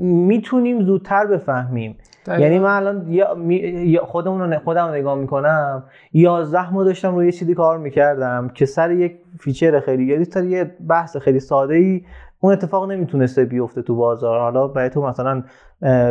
می‌تونیم 0.00 0.82
زودتر 0.82 1.26
بفهمیم. 1.26 1.96
یعنی 2.28 2.58
من 2.58 2.70
الان 2.70 3.06
خودمون 3.98 4.52
رو 4.52 4.58
خودم 4.58 4.88
نگاه 4.88 5.14
می‌کنم 5.14 5.84
11 6.12 6.72
ماه 6.72 6.84
داشتم 6.84 7.14
روی 7.14 7.26
یه 7.26 7.32
چیزی 7.32 7.54
کار 7.54 7.78
می‌کردم 7.78 8.48
که 8.54 8.66
سر 8.66 8.90
یک 8.90 9.16
feature 9.40 9.80
خیلی 9.80 10.04
یعنی 10.04 10.24
سر 10.24 10.44
یه 10.44 10.70
بحث 10.88 11.16
خیلی 11.16 11.40
ساده 11.40 11.74
ای 11.74 12.02
اون 12.44 12.52
اتفاق 12.52 12.90
نمی‌تونسته 12.90 13.44
بیفته 13.44 13.82
تو 13.82 13.94
بازار. 13.96 14.40
حالا 14.40 14.68
برای 14.68 14.90
تو 14.90 15.02
مثلا 15.02 15.42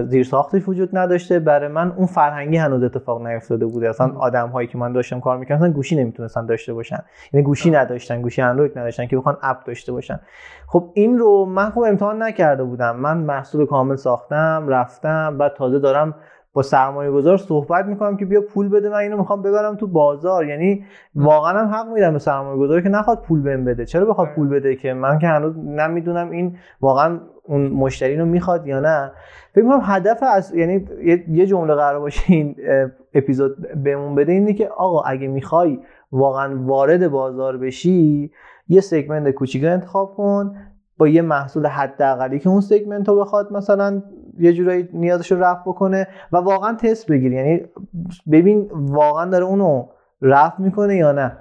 زیر 0.06 0.24
ساختش 0.24 0.68
وجود 0.68 0.98
نداشته. 0.98 1.40
برای 1.40 1.68
من 1.68 1.92
اون 1.92 2.06
فرهنگی 2.06 2.58
هنوز 2.58 2.84
اتفاق 2.84 3.28
نیفتاده 3.28 3.66
بوده. 3.66 3.90
اصلا 3.90 4.12
آدم 4.18 4.50
هایی 4.50 4.68
که 4.68 4.78
من 4.78 4.94
داشتم 4.94 5.20
کار 5.20 5.38
می‌کردن 5.38 5.72
گوشی 5.72 5.96
نمی‌تونستن 5.96 6.46
داشته 6.46 6.74
باشن. 6.74 7.00
یعنی 7.34 7.46
گوشی 7.46 7.72
نداشتن 7.72 8.22
گوشی 8.22 8.42
اندروید 8.42 8.80
نداشتن 8.80 9.06
که 9.08 9.18
بخوان 9.18 9.38
اپ 9.42 9.64
داشته 9.66 9.92
باشن. 9.92 10.20
خب 10.68 10.90
این 10.94 11.18
رو 11.20 11.46
من 11.46 11.70
خب 11.70 11.80
امتحان 11.80 12.24
نکرده 12.24 12.64
بودم. 12.64 12.96
من 12.96 13.18
محصول 13.18 13.66
کامل 13.66 13.96
ساختم 13.96 14.66
رفتم 14.68 15.38
بعد 15.38 15.54
تازه 15.54 15.80
دارم 15.80 16.16
با 16.54 16.62
سرمایه 16.62 17.12
گذار 17.12 17.38
صحبت 17.38 17.86
می‌کنم 17.86 18.18
که 18.18 18.26
بیا 18.26 18.42
پول 18.42 18.70
بده 18.70 18.90
من 18.90 18.96
اینو 18.96 19.18
می‌خوام 19.18 19.42
ببرم 19.42 19.76
تو 19.76 19.88
بازار. 19.88 20.46
یعنی 20.46 20.86
واقعا 21.16 21.60
هم 21.60 21.68
حق 21.68 21.94
میدم 21.94 22.14
به 22.14 22.20
سرمایه 22.20 22.60
گذار 22.60 22.82
که 22.82 22.90
نخواد 22.90 23.22
پول 23.22 23.42
بهم 23.42 23.66
بده. 23.66 23.86
چرا 23.86 24.06
بخواد 24.06 24.28
پول 24.36 24.48
بده 24.48 24.76
که؟ 24.76 24.94
من 24.94 25.20
که 25.20 25.28
هنوز 25.28 25.58
نمی‌دونم 25.58 26.30
این 26.30 26.58
واقعا 26.82 27.20
اون 27.44 27.68
مشتری 27.68 28.18
رو 28.18 28.26
می‌خواد 28.26 28.68
یا 28.68 28.80
نه. 28.80 29.12
فکر 29.56 29.66
کنم 29.66 29.80
هدف 29.84 30.24
از 30.24 30.56
یعنی 30.56 30.86
یه 31.28 31.46
جمله 31.46 31.76
قرار 31.76 32.00
باشه 32.00 32.24
این 32.28 32.56
اپیزود 33.14 33.84
بهمون 33.84 34.16
بده 34.16 34.32
اینه 34.32 34.54
که 34.54 34.68
آقا 34.68 35.02
اگه 35.02 35.28
می‌خوای 35.28 35.80
واقعا 36.12 36.66
وارد 36.66 37.08
بازار 37.08 37.58
بشی 37.58 38.32
یه 38.68 38.82
سگمنت 38.82 39.34
کوچیک 39.34 39.64
انتخاب 39.64 40.14
کن 40.16 40.56
با 40.98 41.08
یه 41.08 41.22
محصول 41.22 41.68
حداقلی 41.68 42.40
که 42.40 42.50
اون 42.50 42.62
سگمنت 42.62 43.08
رو 43.10 43.20
بخواد 43.20 43.54
مثلا 43.54 44.02
یه 44.40 44.54
جورایی 44.54 44.90
نیازش 44.94 45.32
رو 45.32 45.44
رفع 45.44 45.62
بکنه 45.62 46.08
و 46.32 46.38
واقعا 46.38 46.76
تست 46.76 47.12
بگیر 47.12 47.32
یعنی 47.32 47.62
ببین 48.32 48.70
واقعا 48.74 49.26
داره 49.26 49.46
اونو 49.46 49.88
رفع 50.22 50.62
می‌کنه 50.62 50.96
یا 50.96 51.12
نه. 51.12 51.38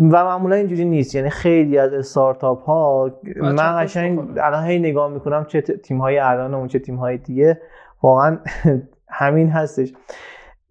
و 0.00 0.24
معمولا 0.24 0.56
اینجوری 0.56 0.84
نیست. 0.84 1.14
یعنی 1.14 1.30
خیلی 1.30 1.78
از 1.78 1.92
استارتاپ 1.92 2.62
ها 2.62 3.10
من 3.42 3.84
قشنگ 3.84 4.18
الان 4.42 4.64
هی 4.64 4.78
نگاه 4.78 5.10
می‌کنم 5.10 5.44
چه 5.44 5.60
تیم 5.60 5.98
های 5.98 6.18
الان 6.18 6.54
اون 6.54 6.68
چه 6.68 6.78
تیم 6.78 6.96
های 6.96 7.18
دیگه. 7.18 7.60
واقعا 8.02 8.38
همین 9.08 9.48
هستش. 9.48 9.92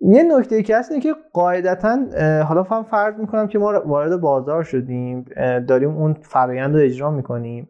یه 0.01 0.23
نکته 0.23 0.55
ای 0.55 0.63
که 0.63 0.77
هست 0.77 0.91
اینه 0.91 1.03
که 1.03 1.15
قاعدتا 1.33 1.97
حالا 2.43 2.63
فهم 2.63 2.83
فرض 2.83 3.19
می‌کنم 3.19 3.47
که 3.47 3.59
ما 3.59 3.81
وارد 3.85 4.21
بازار 4.21 4.63
شدیم 4.63 5.25
داریم 5.67 5.97
اون 5.97 6.13
فرایند 6.13 6.75
رو 6.75 6.81
اجرا 6.81 7.11
می‌کنیم. 7.11 7.69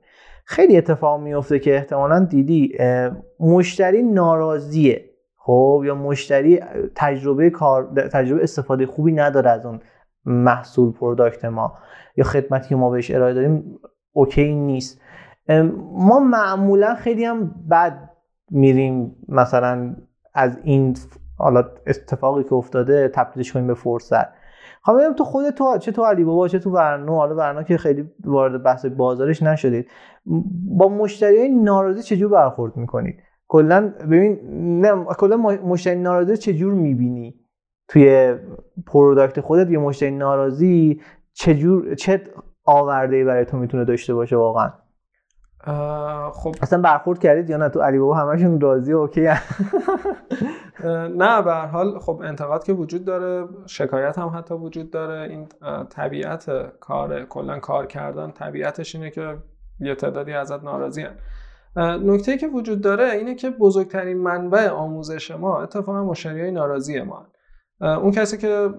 خیلی 0.49 0.77
اتفاق 0.77 1.21
میفته 1.21 1.59
که 1.59 1.75
احتمالا 1.75 2.19
دیدی 2.19 2.77
مشتری 3.39 4.03
ناراضیه. 4.03 5.09
خب 5.37 5.83
یا 5.85 5.95
مشتری 5.95 6.59
تجربه 6.95 7.49
کار 7.49 7.93
تجربه 8.13 8.43
استفاده 8.43 8.85
خوبی 8.85 9.11
نداره 9.11 9.49
از 9.49 9.65
اون 9.65 9.79
محصول 10.25 10.91
product 10.91 11.45
ما 11.45 11.73
یا 12.17 12.23
خدمتی 12.23 12.69
که 12.69 12.75
ما 12.75 12.89
بهش 12.89 13.11
ارائه 13.11 13.33
داریم 13.33 13.79
okay 14.13 14.55
نیست. 14.55 15.01
ما 15.93 16.19
معمولا 16.19 16.95
خیلی 16.95 17.25
هم 17.25 17.55
بد 17.71 18.09
میریم 18.51 19.15
مثلا 19.27 19.95
از 20.33 20.59
این 20.63 20.97
حالا 21.37 21.63
اتفاقی 21.87 22.43
که 22.43 22.53
افتاده 22.53 23.07
تبدیلش 23.07 23.53
کنیم 23.53 23.67
به 23.67 23.73
فرصت. 23.73 24.36
خب 24.87 24.93
ببینم 24.93 25.13
تو 25.13 25.23
خود 25.23 25.49
تو 25.49 25.77
چه 25.77 25.91
تو 25.91 26.03
علی 26.03 26.23
بابا 26.23 26.47
چه 26.47 26.59
تو 26.59 26.69
ورنو 26.69 27.15
حالا 27.15 27.35
ورنو 27.35 27.63
که 27.63 27.77
خیلی 27.77 28.11
وارد 28.25 28.63
بحث 28.63 28.85
بازارش 28.85 29.43
نشدید. 29.43 29.87
با 30.77 30.89
مشتری 30.89 31.49
ناراضی 31.49 32.03
چجور 32.03 32.31
برخورد 32.31 32.77
می‌کنید؟ 32.77 33.15
کلا 33.47 33.93
ببین 34.11 34.39
نه 34.81 35.05
کلا 35.05 35.37
مشتری 35.37 35.95
ناراضی 35.95 36.37
چجور 36.37 36.73
می‌بینی؟ 36.73 37.35
توی 37.87 38.35
product 38.85 39.41
خودت 39.41 39.71
یه 39.71 39.77
مشتری 39.77 40.11
ناراضی 40.11 41.01
چجور 41.33 41.95
چه 41.95 42.23
آورده 42.65 43.25
برای 43.25 43.45
تو 43.45 43.57
می‌تونه 43.57 43.85
داشته 43.85 44.13
باشه 44.13 44.35
واقعا؟ 44.35 44.71
خب. 46.31 46.55
اصلا 46.61 46.81
برخورد 46.81 47.19
کردید 47.19 47.49
یا 47.49 47.57
نه؟ 47.57 47.69
تو 47.69 47.81
علی 47.81 47.99
بابا 47.99 48.15
همشون 48.15 48.61
راضی 48.61 48.93
okay 48.93 49.21
نه 51.15 51.41
به 51.41 51.53
حال 51.53 51.99
خب 51.99 52.21
انتقاد 52.23 52.63
که 52.63 52.73
وجود 52.73 53.05
داره 53.05 53.47
شکایت 53.65 54.17
هم 54.17 54.27
حتی 54.37 54.53
وجود 54.53 54.91
داره. 54.91 55.29
این 55.29 55.47
طبیعت 55.89 56.49
کار 56.79 57.23
کلا 57.23 57.59
کار 57.59 57.85
کردن 57.85 58.31
طبیعتش 58.31 58.95
اینه 58.95 59.09
که 59.09 59.37
یه 59.79 59.95
تعدادی 59.95 60.33
ازت 60.33 60.63
ناراضی. 60.63 61.05
نکته 61.77 62.37
که 62.37 62.47
وجود 62.47 62.81
داره 62.81 63.11
اینه 63.11 63.35
که 63.35 63.49
بزرگترین 63.49 64.17
منبع 64.17 64.69
آموزش 64.69 65.31
ما 65.31 65.61
اتفاقا 65.61 66.03
مشتری 66.03 66.41
های 66.41 66.51
ناراضی 66.51 67.01
ما 67.01 67.25
اون 67.81 68.11
کسی 68.11 68.37
که 68.37 68.69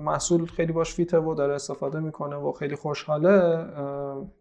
محصول 0.00 0.46
خیلی 0.46 0.72
باش 0.72 0.94
فیته 0.94 1.18
و 1.18 1.34
داره 1.34 1.54
استفاده 1.54 2.00
می‌کنه 2.00 2.36
و 2.36 2.52
خیلی 2.52 2.76
خوشحاله 2.76 3.64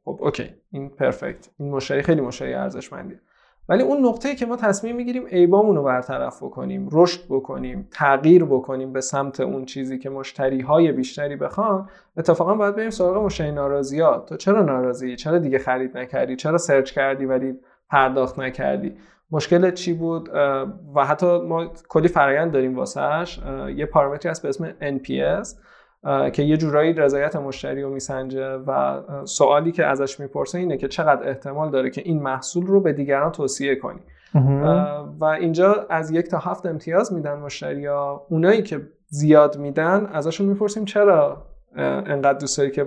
خب 0.05 0.17
اوکی 0.21 0.49
این 0.71 0.89
پرفکت 0.89 1.49
این 1.59 1.71
مشتری 1.71 2.01
خیلی 2.01 2.21
مشتری 2.21 2.53
ارزشمندیه. 2.53 3.19
ولی 3.69 3.83
اون 3.83 4.05
نقطه‌ای 4.05 4.35
که 4.35 4.45
ما 4.45 4.55
تصمیم 4.55 4.95
می‌گیریم 4.95 5.25
ایبامون 5.29 5.75
رو 5.75 5.83
برطرف 5.83 6.43
بکنیم 6.43 6.89
رشد 6.91 7.21
بکنیم 7.29 7.87
تغییر 7.91 8.45
بکنیم 8.45 8.93
به 8.93 9.01
سمت 9.01 9.39
اون 9.39 9.65
چیزی 9.65 9.99
که 9.99 10.09
مشتری 10.09 10.61
های 10.61 10.91
بیشتری 10.91 11.35
بخوان 11.35 11.89
اتفاقا 12.17 12.53
باید 12.55 12.75
بریم 12.75 12.89
سراغ 12.89 13.25
مشتری 13.25 13.51
ناراضیات 13.51 14.29
تو 14.29 14.37
چرا 14.37 14.61
ناراضی؟ 14.61 15.15
چرا 15.15 15.37
دیگه 15.37 15.59
خرید 15.59 15.97
نکردی؟ 15.97 16.35
چرا 16.35 16.57
سرچ 16.57 16.91
کردی 16.91 17.25
ولی 17.25 17.59
پرداخت 17.89 18.39
نکردی؟ 18.39 18.95
مشکل 19.31 19.71
چی 19.71 19.93
بود؟ 19.93 20.29
و 20.95 21.05
حتی 21.05 21.41
ما 21.41 21.65
کلی 21.89 22.07
فرایند 22.07 22.51
داریم 22.51 22.75
واسهش 22.75 23.39
یه 23.75 23.85
پارامتری 23.85 24.29
هست 24.29 24.41
به 24.41 24.49
اسم 24.49 24.71
NPS 24.97 25.49
که 26.31 26.43
یه 26.43 26.57
جورایی 26.57 26.93
رضایت 26.93 27.35
مشتری 27.35 27.81
رو 27.81 27.89
میسنجه 27.89 28.47
و 28.47 29.01
سوالی 29.25 29.71
که 29.71 29.85
ازش 29.85 30.19
می‌پرسه 30.19 30.57
اینه 30.57 30.77
که 30.77 30.87
چقدر 30.87 31.29
احتمال 31.29 31.71
داره 31.71 31.89
که 31.89 32.01
این 32.05 32.21
محصول 32.21 32.65
رو 32.65 32.81
به 32.81 32.93
دیگران 32.93 33.31
توصیه 33.31 33.75
کنی. 33.75 33.99
و 35.19 35.25
اینجا 35.25 35.85
از 35.89 36.11
یک 36.11 36.27
تا 36.27 36.37
هفت 36.37 36.65
امتیاز 36.65 37.13
میدن 37.13 37.33
مشتری 37.33 37.85
ها 37.85 38.25
اونایی 38.29 38.63
که 38.63 38.81
زیاد 39.07 39.57
میدن 39.57 40.05
ازشون 40.13 40.47
می‌پرسیم 40.47 40.85
چرا 40.85 41.45
انقدر 41.77 42.39
دوست 42.39 42.57
داری 42.57 42.71
که 42.71 42.85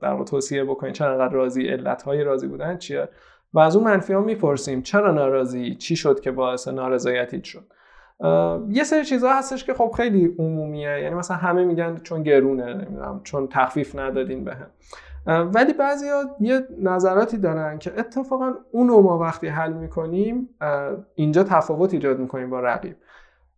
در 0.00 0.24
توصیه 0.24 0.64
بکنی 0.64 0.92
چرا 0.92 1.12
انقدر 1.12 1.34
راضی 1.34 1.68
علت 1.68 2.02
های 2.02 2.24
راضی 2.24 2.46
بودن 2.46 2.78
چیه؟ 2.78 3.08
و 3.54 3.58
از 3.58 3.76
اون 3.76 3.84
منفی 3.84 4.12
ها 4.12 4.20
می‌پرسیم 4.20 4.82
چرا 4.82 5.12
ناراضی؟ 5.12 5.74
چی 5.74 5.96
شد 5.96 6.20
که 6.20 6.30
باعث 6.30 6.68
نارضایتیت 6.68 7.44
شد؟ 7.44 7.64
یه 8.68 8.84
سری 8.84 9.04
چیزها 9.04 9.38
هستش 9.38 9.64
که 9.64 9.74
خب 9.74 9.92
خیلی 9.96 10.34
عمومیه 10.38 11.00
یعنی 11.00 11.14
مثلا 11.14 11.36
همه 11.36 11.64
میگن 11.64 11.96
چون 11.96 12.22
گرونه 12.22 12.74
نمی‌دونم 12.74 13.20
چون 13.24 13.48
تخفیف 13.48 13.96
ندادین 13.96 14.44
بهم. 14.44 14.66
ولی 15.26 15.72
بعضیا 15.72 16.22
یه 16.40 16.60
نظراتی 16.78 17.38
دارن 17.38 17.78
که 17.78 17.92
اتفاقا 17.98 18.52
اونو 18.72 19.02
ما 19.02 19.18
وقتی 19.18 19.48
حل 19.48 19.72
می‌کنیم 19.72 20.48
اینجا 21.14 21.42
تفاوت 21.42 21.94
ایجاد 21.94 22.18
می‌کنیم 22.18 22.50
با 22.50 22.60
رقیب 22.60 22.96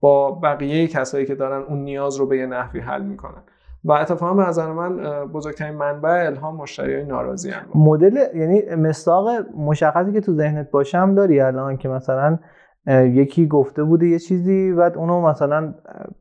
با 0.00 0.30
بقیه 0.30 0.86
کسایی 0.88 1.26
که 1.26 1.34
دارن 1.34 1.62
اون 1.62 1.78
نیاز 1.78 2.16
رو 2.16 2.26
به 2.26 2.38
یه 2.38 2.46
نحوی 2.46 2.80
حل 2.80 3.02
می‌کنن. 3.02 3.42
و 3.84 3.92
اتفاقا 3.92 4.34
به 4.34 4.42
نظر 4.42 4.72
من 4.72 4.96
بزرگترین 5.24 5.74
منبع 5.74 6.26
الهام 6.26 6.56
مشتری 6.56 6.94
های 6.94 7.04
ناراضی 7.04 7.50
مدل 7.74 8.16
یعنی 8.34 8.74
مستاق 8.74 9.28
مشخصی 9.56 10.12
که 10.12 10.20
تو 10.20 10.32
ذهنت 10.32 10.70
باشم 10.70 11.14
داری 11.14 11.40
الان 11.40 11.76
که 11.76 11.88
مثلا 11.88 12.38
یکی 12.86 13.46
گفته 13.46 13.84
بوده 13.84 14.06
یه 14.06 14.18
چیزی 14.18 14.72
بعد 14.72 14.96
اونو 14.96 15.20
مثلا 15.20 15.74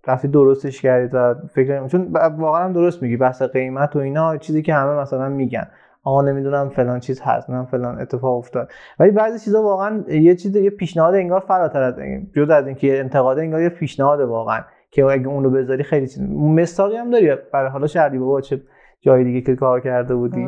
رفتی 0.08 0.28
درستش 0.28 0.82
کردید 0.82 1.12
و 1.14 1.36
فکر 1.56 1.88
چون 1.88 2.14
واقعا 2.38 2.74
درست 2.74 3.04
میگی 3.04 3.18
بحث 3.18 3.42
قیمت 3.42 3.96
و 3.96 4.00
اینا 4.00 4.38
چیزی 4.38 4.62
که 4.62 4.74
همه 4.74 5.02
مثلا 5.02 5.30
میگن. 5.30 5.68
آقا 6.04 6.22
نمی‌دونم 6.22 6.70
فلان 6.70 7.00
چیز 7.00 7.22
هست 7.22 7.50
نه 7.50 7.66
فلان 7.66 8.02
اتفاق 8.02 8.38
افتاد. 8.38 8.70
ولی 9.00 9.12
بعضی 9.12 9.40
چیزا 9.40 9.64
واقعا 9.64 10.04
یه 10.08 10.36
چیز 10.36 10.56
یه 10.56 10.70
پیشنهاد 10.70 11.16
انگار 11.16 11.40
فراتر 11.40 11.84
از 11.84 12.00
این 12.00 12.32
جدا 12.36 12.56
از 12.56 12.68
اینکه 12.68 13.00
انتقاد 13.00 13.40
انگار 13.40 13.62
یه 13.62 13.70
پیشنهاد 13.70 14.20
واقعا. 14.20 14.62
که 14.94 15.06
اگه 15.06 15.28
اونو 15.28 15.50
بذاری 15.50 15.84
خیلی 15.84 16.08
چیز 16.08 16.22
مثالی 16.32 16.96
هم 16.96 17.10
داری. 17.10 17.36
برای 17.54 17.70
حالا 17.70 17.88
شهری 17.88 18.20
بابا 18.20 18.42
چه 18.42 18.62
جای 19.02 19.24
دیگه 19.24 19.42
که 19.42 19.56
کار 19.56 19.80
کرده 19.82 20.16
بودی؟ 20.16 20.48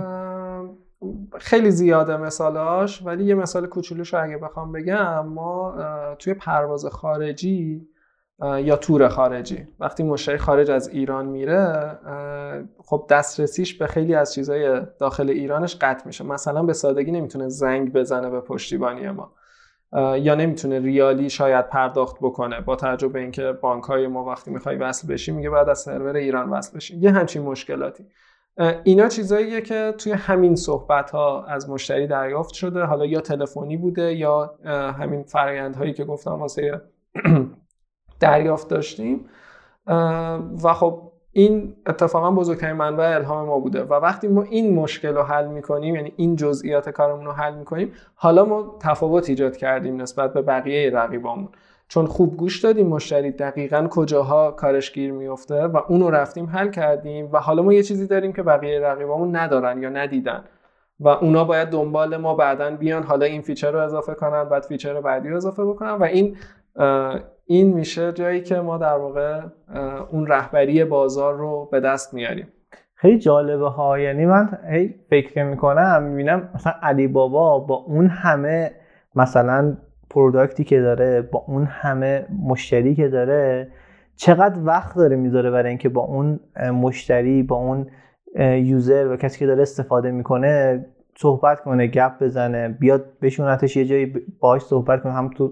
خیلی 1.38 1.72
زیاده 1.72 2.18
مثالاش 2.18 3.06
ولی 3.06 3.24
یه 3.24 3.36
مثال 3.36 3.68
کوچولوش 3.68 4.14
رو 4.14 4.24
اگه 4.24 4.38
بخوام 4.38 4.72
بگم 4.72 5.26
ما 5.28 5.76
توی 6.20 6.34
پرواز 6.34 6.86
خارجی 6.86 7.88
یا 8.42 8.76
تور 8.76 9.08
خارجی 9.08 9.68
وقتی 9.80 10.04
مشتری 10.04 10.38
خارج 10.38 10.72
از 10.72 10.88
ایران 10.88 11.26
میره 11.26 11.92
خب 12.78 13.06
دسترسیش 13.10 13.78
به 13.78 13.88
خیلی 13.88 14.16
از 14.16 14.34
چیزهای 14.34 14.82
داخل 15.00 15.30
ایرانش 15.30 15.78
قطع 15.82 16.08
میشه. 16.08 16.24
مثلا 16.24 16.64
به 16.64 16.74
سادگی 16.74 17.12
نمی‌تونه 17.12 17.50
زنگ 17.50 17.94
بزنه 17.94 18.30
به 18.30 18.42
پشتیبانی 18.42 19.10
ما. 19.10 19.32
یا 19.96 20.36
نمی‌تونه 20.36 20.80
ریالی 20.80 21.30
شاید 21.30 21.70
پرداخت 21.70 22.18
بکنه 22.22 22.62
با 22.62 22.76
توجه 22.76 23.08
به 23.08 23.20
اینکه 23.20 23.52
بانک 23.52 23.84
های 23.84 24.08
ما 24.08 24.26
وقتی 24.26 24.52
می‌خوای 24.52 24.76
وصل 24.76 25.08
بشی 25.08 25.32
میگه 25.32 25.50
بعد 25.50 25.70
از 25.70 25.80
سرور 25.80 26.16
ایران 26.16 26.50
وصل 26.50 26.78
بشی. 26.78 26.98
یه 26.98 27.12
همچین 27.12 27.42
مشکلاتی. 27.42 28.04
اینا 28.84 29.08
چیزاییه 29.08 29.62
که 29.62 29.94
توی 29.98 30.12
همین 30.12 30.56
صحبت 30.56 31.12
ها 31.12 31.46
از 31.46 31.70
مشتری 31.70 32.08
دریافت 32.08 32.54
شده. 32.54 32.84
حالا 32.84 33.06
یا 33.06 33.22
تلفنی 33.22 33.78
بوده 33.78 34.16
یا 34.16 34.56
همین 35.00 35.24
فرایندهایی 35.24 35.94
که 35.94 36.06
گفتم 36.06 36.32
واسه 36.32 36.82
دریافت 38.20 38.68
داشتیم. 38.68 39.30
و 40.64 40.74
خب 40.74 41.12
این 41.38 41.76
اتفاقا 41.88 42.32
بزرگترین 42.32 42.76
منبع 42.76 43.16
الهام 43.16 43.46
ما 43.46 43.60
بوده 43.60 43.84
و 43.84 43.94
وقتی 43.94 44.28
ما 44.28 44.42
این 44.44 44.76
مشکل 44.76 45.16
رو 45.16 45.24
حل 45.24 45.48
می‌کنیم 45.48 45.96
یعنی 45.96 46.14
این 46.16 46.36
جزئیات 46.36 46.90
کارمون 46.90 47.26
رو 47.26 47.32
حل 47.32 47.56
می‌کنیم 47.56 47.92
حالا 48.16 48.46
ما 48.46 48.78
تفاوت 48.80 49.30
ایجاد 49.30 49.58
کردیم 49.58 50.02
نسبت 50.02 50.34
به 50.34 50.42
بقیه 50.42 50.92
رقیبامون. 50.94 51.50
چون 51.88 52.06
خوب 52.06 52.38
گوش 52.38 52.62
دادیم 52.62 52.88
مشتری 52.88 53.32
دقیقا 53.32 53.88
کجاها 53.92 54.52
کارش 54.52 54.94
گیر 54.94 55.12
میفته 55.12 55.64
و 55.64 55.82
اون 55.88 56.02
رو 56.02 56.10
رفتیم 56.10 56.46
حل 56.46 56.70
کردیم 56.70 57.30
و 57.32 57.40
حالا 57.40 57.64
ما 57.64 57.74
یه 57.74 57.84
چیزی 57.84 58.08
داریم 58.08 58.34
که 58.34 58.44
بقیه 58.44 58.80
رقیبامون 58.80 59.36
ندارن 59.36 59.82
یا 59.82 59.90
ندیدن 59.90 60.44
و 61.00 61.08
اونا 61.08 61.44
باید 61.44 61.70
دنبال 61.70 62.18
ما 62.18 62.36
بعدا 62.36 62.72
بیان 62.72 63.04
حالا 63.04 63.26
این 63.26 63.42
feature 63.42 63.72
رو 63.72 63.80
اضافه 63.80 64.14
کنن 64.14 64.44
بعد 64.44 64.64
feature 64.64 65.02
بعدی 65.02 65.30
رو 65.30 65.36
اضافه 65.38 65.66
بکنن 65.66 65.92
و 65.92 66.04
این 66.04 66.38
این 67.48 67.74
میشه 67.74 68.12
جایی 68.12 68.42
که 68.42 68.56
ما 68.56 68.78
در 68.78 68.98
واقع 68.98 69.42
اون 70.12 70.28
رهبری 70.28 70.84
بازار 70.84 71.34
رو 71.34 71.70
به 71.72 71.80
دست 71.80 72.14
میاریم. 72.14 72.48
خیلی 72.96 73.20
جالبه 73.20 73.70
ها. 73.70 74.00
یعنی 74.00 74.26
من 74.26 74.60
هی 74.70 74.96
فکر 75.10 75.44
می‌کنم 75.44 76.04
می‌بینم 76.04 76.50
مثلا 76.56 76.74
علی 76.82 77.08
بابا 77.08 77.60
با 77.60 77.76
اون 77.76 78.08
همه 78.08 78.72
مثلا 79.16 79.78
product 80.10 80.57
ی 80.57 80.64
که 80.64 80.82
داره 80.82 81.22
با 81.22 81.44
اون 81.48 81.66
همه 81.66 82.26
مشتری 82.44 82.96
که 82.96 83.08
داره 83.08 83.68
چقدر 84.16 84.60
وقت 84.64 84.96
داره 84.96 85.16
می‌ذاره 85.16 85.52
برای 85.52 85.70
اینکه 85.70 85.90
با 85.90 86.02
اون 86.02 86.40
مشتری 86.74 87.44
با 87.44 87.56
اون 87.56 87.88
user 88.40 89.08
و 89.08 89.18
کسی 89.18 89.40
که 89.40 89.46
داره 89.46 89.62
استفاده 89.62 90.12
می‌کنه 90.12 90.86
صحبت 91.18 91.60
کنه 91.60 91.88
گپ 91.88 92.24
بزنه 92.24 92.70
بیاد 92.70 93.06
بشونتش 93.22 93.78
یه 93.78 93.86
جایی 93.86 94.14
باهاش 94.40 94.62
صحبت 94.62 95.04
کنه 95.04 95.14
هم 95.14 95.30
تو 95.30 95.52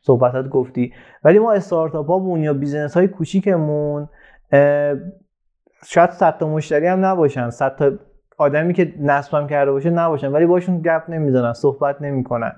صحبتات 0.00 0.48
گفتی. 0.48 0.92
ولی 1.24 1.38
ما 1.38 1.52
استارتاپ 1.52 2.10
ها 2.10 2.38
یا 2.38 2.54
business 2.54 2.96
های 2.96 3.08
کوچیکمون 3.08 4.08
شاید 5.86 6.10
صد 6.10 6.38
تا 6.38 6.48
مشتری 6.48 6.86
هم 6.86 7.04
نباشن. 7.04 7.50
صد 7.50 7.76
تا 7.76 7.92
آدمی 8.38 8.72
که 8.74 8.94
نصبم 9.00 9.46
کرده 9.46 9.70
باشه 9.70 9.90
نباشن. 9.90 10.32
ولی 10.32 10.46
باشون 10.46 10.80
گپ 10.80 11.02
نمی‌زنن 11.08 11.52
صحبت 11.52 12.02
نمی‌کنن. 12.02 12.52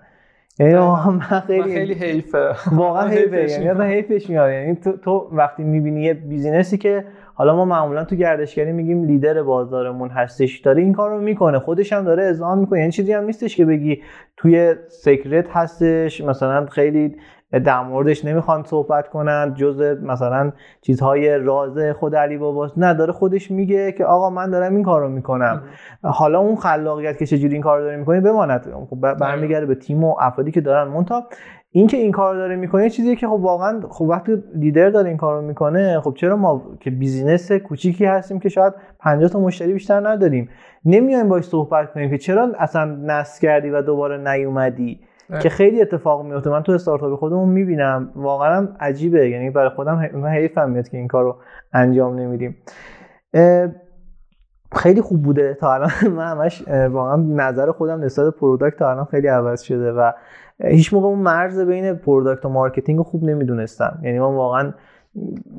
یعنی 0.58 0.74
من 0.74 1.20
خیلی 1.20 1.74
خیلی 1.74 1.94
حیفه. 1.94 2.54
واقعا 2.72 3.08
حیفه. 3.08 3.50
یعنی 3.50 3.94
حیفش 3.94 4.30
میاد 4.30 4.50
یعنی 4.50 4.74
تو, 4.74 4.96
تو 4.96 5.28
وقتی 5.32 5.62
می‌بینی 5.62 6.02
یه 6.02 6.14
business 6.14 6.71
ی 6.71 6.78
که 6.78 7.04
حالا 7.34 7.56
ما 7.56 7.64
معمولا 7.64 8.04
تو 8.04 8.16
گردشگری 8.16 8.72
میگیم 8.72 9.04
لیدر 9.04 9.42
بازارمون 9.42 10.08
هستش 10.08 10.58
داره 10.58 10.82
این 10.82 10.92
کار 10.92 11.10
رو 11.10 11.20
می‌کنه 11.20 11.58
خودش 11.58 11.92
هم 11.92 12.04
داره 12.04 12.22
اذعان 12.22 12.58
می‌کنه. 12.58 12.78
یعنی 12.78 12.92
چیزی 12.92 13.12
هم 13.12 13.24
نیستش 13.24 13.56
که 13.56 13.64
بگی 13.64 14.02
top 14.36 14.74
secret 14.88 15.46
هستش 15.50 16.20
مثلا 16.20 16.66
خیلی 16.66 17.16
در 17.64 17.82
موردش 17.82 18.24
نمی‌خوان 18.24 18.62
صحبت 18.62 19.08
کنن 19.08 19.54
جز 19.56 19.80
مثلا 20.02 20.52
چیزهای 20.80 21.38
راز 21.38 21.78
خود 21.78 22.16
علی 22.16 22.38
باباست. 22.38 22.78
نه 22.78 22.94
داره 22.94 23.12
خودش 23.12 23.50
میگه 23.50 23.92
که 23.92 24.04
آقا 24.04 24.30
من 24.30 24.50
دارم 24.50 24.74
این 24.74 24.84
کارو 24.84 25.08
می‌کنم. 25.08 25.62
حالا 26.02 26.38
اون 26.38 26.56
خلاقیت 26.56 27.18
که 27.18 27.26
چجوری 27.26 27.52
این 27.52 27.62
کار 27.62 27.80
داره 27.80 27.96
می‌کنه 27.96 28.20
بماند. 28.20 28.74
خب 28.90 29.14
برمیگرده 29.14 29.66
به 29.66 29.74
تیم 29.74 30.04
و 30.04 30.16
افرادی 30.20 30.50
که 30.50 30.60
دارن. 30.60 30.88
مونتا 30.88 31.24
این 31.74 31.86
که 31.86 31.96
این 31.96 32.12
کار 32.12 32.34
داره 32.34 32.56
می‌کنه 32.56 32.90
چیزی 32.90 33.16
که 33.16 33.26
خب 33.26 33.32
واقعا 33.32 33.80
خب 33.88 34.02
وقتی 34.02 34.42
لیدر 34.54 34.90
داره 34.90 35.08
این 35.08 35.16
کارو 35.16 35.42
می‌کنه 35.42 36.00
خب 36.00 36.14
چرا 36.14 36.36
ما 36.36 36.62
که 36.80 36.90
بیزینس 36.90 37.52
کوچیکی 37.52 38.04
هستیم 38.04 38.40
که 38.40 38.48
شاید 38.48 38.74
50 38.98 39.28
تا 39.30 39.40
مشتری 39.40 39.72
بیشتر 39.72 40.08
نداریم 40.08 40.48
نمیایم 40.84 41.28
باش 41.28 41.44
صحبت 41.44 41.92
کنیم 41.92 42.10
که 42.10 42.18
چرا 42.18 42.52
اصلا 42.58 42.84
نصب 42.84 43.42
کردی 43.42 43.70
و 43.70 43.82
دوباره 43.82 44.32
نیومدی؟ 44.32 45.00
که 45.42 45.48
خیلی 45.48 45.82
اتفاق 45.82 46.26
میفته 46.26 46.50
من 46.50 46.62
تو 46.62 46.72
استارتاپ 46.72 47.18
خودمون 47.18 47.48
می‌بینم 47.48 48.10
واقعا 48.16 48.68
عجیبه. 48.80 49.30
یعنی 49.30 49.50
برای 49.50 49.68
خودم 49.68 50.10
من 50.14 50.28
حیفم 50.28 50.70
میاد 50.70 50.88
که 50.88 50.96
این 50.96 51.08
کارو 51.08 51.36
انجام 51.72 52.18
نمیدیم. 52.18 52.56
خیلی 54.72 55.00
خوب 55.00 55.22
بوده 55.22 55.54
تا 55.54 55.74
الان. 55.74 55.90
من 56.16 56.26
همش 56.26 56.68
واقعا 56.68 57.16
نظر 57.16 57.72
خودم 57.72 58.04
نسبت 58.04 58.34
product 58.34 58.76
تا 58.76 58.90
الان 58.90 59.04
خیلی 59.04 59.26
عوض 59.26 59.62
شده 59.62 59.92
و 59.92 60.12
هیچ 60.64 60.94
موقع 60.94 61.06
اون 61.06 61.18
مرز 61.18 61.60
بین 61.60 61.94
product 61.94 62.44
و 62.44 62.48
marketing 62.48 62.98
رو 62.98 63.04
خوب 63.04 63.24
نمی‌دونستم. 63.24 63.98
یعنی 64.02 64.18
من 64.18 64.34
واقعا 64.34 64.72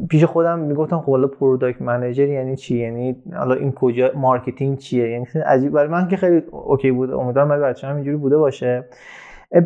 پیش 0.10 0.24
خودم 0.24 0.60
می‌گفتم 0.60 1.00
خب 1.00 1.12
حالا 1.12 1.28
product 1.28 1.82
manager 1.82 2.28
یعنی 2.28 2.56
چی؟ 2.56 2.78
یعنی 2.78 3.16
حالا 3.34 3.56
این 3.56 3.72
کجا 3.72 4.12
marketing 4.16 4.78
چیه؟ 4.78 5.10
یعنی 5.10 5.26
عجیب 5.46 5.72
برای 5.72 5.88
من 5.88 6.08
که 6.08 6.18
خیلی 6.18 6.44
okay 6.52 6.92
بود. 6.92 7.14
امیدوارم 7.14 7.50
برای 7.50 7.74
بچه‌ها 7.74 7.96
اینجوری 7.96 8.18
بوده 8.18 8.38
باشه. 8.38 8.86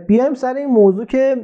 بیایم 0.07 0.33
سر 0.33 0.53
این 0.53 0.69
موضوع 0.69 1.05
که 1.05 1.35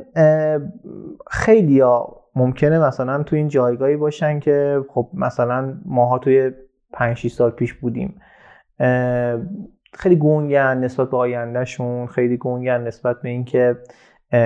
خیلی 1.27 1.79
ها 1.79 2.23
ممکنه 2.35 2.79
مثلا 2.79 3.23
تو 3.23 3.35
این 3.35 3.47
جایگاهی 3.47 3.97
باشن 3.97 4.39
که 4.39 4.85
خب 4.89 5.09
مثلا 5.13 5.73
ماها 5.85 6.19
توی 6.19 6.51
5 6.93 7.17
6 7.17 7.31
سال 7.31 7.51
پیش 7.51 7.73
بودیم. 7.73 8.21
خیلی 9.93 10.15
گنگن 10.15 10.77
نسبت 10.77 11.09
به 11.09 11.17
آیندهشون 11.17 12.07
خیلی 12.07 12.37
گنگن 12.37 12.81
نسبت 12.81 13.21
به 13.21 13.29
اینکه 13.29 13.77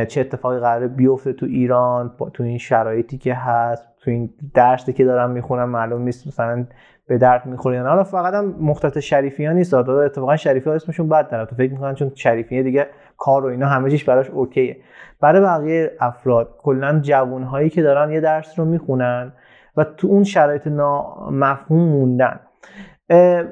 چه 0.07 0.21
اتفاقی 0.21 0.59
قراره 0.59 0.87
بیفته 0.87 1.33
تو 1.33 1.45
ایران 1.45 2.15
تو 2.33 2.43
این 2.43 2.57
شرایطی 2.57 3.17
که 3.17 3.33
هست 3.33 3.83
تو 3.99 4.11
این 4.11 4.29
درسی 4.53 4.93
که 4.93 5.05
دارم 5.05 5.31
می‌خونم 5.31 5.69
معلوم 5.69 6.01
نیست 6.01 6.27
مثلا 6.27 6.65
به 7.07 7.17
درد 7.17 7.45
می‌خوره 7.45 7.83
حالا 7.83 8.03
فقط 8.03 8.33
هم 8.33 8.55
مختص 8.59 8.97
شریفی 8.97 9.45
ها 9.45 9.53
نیست. 9.53 9.71
دادا 9.71 10.01
اتفاقا 10.01 10.35
شریفی 10.35 10.69
ها 10.69 10.75
اسمشون 10.75 11.09
بد 11.09 11.45
تو 11.45 11.55
فکر 11.55 11.71
می‌کنن 11.71 11.95
چون 11.95 12.11
شریفی 12.15 12.63
دیگه 12.63 12.87
کار 13.17 13.45
و 13.45 13.47
اینا 13.47 13.67
همه 13.67 13.89
چیش 13.89 14.03
براش 14.03 14.29
okay 14.29 14.61
ه. 14.61 14.77
برای 15.21 15.41
بقیه 15.41 15.91
افراد 15.99 16.55
کلا 16.57 16.99
جوون 16.99 17.43
هایی 17.43 17.69
که 17.69 17.81
دارن 17.81 18.11
یه 18.11 18.19
درس 18.19 18.59
رو 18.59 18.65
می‌خونن 18.65 19.33
و 19.77 19.83
تو 19.83 20.07
اون 20.07 20.23
شرایط 20.23 20.67
نامفهوم 20.67 21.79
موندن. 21.89 22.39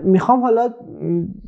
می‌خوام 0.03 0.41
حالا 0.41 0.69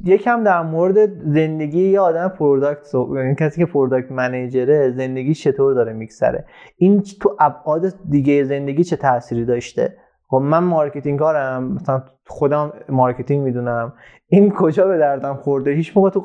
یکم 0.04 0.44
در 0.44 0.62
مورد 0.62 1.24
زندگی 1.34 1.90
یه 1.90 2.00
آدم 2.00 2.28
product 2.28 2.94
یعنی 3.16 3.36
کسی 3.36 3.66
که 3.66 3.72
product 3.72 4.12
manager 4.12 4.82
ه 4.82 4.92
زندگی 4.92 5.34
چطور 5.34 5.74
داره 5.74 5.94
میگذره؟ 5.94 6.46
این 6.78 7.02
تو 7.22 7.36
ابعاد 7.40 7.94
دیگه 8.10 8.44
زندگی 8.44 8.84
چه 8.84 8.96
تأثیری 8.96 9.46
داشته؟ 9.46 9.98
خب 10.28 10.38
من 10.38 10.64
marketing 10.64 11.20
کارم 11.20 11.74
مثلا 11.74 12.04
خودم 12.28 12.74
marketing 12.90 13.44
می‌دونم. 13.44 13.94
این 14.28 14.52
کجا 14.52 14.88
به 14.88 14.98
دردم 14.98 15.34
خورده؟ 15.34 15.72
هیچ 15.72 15.98
موقع 15.98 16.10
تو 16.10 16.20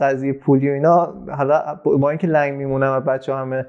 قضیه 0.00 0.32
پولی 0.32 0.70
و 0.70 0.72
اینا 0.72 1.14
حالا 1.36 1.80
با 2.00 2.10
اینکه 2.10 2.26
لنگ 2.26 2.54
میمونم 2.54 2.96
و 2.96 3.00
بچه 3.00 3.34
همه 3.34 3.66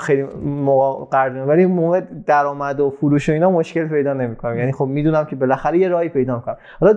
خیلی 0.00 0.22
موقع 0.44 1.04
قرض 1.10 1.48
ولی 1.48 1.66
موقع 1.66 2.00
درآمد 2.26 2.80
و 2.80 2.90
فروش 2.90 3.28
و 3.28 3.32
اینا 3.32 3.50
مشکل 3.50 3.88
پیدا 3.88 4.12
نمی‌کنم. 4.12 4.58
یعنی 4.58 4.72
خب 4.72 4.84
می‌دونم 4.84 5.24
که 5.24 5.36
بالاخره 5.36 5.78
یه 5.78 5.88
راهی 5.88 6.08
پیدا 6.08 6.36
می‌کنم. 6.36 6.56
حالا 6.80 6.94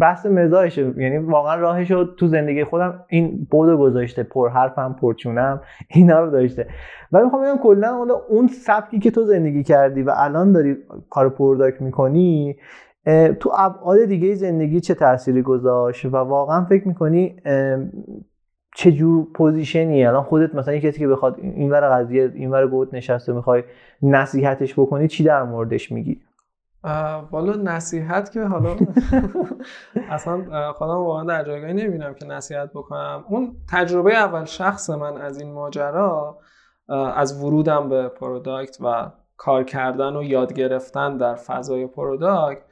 بحث 0.00 0.26
مزاجشه 0.26 0.94
یعنی 0.96 1.18
واقعا 1.18 1.54
راهش 1.54 1.90
رو 1.90 2.04
تو 2.04 2.26
زندگی 2.26 2.64
خودم 2.64 3.04
این 3.08 3.46
بود 3.50 3.78
گذاشته. 3.78 4.22
پر 4.22 4.48
حرفم 4.48 4.96
پرچونم 5.00 5.60
اینا 5.88 6.20
رو 6.20 6.30
داشته. 6.30 6.66
ولی 7.12 7.24
می‌خوام 7.24 7.42
بگم 7.42 7.62
کلا 7.62 8.06
اون 8.28 8.46
سبکی 8.46 8.98
که 8.98 9.10
تو 9.10 9.24
زندگی 9.24 9.62
کردی 9.62 10.02
و 10.02 10.12
الان 10.16 10.52
داری 10.52 10.76
کار 11.10 11.28
product 11.28 11.80
می‌کنی 11.80 12.56
تو 13.40 13.50
ابعاد 13.58 14.04
دیگه 14.04 14.34
زندگی 14.34 14.80
چه 14.80 14.94
تأثیری 14.94 15.42
گذاشت؟ 15.42 16.04
و 16.04 16.16
واقعا 16.16 16.64
فکر 16.64 16.88
می‌کنی 16.88 17.36
چه 18.74 18.92
جور 18.92 19.26
position 19.34 19.98
ی 19.98 20.06
الان 20.06 20.22
خودت 20.22 20.54
مثلا 20.54 20.78
کسی 20.78 20.98
که 20.98 21.08
بخواد 21.08 21.38
اینور 21.38 21.90
قضیه 21.90 22.32
اینور 22.34 22.68
گود 22.68 22.94
نشسته 22.94 23.32
می‌خوای 23.32 23.62
نصیحتش 24.02 24.74
بکنی 24.74 25.08
چی 25.08 25.24
در 25.24 25.42
موردش 25.42 25.92
میگی؟ 25.92 26.20
والا 27.30 27.52
نصیحت 27.62 28.32
که 28.32 28.42
حالا 28.42 28.76
اصلا 30.10 30.72
خودم 30.72 30.96
واقعا 30.96 31.24
در 31.24 31.44
جایگاهی 31.44 31.72
نمی‌بینم 31.72 32.14
که 32.14 32.26
نصیحت 32.26 32.70
بکنم. 32.70 33.24
اون 33.28 33.56
تجربه 33.70 34.16
اول 34.16 34.44
شخص 34.44 34.90
من 34.90 35.16
از 35.16 35.40
این 35.40 35.52
ماجرا 35.52 36.38
از 37.14 37.44
ورودم 37.44 37.88
به 37.88 38.08
product 38.08 38.76
و 38.80 39.10
کار 39.36 39.64
کردن 39.64 40.16
و 40.16 40.22
یاد 40.22 40.52
گرفتن 40.52 41.16
در 41.16 41.34
فضای 41.34 41.86
product 41.86 42.62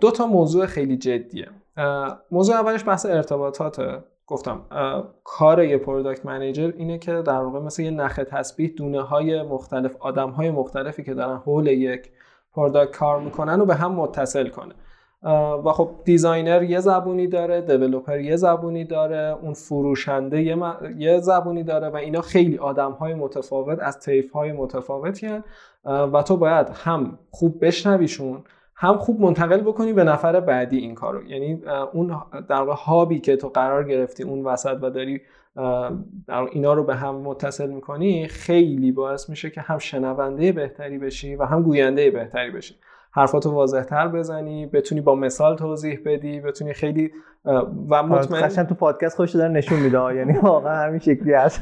دو 0.00 0.10
تا 0.10 0.26
موضوع 0.26 0.66
خیلی 0.66 0.96
جدیه. 0.96 1.48
موضوع 2.30 2.56
اولش 2.56 2.84
بحث 2.88 3.06
ارتباطاته. 3.06 3.98
گفتم 4.28 4.60
کار 5.24 5.64
یه 5.64 5.78
product 5.78 6.26
manager 6.26 6.72
اینه 6.76 6.98
که 6.98 7.12
در 7.12 7.40
واقع 7.40 7.60
مثل 7.60 7.82
یه 7.82 7.90
نخ 7.90 8.20
تسبیح 8.30 8.74
دونه 8.76 9.02
های 9.02 9.42
مختلف 9.42 9.96
آدم 10.00 10.30
های 10.30 10.50
مختلفی 10.50 11.04
که 11.04 11.14
دارن 11.14 11.36
حول 11.36 11.66
یک 11.66 12.10
product 12.54 12.96
کار 12.96 13.20
می‌کنن 13.20 13.60
و 13.60 13.64
به 13.64 13.74
هم 13.74 13.92
متصل 13.92 14.48
کنه. 14.48 14.74
و 15.64 15.72
خب 15.72 15.90
designer 16.04 16.62
یه 16.62 16.80
زبونی 16.80 17.26
داره 17.26 17.60
developer 17.60 18.20
یه 18.20 18.36
زبونی 18.36 18.84
داره 18.84 19.38
اون 19.42 19.52
فروشنده 19.52 20.42
یه, 20.42 20.56
یه 20.96 21.20
زبونی 21.20 21.62
داره 21.62 21.88
و 21.88 21.96
اینا 21.96 22.20
خیلی 22.20 22.58
آدم 22.58 22.92
های 22.92 23.14
متفاوت 23.14 23.78
از 23.80 24.00
طیف 24.00 24.32
های 24.32 24.52
متفاوتی 24.52 25.40
و 25.84 26.22
تو 26.22 26.36
باید 26.36 26.66
هم 26.68 27.18
خوب 27.30 27.64
بشنویشون 27.64 28.44
هم 28.80 28.98
خوب 28.98 29.20
منتقل 29.20 29.60
بکنی 29.60 29.92
به 29.92 30.04
نفر 30.04 30.40
بعدی 30.40 30.78
این 30.78 30.94
کارو. 30.94 31.24
یعنی 31.24 31.62
اون 31.92 32.16
در 32.48 32.62
واقع 32.62 32.72
هابی 32.72 33.18
که 33.18 33.36
تو 33.36 33.48
قرار 33.48 33.84
گرفتی 33.84 34.22
اون 34.22 34.44
وسط 34.44 34.78
و 34.82 34.90
داری 34.90 35.20
در 36.26 36.42
اینا 36.52 36.72
رو 36.74 36.84
به 36.84 36.94
هم 36.94 37.14
متصل 37.14 37.70
می‌کنی 37.70 38.28
خیلی 38.28 38.92
باعث 38.92 39.30
میشه 39.30 39.50
که 39.50 39.60
هم 39.60 39.78
شنونده 39.78 40.52
بهتری 40.52 40.98
بشی 40.98 41.36
و 41.36 41.44
هم 41.44 41.62
گوینده 41.62 42.10
بهتری 42.10 42.50
بشی. 42.50 42.74
حرفاتو 43.10 43.50
واضح 43.50 43.82
تر 43.82 44.08
بزنی 44.08 44.66
بتونی 44.66 45.00
با 45.00 45.14
مثال 45.14 45.56
توضیح 45.56 46.00
بدی 46.04 46.40
بتونی 46.40 46.72
خیلی 46.72 47.10
و 47.90 48.02
مطمئن 48.02 48.64
تو 48.64 48.74
پادکست 48.74 49.16
خودش 49.16 49.36
داره 49.36 49.52
نشون 49.52 49.80
میده 49.80 50.14
یعنی 50.14 50.32
واقعا 50.32 50.76
همین 50.76 50.98
شکلی 50.98 51.32
هست. 51.32 51.60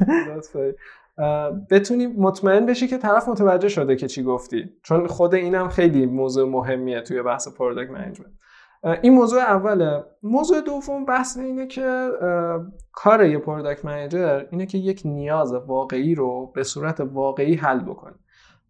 بتونی 1.71 2.07
مطمئن 2.07 2.65
بشی 2.65 2.87
که 2.87 2.97
طرف 2.97 3.29
متوجه 3.29 3.69
شده 3.69 3.95
که 3.95 4.07
چی 4.07 4.23
گفتی. 4.23 4.69
چون 4.83 5.07
خود 5.07 5.35
اینم 5.35 5.67
خیلی 5.67 6.05
موضوع 6.05 6.49
مهمیه 6.49 7.01
توی 7.01 7.21
بحث 7.21 7.47
product 7.47 7.91
management 7.91 8.31
این 9.01 9.13
موضوع 9.13 9.41
اوله. 9.41 10.03
موضوع 10.23 10.61
دوم 10.61 11.05
بحث 11.05 11.37
اینه 11.37 11.67
که 11.67 12.09
کار 12.91 13.25
یه 13.25 13.37
product 13.37 13.85
manager 13.85 14.45
اینه 14.51 14.65
که 14.65 14.77
یک 14.77 15.01
نیاز 15.05 15.53
واقعی 15.53 16.15
رو 16.15 16.51
به 16.55 16.63
صورت 16.63 16.99
واقعی 16.99 17.55
حل 17.55 17.79
بکنه. 17.79 18.15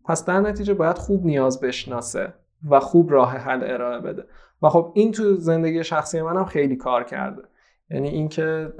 پس 0.06 0.26
در 0.26 0.40
نتیجه 0.40 0.74
باید 0.74 0.98
خوب 0.98 1.26
نیاز 1.26 1.62
بشناسه 1.62 2.34
و 2.70 2.80
خوب 2.80 3.12
راه 3.12 3.32
حل 3.32 3.64
ارائه 3.64 4.00
بده. 4.00 4.24
و 4.62 4.70
خب 4.70 4.92
این 4.96 5.12
تو 5.12 5.36
زندگی 5.36 5.84
شخصی 5.84 6.22
منم 6.22 6.46
خیلی 6.46 6.76
کار 6.76 7.04
کرده. 7.04 7.42
یعنی 7.90 8.10
اینکه 8.10 8.74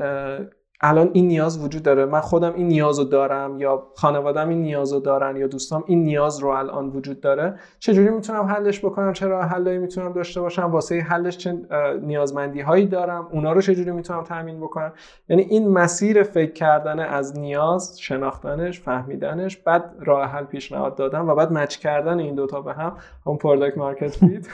الان 0.82 1.10
این 1.14 1.28
نیاز 1.28 1.64
وجود 1.64 1.84
داره. 1.84 2.06
من 2.06 2.20
خودم 2.20 2.54
این 2.54 2.68
نیاز 2.68 3.00
رو 3.00 3.06
دارم 3.06 3.60
یا 3.60 3.84
خانوادم 3.96 4.50
این 4.50 4.62
نیاز 4.62 4.94
رو 4.94 5.00
دارن 5.00 5.38
یا 5.38 5.48
دوستام 5.48 5.84
این 5.88 6.04
نیاز 6.04 6.40
رو 6.40 6.48
الان 6.48 6.90
وجود 6.90 7.22
داره. 7.22 7.56
چجوری 7.80 8.10
می‌تونم 8.10 8.46
حلش 8.46 8.86
بکنم؟ 8.86 9.14
چرا 9.14 9.44
حلایی 9.44 9.78
می‌تونم 9.78 10.14
داشته 10.14 10.42
باشم؟ 10.42 10.72
واسه 10.72 10.96
حلش 10.96 11.38
چه 11.38 11.54
نیازمندی 12.02 12.62
هایی 12.62 12.86
دارم؟ 12.86 13.28
اونا 13.32 13.52
رو 13.52 13.62
چجوری 13.62 13.92
می‌تونم 13.92 14.24
تامین 14.24 14.60
بکنم؟ 14.60 14.94
یعنی 15.30 15.42
این 15.42 15.68
مسیر 15.68 16.24
فکر 16.24 16.52
کردن 16.52 17.00
از 17.00 17.40
نیاز 17.40 18.00
شناختنش 18.00 18.82
فهمیدنش 18.82 19.58
بعد 19.58 19.96
راه 20.00 20.28
حل 20.28 20.44
پیشنهاد 20.44 20.96
دادن 20.96 21.20
و 21.20 21.36
بعد 21.36 21.52
مچ 21.52 21.78
کردن 21.78 22.20
این 22.20 22.36
دوتا 22.36 22.62
به 22.62 22.74
هم. 22.74 22.94
اون 23.26 23.38
product 23.38 23.78
market 23.78 24.16
fit 24.16 24.48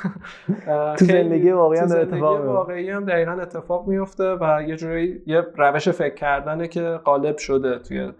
تو 0.98 1.06
زندگی 1.06 1.52
واقعی 1.52 1.80
هم 1.80 1.92
اتفاق 1.92 2.46
واقعی 2.46 2.90
هم 2.90 3.06
دقیقاً 3.06 3.32
اتفاق 3.32 3.88
میفته 3.88 4.38
و 4.42 4.64
یه 4.68 4.76
جوری 4.76 5.22
یه 5.26 5.48
روش 5.58 5.90
فکر 5.90 6.13
کردنه 6.16 6.68
که 6.68 7.00
غالب 7.06 7.38
شده 7.38 7.80
توی 7.80 8.12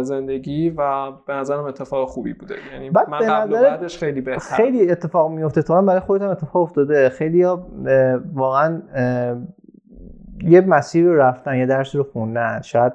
زندگی 0.00 0.70
و 0.70 1.10
به 1.26 1.34
نظرم 1.34 1.64
اتفاق 1.64 2.08
خوبی 2.08 2.32
بوده. 2.32 2.54
یعنی 2.72 2.90
من 2.90 3.18
قبل 3.28 3.52
و 3.52 3.62
بعدش 3.62 3.98
خیلی 3.98 4.20
بهتر. 4.20 4.56
خیلی 4.56 4.90
اتفاق 4.90 5.30
میفته 5.30 5.62
تو 5.62 5.82
برای 5.82 6.00
خودت 6.00 6.22
هم 6.22 6.30
اتفاق 6.30 6.62
افتاده. 6.62 7.08
خیلی 7.08 7.42
ها 7.42 7.66
واقعا 8.34 8.82
یه 10.42 10.60
مسیری 10.60 11.06
رو 11.06 11.16
رفتن 11.16 11.56
یه 11.56 11.66
درسی 11.66 11.98
رو 11.98 12.04
خوندن. 12.04 12.60
شاید 12.60 12.92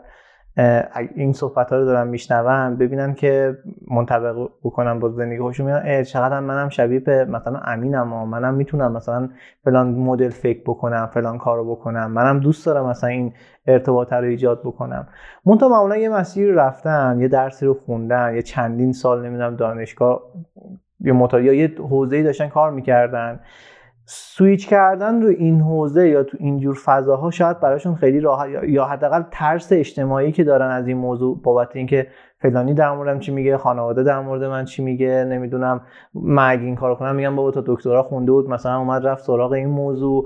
این 1.15 1.33
صحبت 1.33 1.69
ها 1.69 1.79
رو 1.79 1.85
دارن 1.85 2.07
میشنون 2.07 2.75
ببینن 2.75 3.13
که 3.13 3.57
منطبق 3.91 4.49
بکنن 4.63 4.99
با 4.99 5.09
زندگی 5.09 5.39
خوشون 5.39 5.65
میان 5.65 6.03
چقدر 6.03 6.39
منم 6.39 6.69
شبیه 6.69 6.99
به 6.99 7.25
مثلا 7.25 7.59
امینم 7.63 8.13
و 8.13 8.25
منم 8.25 8.53
می‌تونم 8.53 8.91
مثلا 8.91 9.29
فلان 9.63 9.91
مدل 9.91 10.29
فکر 10.29 10.61
بکنم 10.65 11.09
فلان 11.13 11.37
کارو 11.37 11.71
بکنم. 11.71 12.11
منم 12.11 12.39
دوست 12.39 12.65
دارم 12.65 12.85
مثلا 12.85 13.09
این 13.09 13.33
ارتباط 13.67 14.13
رو 14.13 14.23
ایجاد 14.23 14.59
بکنم. 14.59 15.07
منتها 15.45 15.69
معمولا 15.69 15.97
یه 15.97 16.09
مسیر 16.09 16.53
رفتن 16.53 17.17
یه 17.19 17.27
درسی 17.27 17.65
رو 17.65 17.73
خوندن 17.73 18.35
یه 18.35 18.41
چندین 18.41 18.91
سال 18.93 19.25
نمی‌دونم 19.25 19.55
دانشگاه 19.55 20.21
یه 20.99 21.13
مطالعه 21.13 21.57
یه 21.57 21.75
حوزه‌ای 21.77 22.23
داشتن 22.23 22.47
کار 22.47 22.71
می‌کردن. 22.71 23.39
سویچ 24.13 24.67
کردن 24.67 25.21
رو 25.21 25.27
این 25.27 25.61
حوزه 25.61 26.09
یا 26.09 26.23
تو 26.23 26.37
اینجور 26.39 26.75
فضاها 26.85 27.31
شاید 27.31 27.59
براشون 27.59 27.95
خیلی 27.95 28.19
راحت 28.19 28.49
یا 28.63 28.85
حداقل 28.85 29.23
ترس 29.31 29.71
اجتماعی 29.71 30.31
که 30.31 30.43
دارن 30.43 30.71
از 30.71 30.87
این 30.87 30.97
موضوع 30.97 31.41
بابت 31.43 31.75
اینکه 31.75 32.07
فلانی 32.41 32.73
در 32.73 32.91
موردم 32.91 33.19
چی 33.19 33.31
میگه 33.31 33.57
خانواده 33.57 34.03
در 34.03 34.19
مورد 34.19 34.43
من 34.43 34.65
چی 34.65 34.83
میگه 34.83 35.25
نمی‌دونم 35.29 35.81
من 36.13 36.59
این 36.59 36.75
کارو 36.75 36.95
کنم 36.95 37.15
میگم 37.15 37.35
بابا 37.35 37.51
تا 37.51 37.63
دکترا 37.65 38.03
خونده 38.03 38.31
بود 38.31 38.49
مثلا 38.49 38.77
اومد 38.77 39.07
رفت 39.07 39.23
سراغ 39.23 39.51
این 39.51 39.69
موضوع. 39.69 40.25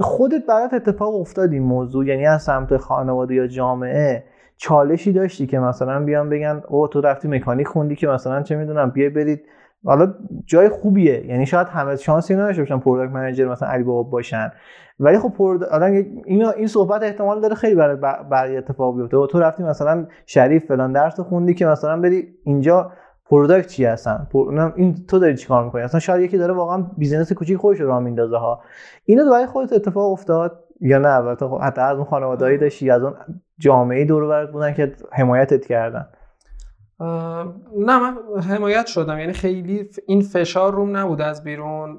خودت 0.00 0.46
برات 0.48 0.74
اتفاق 0.74 1.14
افتاد 1.14 1.52
این 1.52 1.62
موضوع 1.62 2.06
یعنی 2.06 2.26
از 2.26 2.42
سمت 2.42 2.76
خانواده 2.76 3.34
یا 3.34 3.46
جامعه 3.46 4.24
چالشی 4.56 5.12
داشتی 5.12 5.46
که 5.46 5.58
مثلا 5.58 6.04
بیان 6.04 6.30
بگن 6.30 6.62
او 6.68 6.88
تو 6.88 7.00
رفتی 7.00 7.28
مکانیک 7.28 7.66
خوندی 7.66 7.96
که 7.96 8.06
مثلا 8.06 8.42
چه 8.42 8.56
می‌دونم 8.56 8.90
بیای 8.90 9.08
برید 9.08 9.44
حالا 9.84 10.14
جای 10.46 10.68
خوبیه. 10.68 11.26
یعنی 11.26 11.46
شاید 11.46 11.68
همه 11.68 11.96
شانسی 11.96 12.34
نداشته 12.34 12.62
باشن 12.62 12.78
پروداکت 12.78 13.12
منیجر 13.12 13.48
مثلا 13.48 13.68
علی 13.68 13.82
بابا 13.82 14.02
باشن. 14.02 14.52
ولی 15.00 15.18
خب 15.18 15.42
این 16.24 16.46
این 16.46 16.66
صحبت 16.66 17.02
احتمال 17.02 17.40
داره 17.40 17.54
خیلی 17.54 17.74
برای 17.74 17.96
برای 18.30 18.56
اتفاق 18.56 18.96
بیفته. 18.96 19.16
و 19.16 19.26
تو 19.26 19.40
رفتی 19.40 19.62
مثلا 19.62 20.06
شریف 20.26 20.66
فلان 20.66 20.92
درس 20.92 21.20
خوندی 21.20 21.54
که 21.54 21.66
مثلا 21.66 22.00
بری 22.00 22.28
اینجا 22.44 22.92
product 23.26 23.66
چی 23.66 23.84
هستن؟ 23.84 24.26
این 24.76 25.06
تو 25.08 25.18
داری 25.18 25.36
چیکار 25.36 25.64
می‌کنی؟ 25.64 25.82
اصلا 25.82 26.00
شاید 26.00 26.22
یکی 26.22 26.38
داره 26.38 26.54
واقعا 26.54 26.86
business 26.98 27.32
کوچیک 27.32 27.56
خودش 27.56 27.80
رو 27.80 27.86
راه 27.86 28.00
میندازه 28.00 28.36
ها. 28.36 28.60
اینو 29.04 29.30
برای 29.30 29.46
خودت 29.46 29.72
اتفاق 29.72 30.12
افتاد 30.12 30.64
یا 30.80 30.98
نه؟ 30.98 31.08
البته 31.08 31.48
خب 31.48 31.60
حتی 31.60 31.80
از 31.80 31.96
اون 31.96 32.04
خانواده‌ای 32.04 32.58
داشتی 32.58 32.90
از 32.90 33.02
اون 33.02 33.14
جامعه 33.58 34.04
دور 34.04 34.28
برات 34.28 34.50
بودن 34.50 34.74
که 34.74 34.92
حمایتت 35.12 35.66
کردن. 35.66 36.06
نه 37.76 37.98
من 37.98 38.16
حمایت 38.48 38.86
شدم. 38.86 39.18
یعنی 39.18 39.32
خیلی 39.32 39.88
این 40.06 40.20
فشار 40.20 40.74
روم 40.74 40.96
نبود 40.96 41.20
از 41.20 41.44
بیرون. 41.44 41.98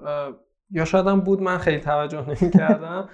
یا 0.72 0.86
شاید 0.86 1.08
هم 1.08 1.20
بود 1.20 1.42
من 1.42 1.58
خیلی 1.58 1.80
توجه 1.80 2.26
نمی 2.30 2.52
کردم 2.52 3.10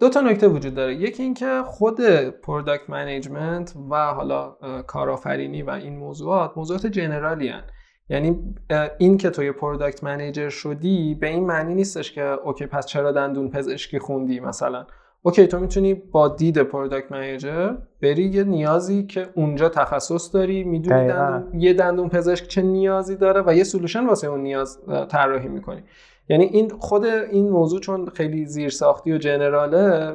دو 0.00 0.08
تا 0.08 0.20
نکته 0.20 0.48
وجود 0.48 0.74
داره. 0.74 0.94
یکی 0.94 1.22
اینکه 1.22 1.62
خود 1.66 2.00
product 2.30 2.90
management 2.90 3.74
و 3.90 4.12
حالا 4.12 4.56
کارآفرینی 4.86 5.62
و 5.62 5.70
این 5.70 5.98
موضوعات 5.98 6.52
موضوعات 6.56 6.86
general 6.86 7.40
ی 7.40 7.48
هن. 7.48 7.62
یعنی 8.08 8.54
این 8.98 9.16
که 9.16 9.30
تو 9.30 9.42
یه 9.42 9.52
product 9.52 10.04
manager 10.04 10.48
شدی 10.48 11.14
به 11.14 11.26
این 11.26 11.46
معنی 11.46 11.74
نیستش 11.74 12.12
که 12.12 12.22
okay 12.22 12.66
پس 12.66 12.86
چرا 12.86 13.12
دندون 13.12 13.50
پزشکی 13.50 13.98
خوندی 13.98 14.40
مثلا؟ 14.40 14.86
okay 15.26 15.46
تو 15.46 15.58
می‌تونی 15.58 15.94
با 15.94 16.28
دید 16.28 16.58
product 16.58 17.12
manager 17.12 17.74
بری 18.02 18.22
یه 18.22 18.44
نیازی 18.44 19.06
که 19.06 19.26
اونجا 19.34 19.68
تخصص 19.68 20.34
داری 20.34 20.64
می‌دونی 20.64 21.08
دندون، 21.08 21.60
یه 21.60 21.72
دندون 21.72 22.08
پزشک 22.08 22.48
چه 22.48 22.62
نیازی 22.62 23.16
داره 23.16 23.42
و 23.46 23.54
یه 23.54 23.64
solution 23.64 24.06
واسه 24.06 24.26
اون 24.26 24.40
نیاز 24.40 24.78
طراحی 25.08 25.48
می‌کنی. 25.48 25.82
یعنی 26.28 26.44
این 26.44 26.68
خود 26.68 27.04
این 27.04 27.48
موضوع 27.48 27.80
چون 27.80 28.06
خیلی 28.06 28.46
زیر 28.46 28.68
ساختی 28.68 29.12
و 29.12 29.18
general 29.18 30.02
ه 30.02 30.14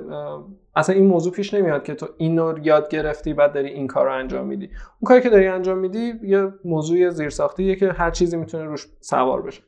اصلا 0.75 0.95
این 0.95 1.07
موضوع 1.07 1.33
پیش 1.33 1.53
نمیاد 1.53 1.83
که 1.83 1.95
تو 1.95 2.07
این 2.17 2.37
رو 2.37 2.59
یاد 2.63 2.89
گرفتی 2.89 3.33
بعد 3.33 3.53
داری 3.53 3.69
این 3.69 3.87
کار 3.87 4.05
رو 4.05 4.13
انجام 4.13 4.47
میدی. 4.47 4.65
اون 4.65 5.07
کاری 5.07 5.21
که 5.21 5.29
داری 5.29 5.47
انجام 5.47 5.77
میدی 5.77 6.13
یه 6.23 6.53
موضوع 6.65 7.09
زیر 7.09 7.29
ساختیه 7.29 7.75
که 7.75 7.91
هر 7.91 8.11
چیزی 8.11 8.37
می‌تونه 8.37 8.63
روش 8.63 8.87
سوار 8.99 9.41
بشه. 9.41 9.61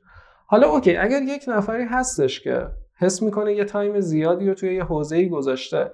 حالا 0.45 0.69
okay 0.69 0.97
اگر 0.97 1.21
یک 1.21 1.45
نفری 1.47 1.83
هستش 1.83 2.39
که 2.39 2.67
حس 3.01 3.21
می‌کنه 3.21 3.53
یه 3.53 3.65
time 3.65 3.99
زیادی 3.99 4.47
رو 4.47 4.53
توی 4.53 4.75
یه 4.75 4.83
حوزه‌ای 4.83 5.29
گذاشته 5.29 5.91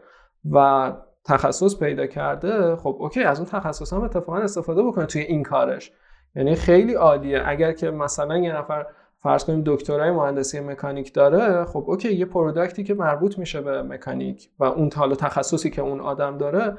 و 0.52 0.92
تخصص 1.26 1.80
پیدا 1.80 2.08
کرده 2.08 2.76
خب 2.76 2.96
okay 3.00 3.24
از 3.24 3.40
اون 3.40 3.50
تخصص 3.50 3.94
هم 3.94 4.02
اتفاقا 4.02 4.38
استفاده 4.38 4.84
بکنه 4.84 5.06
توی 5.06 5.22
این 5.22 5.44
کارش. 5.44 5.92
یعنی 6.36 6.56
خیلی 6.56 6.94
عالیه. 6.94 7.44
اگر 7.46 7.72
که 7.72 7.92
مثلا 7.92 8.38
یه 8.38 8.56
نفر 8.56 8.86
فرض 9.24 9.46
کنیم 9.46 9.64
دکترای 9.66 10.12
مهندسی 10.12 10.60
مکانیک 10.60 11.14
داره 11.14 11.66
خب 11.66 11.84
اوکی 11.88 12.14
یه 12.14 12.26
product 12.26 12.76
ی 12.76 12.84
که 12.84 12.94
مربوط 12.94 13.40
میشه 13.40 13.62
به 13.62 13.82
مکانیک 13.82 14.50
و 14.60 14.64
اون 14.64 14.90
حالا 14.96 15.16
تخصصی 15.16 15.70
که 15.70 15.82
اون 15.82 16.00
آدم 16.00 16.38
داره 16.38 16.78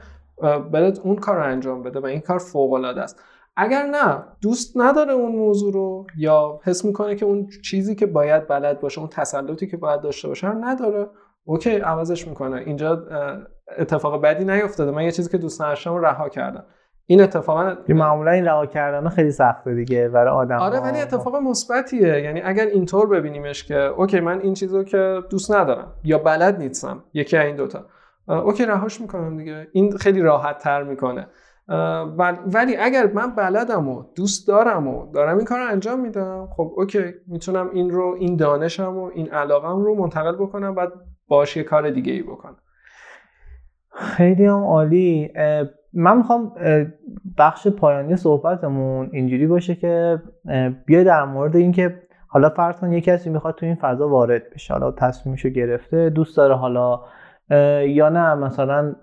برد 0.73 1.01
اون 1.05 1.17
کار 1.17 1.37
رو 1.37 1.43
انجام 1.43 1.83
بده 1.83 2.01
و 2.01 2.07
این 2.07 2.21
کار 2.21 2.39
فوق 2.39 2.73
العاده 2.73 3.01
است. 3.01 3.23
اگر 3.61 3.83
نه 3.83 4.25
دوست 4.43 4.73
نداره 4.77 5.13
اون 5.13 5.37
موضوع 5.37 5.73
رو 5.73 6.07
یا 6.19 6.61
حس 6.65 6.85
می‌کنه 6.85 7.15
که 7.15 7.27
اون 7.27 7.49
چیزی 7.65 7.95
که 7.95 8.07
باید 8.07 8.49
بلد 8.49 8.81
باشه 8.81 8.99
اون 8.99 9.09
تسلطی 9.09 9.67
که 9.67 9.77
باید 9.77 10.01
داشته 10.01 10.29
باشه 10.29 10.47
رو 10.47 10.65
نداره 10.65 11.07
اوکی 11.45 11.77
عوضش 11.77 12.29
می‌کنه. 12.29 12.57
اینجا 12.57 13.07
اتفاق 13.79 14.23
بدی 14.23 14.45
نیفتاده. 14.45 14.91
من 14.91 15.03
یه 15.03 15.11
چیزی 15.11 15.31
که 15.31 15.39
دوست 15.39 15.63
نداشتم 15.63 15.91
رو 15.95 16.05
رها 16.05 16.29
کردم. 16.29 16.65
این 17.07 17.21
اتفاقا 17.21 17.77
معمولا 17.89 18.31
این 18.31 18.45
رها 18.45 18.67
کردن 18.67 19.09
خیلی 19.09 19.31
سخته 19.31 19.75
دیگه 19.75 20.09
برای 20.09 20.35
آدم 20.35 20.57
آره 20.57 20.81
ولی 20.81 21.01
اتفاق 21.01 21.37
مثبتیه. 21.37 22.21
یعنی 22.21 22.41
اگر 22.41 22.67
اینطور 22.67 23.07
ببینیمش 23.09 23.65
که 23.65 23.79
okay 23.79 24.21
من 24.21 24.41
این 24.41 24.55
چیزو 24.55 24.85
که 24.85 25.23
دوست 25.31 25.53
ندارم 25.53 25.93
یا 26.05 26.19
بلد 26.19 26.59
نیستم 26.59 27.05
یکی 27.15 27.37
این 27.37 27.57
دوتا. 27.57 27.87
okay 28.29 28.65
رهاش 28.65 29.01
می‌کنم 29.01 29.37
دیگه. 29.37 29.69
این 29.73 29.97
خیلی 29.97 30.21
راحت 30.21 30.59
تر 30.59 30.83
می‌کنه. 30.83 31.29
ولی 32.55 32.77
اگر 32.77 33.13
من 33.13 33.35
بلدم 33.35 33.89
و 33.89 34.03
دوست 34.17 34.49
دارم 34.49 34.89
و 34.89 35.13
دارم 35.13 35.37
این 35.37 35.45
کار 35.45 35.59
رو 35.59 35.71
انجام 35.71 36.01
میدم 36.01 36.49
خب 36.57 36.73
okay 36.77 37.01
می‌تونم 37.27 37.71
این 37.73 37.91
رو 37.91 38.17
این 38.19 38.37
دانشم 38.37 38.99
و 38.99 39.11
این 39.15 39.31
علاقم 39.31 39.83
رو 39.83 39.95
منتقل 39.95 40.37
بکنم 40.37 40.75
و 40.77 40.87
باش 41.29 41.57
یه 41.57 41.63
کار 41.63 41.91
دیگه 41.91 42.13
ای 42.13 42.23
بکنم. 42.23 42.57
خیلی 43.93 44.47
هم 44.47 44.65
عالی. 44.65 45.33
من 45.93 46.17
می‌خوام 46.17 46.55
بخش 47.39 47.69
پایانی 47.69 48.17
صحبتمون 48.17 49.11
اینجوری 49.13 49.47
باشه 49.47 49.75
که 49.75 50.23
بیا 50.87 51.05
در 51.05 51.25
مورد 51.25 51.57
اینکه 51.57 52.03
حالا 52.29 52.49
فرض 52.49 52.81
کن 52.81 52.93
یه 52.93 53.01
کسی 53.01 53.31
می‌خواد 53.31 53.55
تو 53.55 53.67
این 53.67 53.75
فضا 53.75 54.09
وارد 54.09 54.43
بشه. 54.55 54.75
حالا 54.75 54.93
تصمیمشو 54.93 55.49
گرفته 55.49 56.11
دوست 56.11 56.37
داره 56.37 56.55
حالا 56.55 57.01
یا 57.87 58.09
نه 58.09 58.35
مثلا 58.35 58.95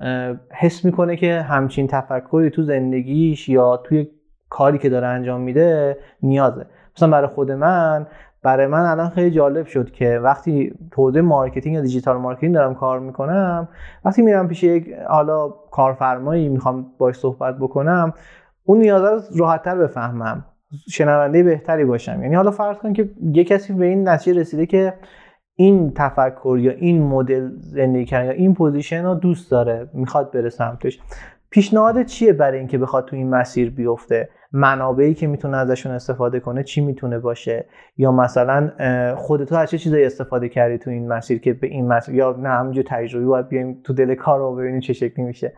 حس 0.52 0.86
می‌کنه 0.86 1.16
که 1.16 1.42
همچین 1.42 1.88
تفکری 1.88 2.50
تو 2.50 2.64
زندگیش 2.64 3.50
یا 3.50 3.78
توی 3.78 4.08
کاری 4.50 4.78
که 4.78 4.90
داره 4.90 5.08
انجام 5.08 5.42
میده 5.42 5.98
نیازه. 6.24 6.66
مثلا 6.98 7.10
برای 7.10 7.28
خود 7.28 7.52
من 7.52 8.08
برای 8.44 8.68
من 8.68 8.86
الان 8.86 9.10
خیلی 9.10 9.32
جالب 9.32 9.66
شد 9.66 9.92
که 9.92 10.20
وقتی 10.20 10.74
تو 10.92 10.98
digital 10.98 11.22
marketing 11.22 11.76
یا 11.76 11.82
digital 11.82 12.18
marketing 12.18 12.54
دارم 12.54 12.76
کار 12.76 13.00
می‌کنم 13.00 13.68
وقتی 14.06 14.22
میرم 14.22 14.48
پیش 14.48 14.64
یک 14.64 14.88
حالا 15.08 15.50
کارفرمایی 15.50 16.50
می‌خوام 16.50 16.86
باش 16.98 17.16
صحبت 17.16 17.58
بکنم 17.58 18.14
اون 18.64 18.80
نیاز 18.80 19.04
رو 19.04 19.40
راحتتر 19.40 19.76
بفهمم. 19.76 20.46
شنونده 20.90 21.44
بهتری 21.44 21.86
باشم. 21.86 22.24
یعنی 22.24 22.36
حالا 22.36 22.52
فرض 22.52 22.78
کن 22.78 22.94
که 22.94 23.10
یه 23.34 23.44
کسی 23.44 23.74
به 23.74 23.86
این 23.86 24.10
نتیجه 24.10 24.40
رسیده 24.40 24.66
که 24.66 24.94
این 25.56 25.92
تفکر 25.96 26.58
یا 26.62 26.72
این 26.72 27.04
مدل 27.04 27.50
زندگی 27.60 28.06
کردن 28.06 28.26
یا 28.26 28.32
این 28.32 28.54
پوزیشن 28.54 29.04
رو 29.04 29.16
دوست 29.16 29.52
داره 29.52 29.90
می‌خواد 29.94 30.32
بره 30.32 30.50
سمتش. 30.50 31.00
پیشنهاد 31.50 32.06
چیه 32.06 32.34
برای 32.34 32.60
اینکه 32.60 32.78
بخواد 32.78 33.06
تو 33.06 33.16
این 33.16 33.30
مسیر 33.30 33.70
بیفته؟ 33.70 34.30
منابعی 34.52 35.14
که 35.14 35.28
می‌تونه 35.28 35.58
ازشون 35.58 35.92
استفاده 35.92 36.40
کنه 36.40 36.64
چی 36.64 36.82
می‌تونه 36.82 37.20
باشه؟ 37.20 37.66
یا 37.98 38.12
مثلا 38.12 38.72
خودت 39.16 39.54
از 39.54 39.70
چه 39.70 39.78
چیزایی 39.78 40.06
استفاده 40.06 40.50
کردی 40.50 40.78
تو 40.78 40.90
این 40.90 41.08
مسیر 41.08 41.40
که 41.40 41.54
به 41.54 41.68
این 41.68 41.88
مسیر؟ 41.88 42.16
یا 42.16 42.36
نه 42.40 42.50
همینجور 42.50 42.84
تجربی 42.88 43.26
باید 43.26 43.48
بیایم 43.48 43.82
تو 43.84 43.94
دل 43.94 44.16
کار 44.16 44.40
رو 44.40 44.56
ببینیم 44.56 44.80
چه 44.80 44.94
شکلی 44.94 45.26
میشه. 45.26 45.54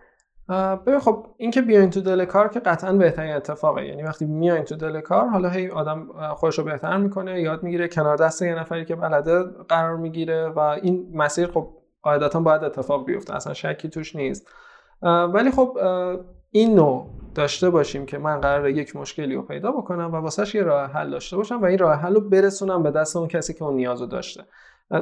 ببین 0.50 1.00
خب 1.00 1.26
این 1.38 1.52
که 1.52 1.62
بیاین 1.62 1.90
تو 1.90 2.02
دل 2.02 2.26
کار 2.26 2.48
که 2.48 2.60
قطعا 2.60 2.94
بهترین 2.94 3.36
اتفاقه. 3.36 3.86
یعنی 3.86 4.04
وقتی 4.04 4.26
میاین 4.26 4.64
تو 4.64 4.76
دل 4.76 5.00
کار 5.00 5.28
حالا 5.28 5.50
هی 5.50 5.70
آدم 5.70 6.08
خودش 6.36 6.60
رو 6.60 6.64
بهتر 6.64 6.98
می‌کنه 6.98 7.42
یاد 7.42 7.64
می‌گیره 7.64 7.88
کنار 7.88 8.18
دست 8.18 8.42
یه 8.42 8.56
نفری 8.56 8.86
که 8.86 8.96
بلده 8.96 9.44
قرار 9.44 9.98
می‌گیره 9.98 10.48
و 10.48 10.60
این 10.60 11.08
مسیر 11.14 11.48
خب 11.48 11.70
قاعدتا 12.02 12.40
باید 12.40 12.64
اتفاق 12.64 13.06
بیفته. 13.06 13.36
اصلا 13.36 13.54
شکی 13.54 13.90
توش 13.90 14.16
نیست. 14.16 14.48
ولی 15.34 15.52
خب 15.52 15.78
این 16.52 16.76
نوع 16.76 17.08
داشته 17.36 17.70
باشیم 17.70 18.06
که 18.06 18.18
من 18.18 18.42
قرار 18.42 18.70
یک 18.70 18.96
مشکلی 18.96 19.36
رو 19.36 19.42
پیدا 19.42 19.72
بکنم 19.72 20.14
و 20.14 20.16
واسهش 20.16 20.56
یه 20.56 20.64
راه 20.64 20.92
حل 20.92 21.10
داشته 21.10 21.38
باشم 21.38 21.62
و 21.62 21.66
این 21.66 21.78
راه 21.78 21.96
حل 22.00 22.14
رو 22.14 22.22
برسونم 22.22 22.84
به 22.84 22.92
دست 22.92 23.16
اون 23.16 23.28
کسی 23.28 23.54
که 23.54 23.64
اون 23.64 23.76
نیازو 23.76 24.06
داشته. 24.06 24.44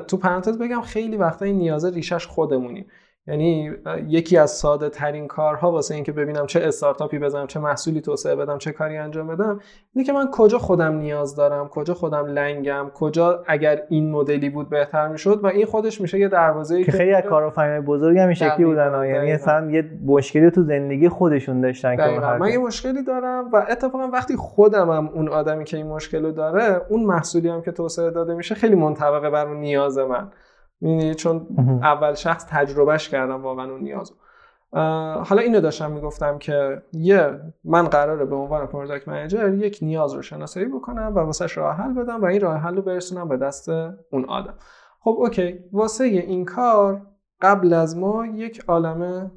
تو 0.08 0.18
پرانتز 0.18 0.58
بگم 0.58 0.82
خیلی 0.82 1.18
وقتا 1.18 1.46
این 1.46 1.58
نیازه 1.58 1.89
ریشش 1.89 2.28
خودمونیم. 2.28 2.88
یعنی 3.28 3.71
یکی 4.07 4.38
از 4.38 4.51
ساده 4.51 4.89
ترین 4.89 5.28
کارها 5.28 5.71
واسه 5.71 5.95
اینکه 5.95 6.11
ببینم 6.11 6.45
چه 6.45 6.59
استارتاپی 6.63 7.19
بزنم 7.19 7.47
چه 7.47 7.59
محصولی 7.59 8.01
توسعه 8.01 8.36
بدم 8.36 8.57
چه 8.57 8.71
کاری 8.71 8.97
انجام 8.97 9.28
بدم 9.28 9.59
اینه 9.93 10.05
که 10.05 10.13
من 10.13 10.28
کجا 10.32 10.57
خودم 10.57 10.95
نیاز 10.95 11.36
دارم 11.36 11.67
کجا 11.67 11.93
خودم 11.93 12.26
لنگم 12.26 12.91
کجا 12.93 13.43
اگر 13.47 13.82
این 13.89 14.11
مدلی 14.11 14.49
بود 14.49 14.69
بهتر 14.69 15.07
می‌شد 15.07 15.39
و 15.43 15.47
این 15.47 15.65
خودش 15.65 16.01
میشه 16.01 16.19
یه 16.19 16.28
دروازه‌ای 16.28 16.84
که 16.84 16.91
خیلی 16.91 17.13
از 17.13 17.23
کارآفرینای 17.23 17.82
بزرگ 17.82 18.17
هم 18.17 18.26
این 18.26 18.34
شکلی 18.34 18.65
بودن 18.65 19.07
یعنی 19.07 19.34
مثلا 19.34 19.71
یه 19.71 19.89
مشکلی 20.05 20.51
تو 20.51 20.63
زندگی 20.63 21.09
خودشون 21.09 21.61
داشتن 21.61 21.95
که 21.95 22.19
من 22.39 22.49
یه 22.49 22.57
مشکلی 22.57 23.03
دارم 23.03 23.49
و 23.53 23.65
اتفاقا 23.69 24.07
وقتی 24.07 24.36
خودم 24.36 24.89
هم 24.89 25.07
اون 25.07 25.30
آدمی 25.30 25.65
که 25.65 25.78
این 25.78 25.88
مشکل 25.88 26.32
داره 26.32 26.82
اون 26.89 27.03
محصولی 27.03 27.49
هم 27.49 27.61
که 27.61 27.71
توسعه 27.71 28.11
داده 28.11 28.34
میشه 28.34 28.55
خیلی 28.55 28.76
منطبقه 28.76 29.30
بر 29.30 29.47
اون 29.47 29.57
نیاز 29.57 29.97
من. 29.97 30.28
می‌دونی 30.86 31.16
چون 31.16 31.48
اول 31.84 32.14
شخص 32.14 32.46
تجربهش 32.50 33.10
کردم 33.10 33.44
واقعا 33.44 33.72
اون 33.72 33.82
نیازو. 33.82 34.16
حالا 35.24 35.42
اینو 35.42 35.62
داشتم 35.62 35.92
می‌گفتم 35.92 36.38
که 36.38 36.82
یه 36.94 37.40
من 37.64 37.88
قراره 37.88 38.26
به 38.26 38.36
عنوان 38.36 38.68
product 38.68 39.08
manager 39.08 39.53
یک 39.54 39.80
نیاز 39.82 40.14
رو 40.14 40.22
شناسایی 40.22 40.66
بکنم 40.66 41.14
و 41.16 41.20
واسهش 41.20 41.58
راه 41.58 41.76
حل 41.76 41.94
بدم 41.94 42.22
و 42.22 42.26
این 42.26 42.42
راه 42.42 42.58
حل 42.58 42.76
رو 42.76 42.82
برسونم 42.82 43.30
به 43.30 43.38
دست 43.38 43.70
اون 43.70 44.26
آدم. 44.28 44.54
خب 45.00 45.16
okay. 45.20 45.60
واسه 45.72 46.04
این 46.04 46.46
کار 46.46 47.02
قبل 47.42 47.74
از 47.74 47.98
ما 47.98 48.26
یک 48.26 48.64
عالم 48.68 49.32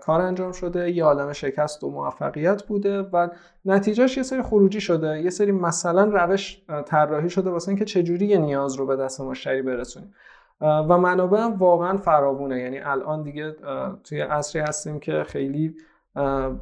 کار 0.00 0.20
انجام 0.20 0.52
شده 0.52 0.90
یه 0.90 1.04
عالم 1.04 1.32
شکست 1.32 1.84
و 1.84 1.90
موفقیت 1.90 2.62
بوده 2.62 3.02
و 3.02 3.28
نتیجهش 3.64 4.16
یه 4.16 4.22
سری 4.22 4.42
خروجی 4.42 4.80
شده 4.80 5.20
یه 5.20 5.30
سری 5.30 5.52
مثلا 5.52 6.04
روش 6.04 6.62
طراحی 6.86 7.30
شده 7.30 7.50
واسه 7.50 7.68
اینکه 7.68 7.84
چجوری 7.84 8.26
یه 8.26 8.38
نیاز 8.38 8.74
رو 8.74 8.86
به 8.86 8.96
دست 8.96 9.20
مشتری 9.20 9.62
برسونیم. 9.62 10.14
و 10.62 10.98
منابع 10.98 11.38
هم 11.38 11.52
واقعا 11.52 11.96
فراوونه. 11.96 12.60
یعنی 12.60 12.78
الان 12.78 13.22
دیگه 13.22 13.56
توی 14.04 14.20
عصری 14.20 14.62
هستیم 14.62 15.00
که 15.00 15.24
خیلی 15.26 15.74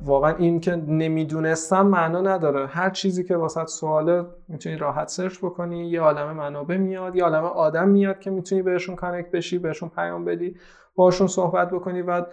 واقعا 0.03 0.35
این 0.37 0.61
که 0.61 0.77
نمی‌دونستم 0.77 1.87
معنا 1.87 2.21
نداره. 2.21 2.67
هر 2.67 2.91
چیزی 2.91 3.25
که 3.25 3.37
واست 3.37 3.67
سواله 3.67 4.25
می‌تونی 4.49 4.77
راحت 4.77 5.09
search 5.09 5.39
بکنی 5.39 5.89
یه 5.91 6.01
عالم 6.01 6.33
منابع 6.33 6.77
میاد 6.77 7.17
یه 7.17 7.25
عالم 7.25 7.45
آدم 7.45 7.89
میاد 7.89 8.19
که 8.19 8.31
می‌تونی 8.31 8.63
بهشون 8.63 8.97
connect 8.97 9.31
بشی 9.31 9.59
بهشون 9.59 9.89
پیام 9.89 10.25
بدی 10.25 10.57
باشون 10.95 11.27
صحبت 11.27 11.71
بکنی 11.71 12.03
و 12.03 12.25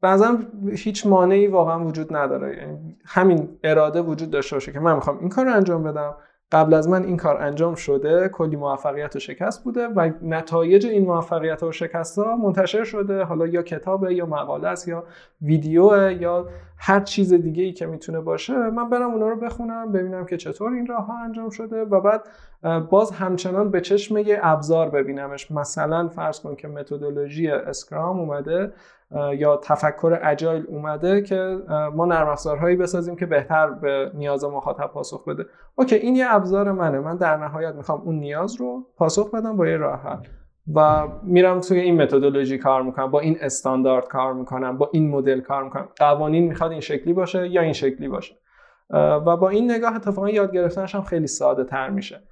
بعضا 0.00 0.38
هیچ 0.72 1.06
مانعی 1.06 1.46
واقعا 1.46 1.84
وجود 1.84 2.16
نداره. 2.16 2.56
یعنی 2.56 2.96
همین 3.06 3.58
اراده 3.64 4.00
وجود 4.00 4.30
داشته 4.30 4.56
باشه 4.56 4.72
که 4.72 4.80
من 4.80 4.94
می‌خوام 4.94 5.18
این 5.18 5.28
کار 5.28 5.44
رو 5.44 5.52
انجام 5.52 5.82
بدم. 5.82 6.14
قبل 6.52 6.74
از 6.74 6.88
من 6.88 7.04
این 7.04 7.16
کار 7.16 7.42
انجام 7.42 7.74
شده 7.74 8.28
کلی 8.28 8.56
موفقیت 8.56 9.16
و 9.16 9.18
شکست 9.18 9.64
بوده 9.64 9.86
و 9.86 10.10
نتایج 10.22 10.86
این 10.86 11.04
موفقیت 11.04 11.62
و 11.62 11.72
شکست 11.72 12.18
ها 12.18 12.36
منتشر 12.36 12.84
شده. 12.84 13.24
حالا 13.24 13.46
یا 13.46 13.62
کتابه 13.62 14.14
یا 14.14 14.26
مقاله 14.26 14.68
است 14.68 14.88
یا 14.88 15.04
ویدیو 15.42 16.10
یا 16.10 16.48
هر 16.80 17.00
چیز 17.00 17.32
دیگه 17.32 17.62
ای 17.62 17.72
که 17.72 17.86
می‌تونه 17.86 18.20
باشه 18.20 18.70
من 18.70 18.90
برم 18.90 19.10
اونا 19.10 19.28
رو 19.28 19.36
بخونم 19.36 19.92
ببینم 19.92 20.24
که 20.26 20.36
چطور 20.36 20.72
این 20.72 20.86
راه 20.86 21.06
ها 21.06 21.24
انجام 21.24 21.50
شده 21.50 21.84
و 21.84 22.00
بعد 22.00 22.22
باز 22.90 23.10
همچنان 23.10 23.70
به 23.70 23.80
چشم 23.80 24.18
یه 24.18 24.40
ابزار 24.42 24.90
ببینمش. 24.90 25.50
مثلا 25.50 26.08
فرض 26.08 26.40
کن 26.40 26.54
که 26.54 26.68
متدولوژی 26.68 27.50
اسکرام 27.50 28.20
اومده 28.20 28.72
یا 29.36 29.56
تفکر 29.56 30.18
اجایل 30.22 30.64
اومده 30.68 31.22
که 31.22 31.58
ما 31.94 32.06
نرم 32.06 32.28
افزارهایی 32.28 32.76
بسازیم 32.76 33.16
که 33.16 33.26
بهتر 33.26 33.70
به 33.70 34.10
نیاز 34.14 34.44
مخاطب 34.44 34.86
پاسخ 34.86 35.24
بده. 35.24 35.46
اوکی 35.74 35.96
این 35.96 36.16
یه 36.16 36.34
ابزار 36.34 36.72
منه. 36.72 37.00
من 37.00 37.16
در 37.16 37.36
نهایت 37.36 37.74
می‌خوام 37.74 38.00
اون 38.00 38.14
نیاز 38.14 38.56
رو 38.56 38.86
پاسخ 38.96 39.30
بدم 39.30 39.56
با 39.56 39.66
یه 39.66 39.76
راه 39.76 40.02
حل. 40.02 40.16
و 40.74 41.08
میرم 41.22 41.60
توی 41.60 41.80
این 41.80 42.02
متدولوژی 42.02 42.58
کار 42.58 42.82
می‌کنم 42.82 43.10
با 43.10 43.20
این 43.20 43.36
استاندارد 43.40 44.08
کار 44.08 44.34
می‌کنم 44.34 44.78
با 44.78 44.90
این 44.92 45.10
مدل 45.10 45.40
کار 45.40 45.64
می‌کنم. 45.64 45.88
قوانین 45.96 46.48
می‌خواد 46.48 46.70
این 46.70 46.80
شکلی 46.80 47.12
باشه 47.12 47.48
یا 47.48 47.62
این 47.62 47.72
شکلی 47.72 48.08
باشه. 48.08 48.34
و 48.90 49.36
با 49.36 49.48
این 49.48 49.70
نگاه 49.70 49.96
اتفاقا 49.96 50.30
یاد 50.30 50.52
گرفتنش 50.52 50.94
هم 50.94 51.02
خیلی 51.02 51.26
ساده 51.26 51.64
تر 51.64 51.90
میشه. 51.90 52.22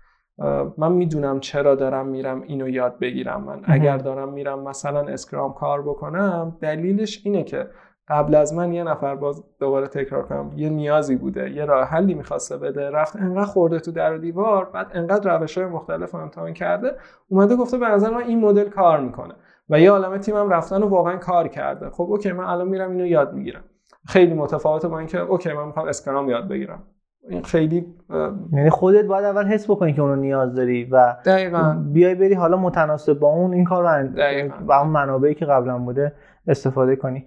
من 0.79 0.93
می‌دونم 0.93 1.41
چرا 1.41 1.75
دارم 1.75 2.07
میرم 2.07 2.43
اینو 2.43 2.69
یاد 2.69 2.99
بگیرم 2.99 3.45
من. 3.45 3.61
اگر 3.65 3.97
دارم 3.97 4.33
میرم 4.33 4.63
مثلا 4.69 5.01
اسکرام 5.01 5.55
کار 5.55 5.83
بکنم 5.83 6.57
دلیلش 6.61 7.23
اینه 7.25 7.45
که 7.45 7.67
قبل 8.09 8.35
از 8.35 8.55
من 8.55 8.73
یه 8.73 8.85
نفر 8.85 9.15
باز 9.15 9.45
دوباره 9.61 9.87
تکرار 9.87 10.23
کنم. 10.23 10.53
یه 10.57 10.69
نیازی 10.69 11.17
بوده 11.17 11.51
یه 11.51 11.65
راه 11.65 11.89
حلی 11.89 12.15
می‌خواسته 12.15 12.57
بده. 12.57 12.91
رفت 12.91 13.17
انقدر 13.17 13.45
خورده 13.45 13.81
تو 13.81 13.93
در 13.93 14.15
و 14.15 14.19
دیوار 14.19 14.65
بعد 14.65 14.87
انقدر 14.95 15.39
روش 15.39 15.59
های 15.59 15.67
مختلف 15.67 16.11
رو 16.11 16.21
امتحان 16.21 16.53
کرده. 16.53 16.93
اومده 17.29 17.57
گفته 17.57 17.79
به 17.79 17.89
نظر 17.89 18.11
من 18.11 18.23
این 18.23 18.41
مدل 18.41 18.69
کار 18.69 19.01
می‌کنه. 19.01 19.35
و 19.71 19.81
یه 19.81 19.91
عالم 19.91 20.19
تیمم 20.19 20.51
رفتن 20.51 20.83
و 20.83 20.89
واقعا 20.89 21.17
کار 21.17 21.49
کرده. 21.49 21.91
خب 21.91 22.05
okay 22.11 22.33
من 22.33 22.45
الان 22.45 22.69
میرم 22.69 22.91
اینو 22.91 23.07
یاد 23.07 23.35
می‌گیرم. 23.35 23.63
خیلی 24.07 24.35
متفاوته 24.35 24.89
با 24.89 24.99
اینکه 24.99 25.21
okay 25.21 25.53
من 25.53 25.67
می‌خوام 25.67 25.89
scrum 25.89 26.31
یاد 26.31 26.49
بگیرم. 26.49 26.83
این 27.29 27.43
خیلی 27.43 27.87
یعنی 28.53 28.71
خودت 28.71 29.05
باید 29.05 29.25
اول 29.25 29.45
حس 29.45 29.71
بکنی 29.71 29.93
که 29.93 30.03
اونو 30.03 30.17
نیاز 30.17 30.55
داری 30.55 30.85
و 30.85 31.17
دقیقا. 31.25 31.85
بیای 31.93 32.15
بری 32.15 32.35
حالا 32.35 32.57
متناسب 32.57 33.19
با 33.19 33.29
اون 33.29 33.53
این 33.53 33.65
کار 33.65 33.83
رو 33.83 34.09
و 34.67 34.73
اون 34.73 34.89
منابعی 34.89 35.35
که 35.35 35.47
قبلا 35.47 35.79
بوده 35.79 36.13
استفاده 36.47 36.97
کنی. 36.97 37.27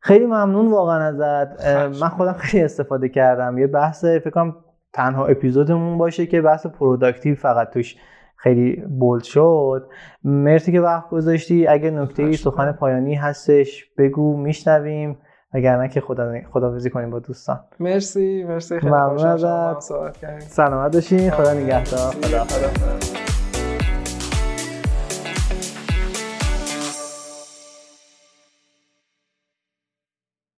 خیلی 0.00 0.26
ممنون 0.26 0.70
واقعا 0.70 1.04
ازت. 1.04 1.66
من 2.02 2.08
خودم 2.08 2.32
خیلی 2.32 2.64
استفاده 2.64 3.08
کردم. 3.08 3.58
یه 3.58 3.66
بحث 3.66 4.04
فکر 4.04 4.30
کنم 4.30 4.56
تنها 4.92 5.26
اپیزودمون 5.26 5.98
باشه 5.98 6.26
که 6.26 6.42
بحث 6.42 6.66
product 6.66 7.34
فقط 7.34 7.70
توش 7.70 7.96
خیلی 8.36 8.76
bold 8.98 9.22
شد. 9.22 9.88
مرسی 10.24 10.72
که 10.72 10.80
وقت 10.80 11.10
گذاشتی. 11.10 11.66
اگه 11.66 11.90
نکته 11.90 12.22
ای 12.22 12.32
سخن 12.36 12.72
پایانی 12.72 13.14
هستش 13.14 13.84
بگو 13.98 14.36
میشنویم. 14.36 15.18
وگرنه 15.54 15.88
که 15.88 16.00
خدا 16.00 16.32
خدافظی 16.52 16.90
کنیم 16.90 17.10
با 17.10 17.18
دوستان. 17.18 17.60
مرسی 17.80 18.44
مرسی. 18.44 18.80
خیلی 18.80 18.92
ممنون 18.92 19.26
ازت. 19.26 19.80
سلامت 20.40 20.94
باشین. 20.94 21.30
خدا 21.30 21.52
نگهدار. 21.54 22.12
خدا- 22.12 22.44
خدا- 22.44 23.27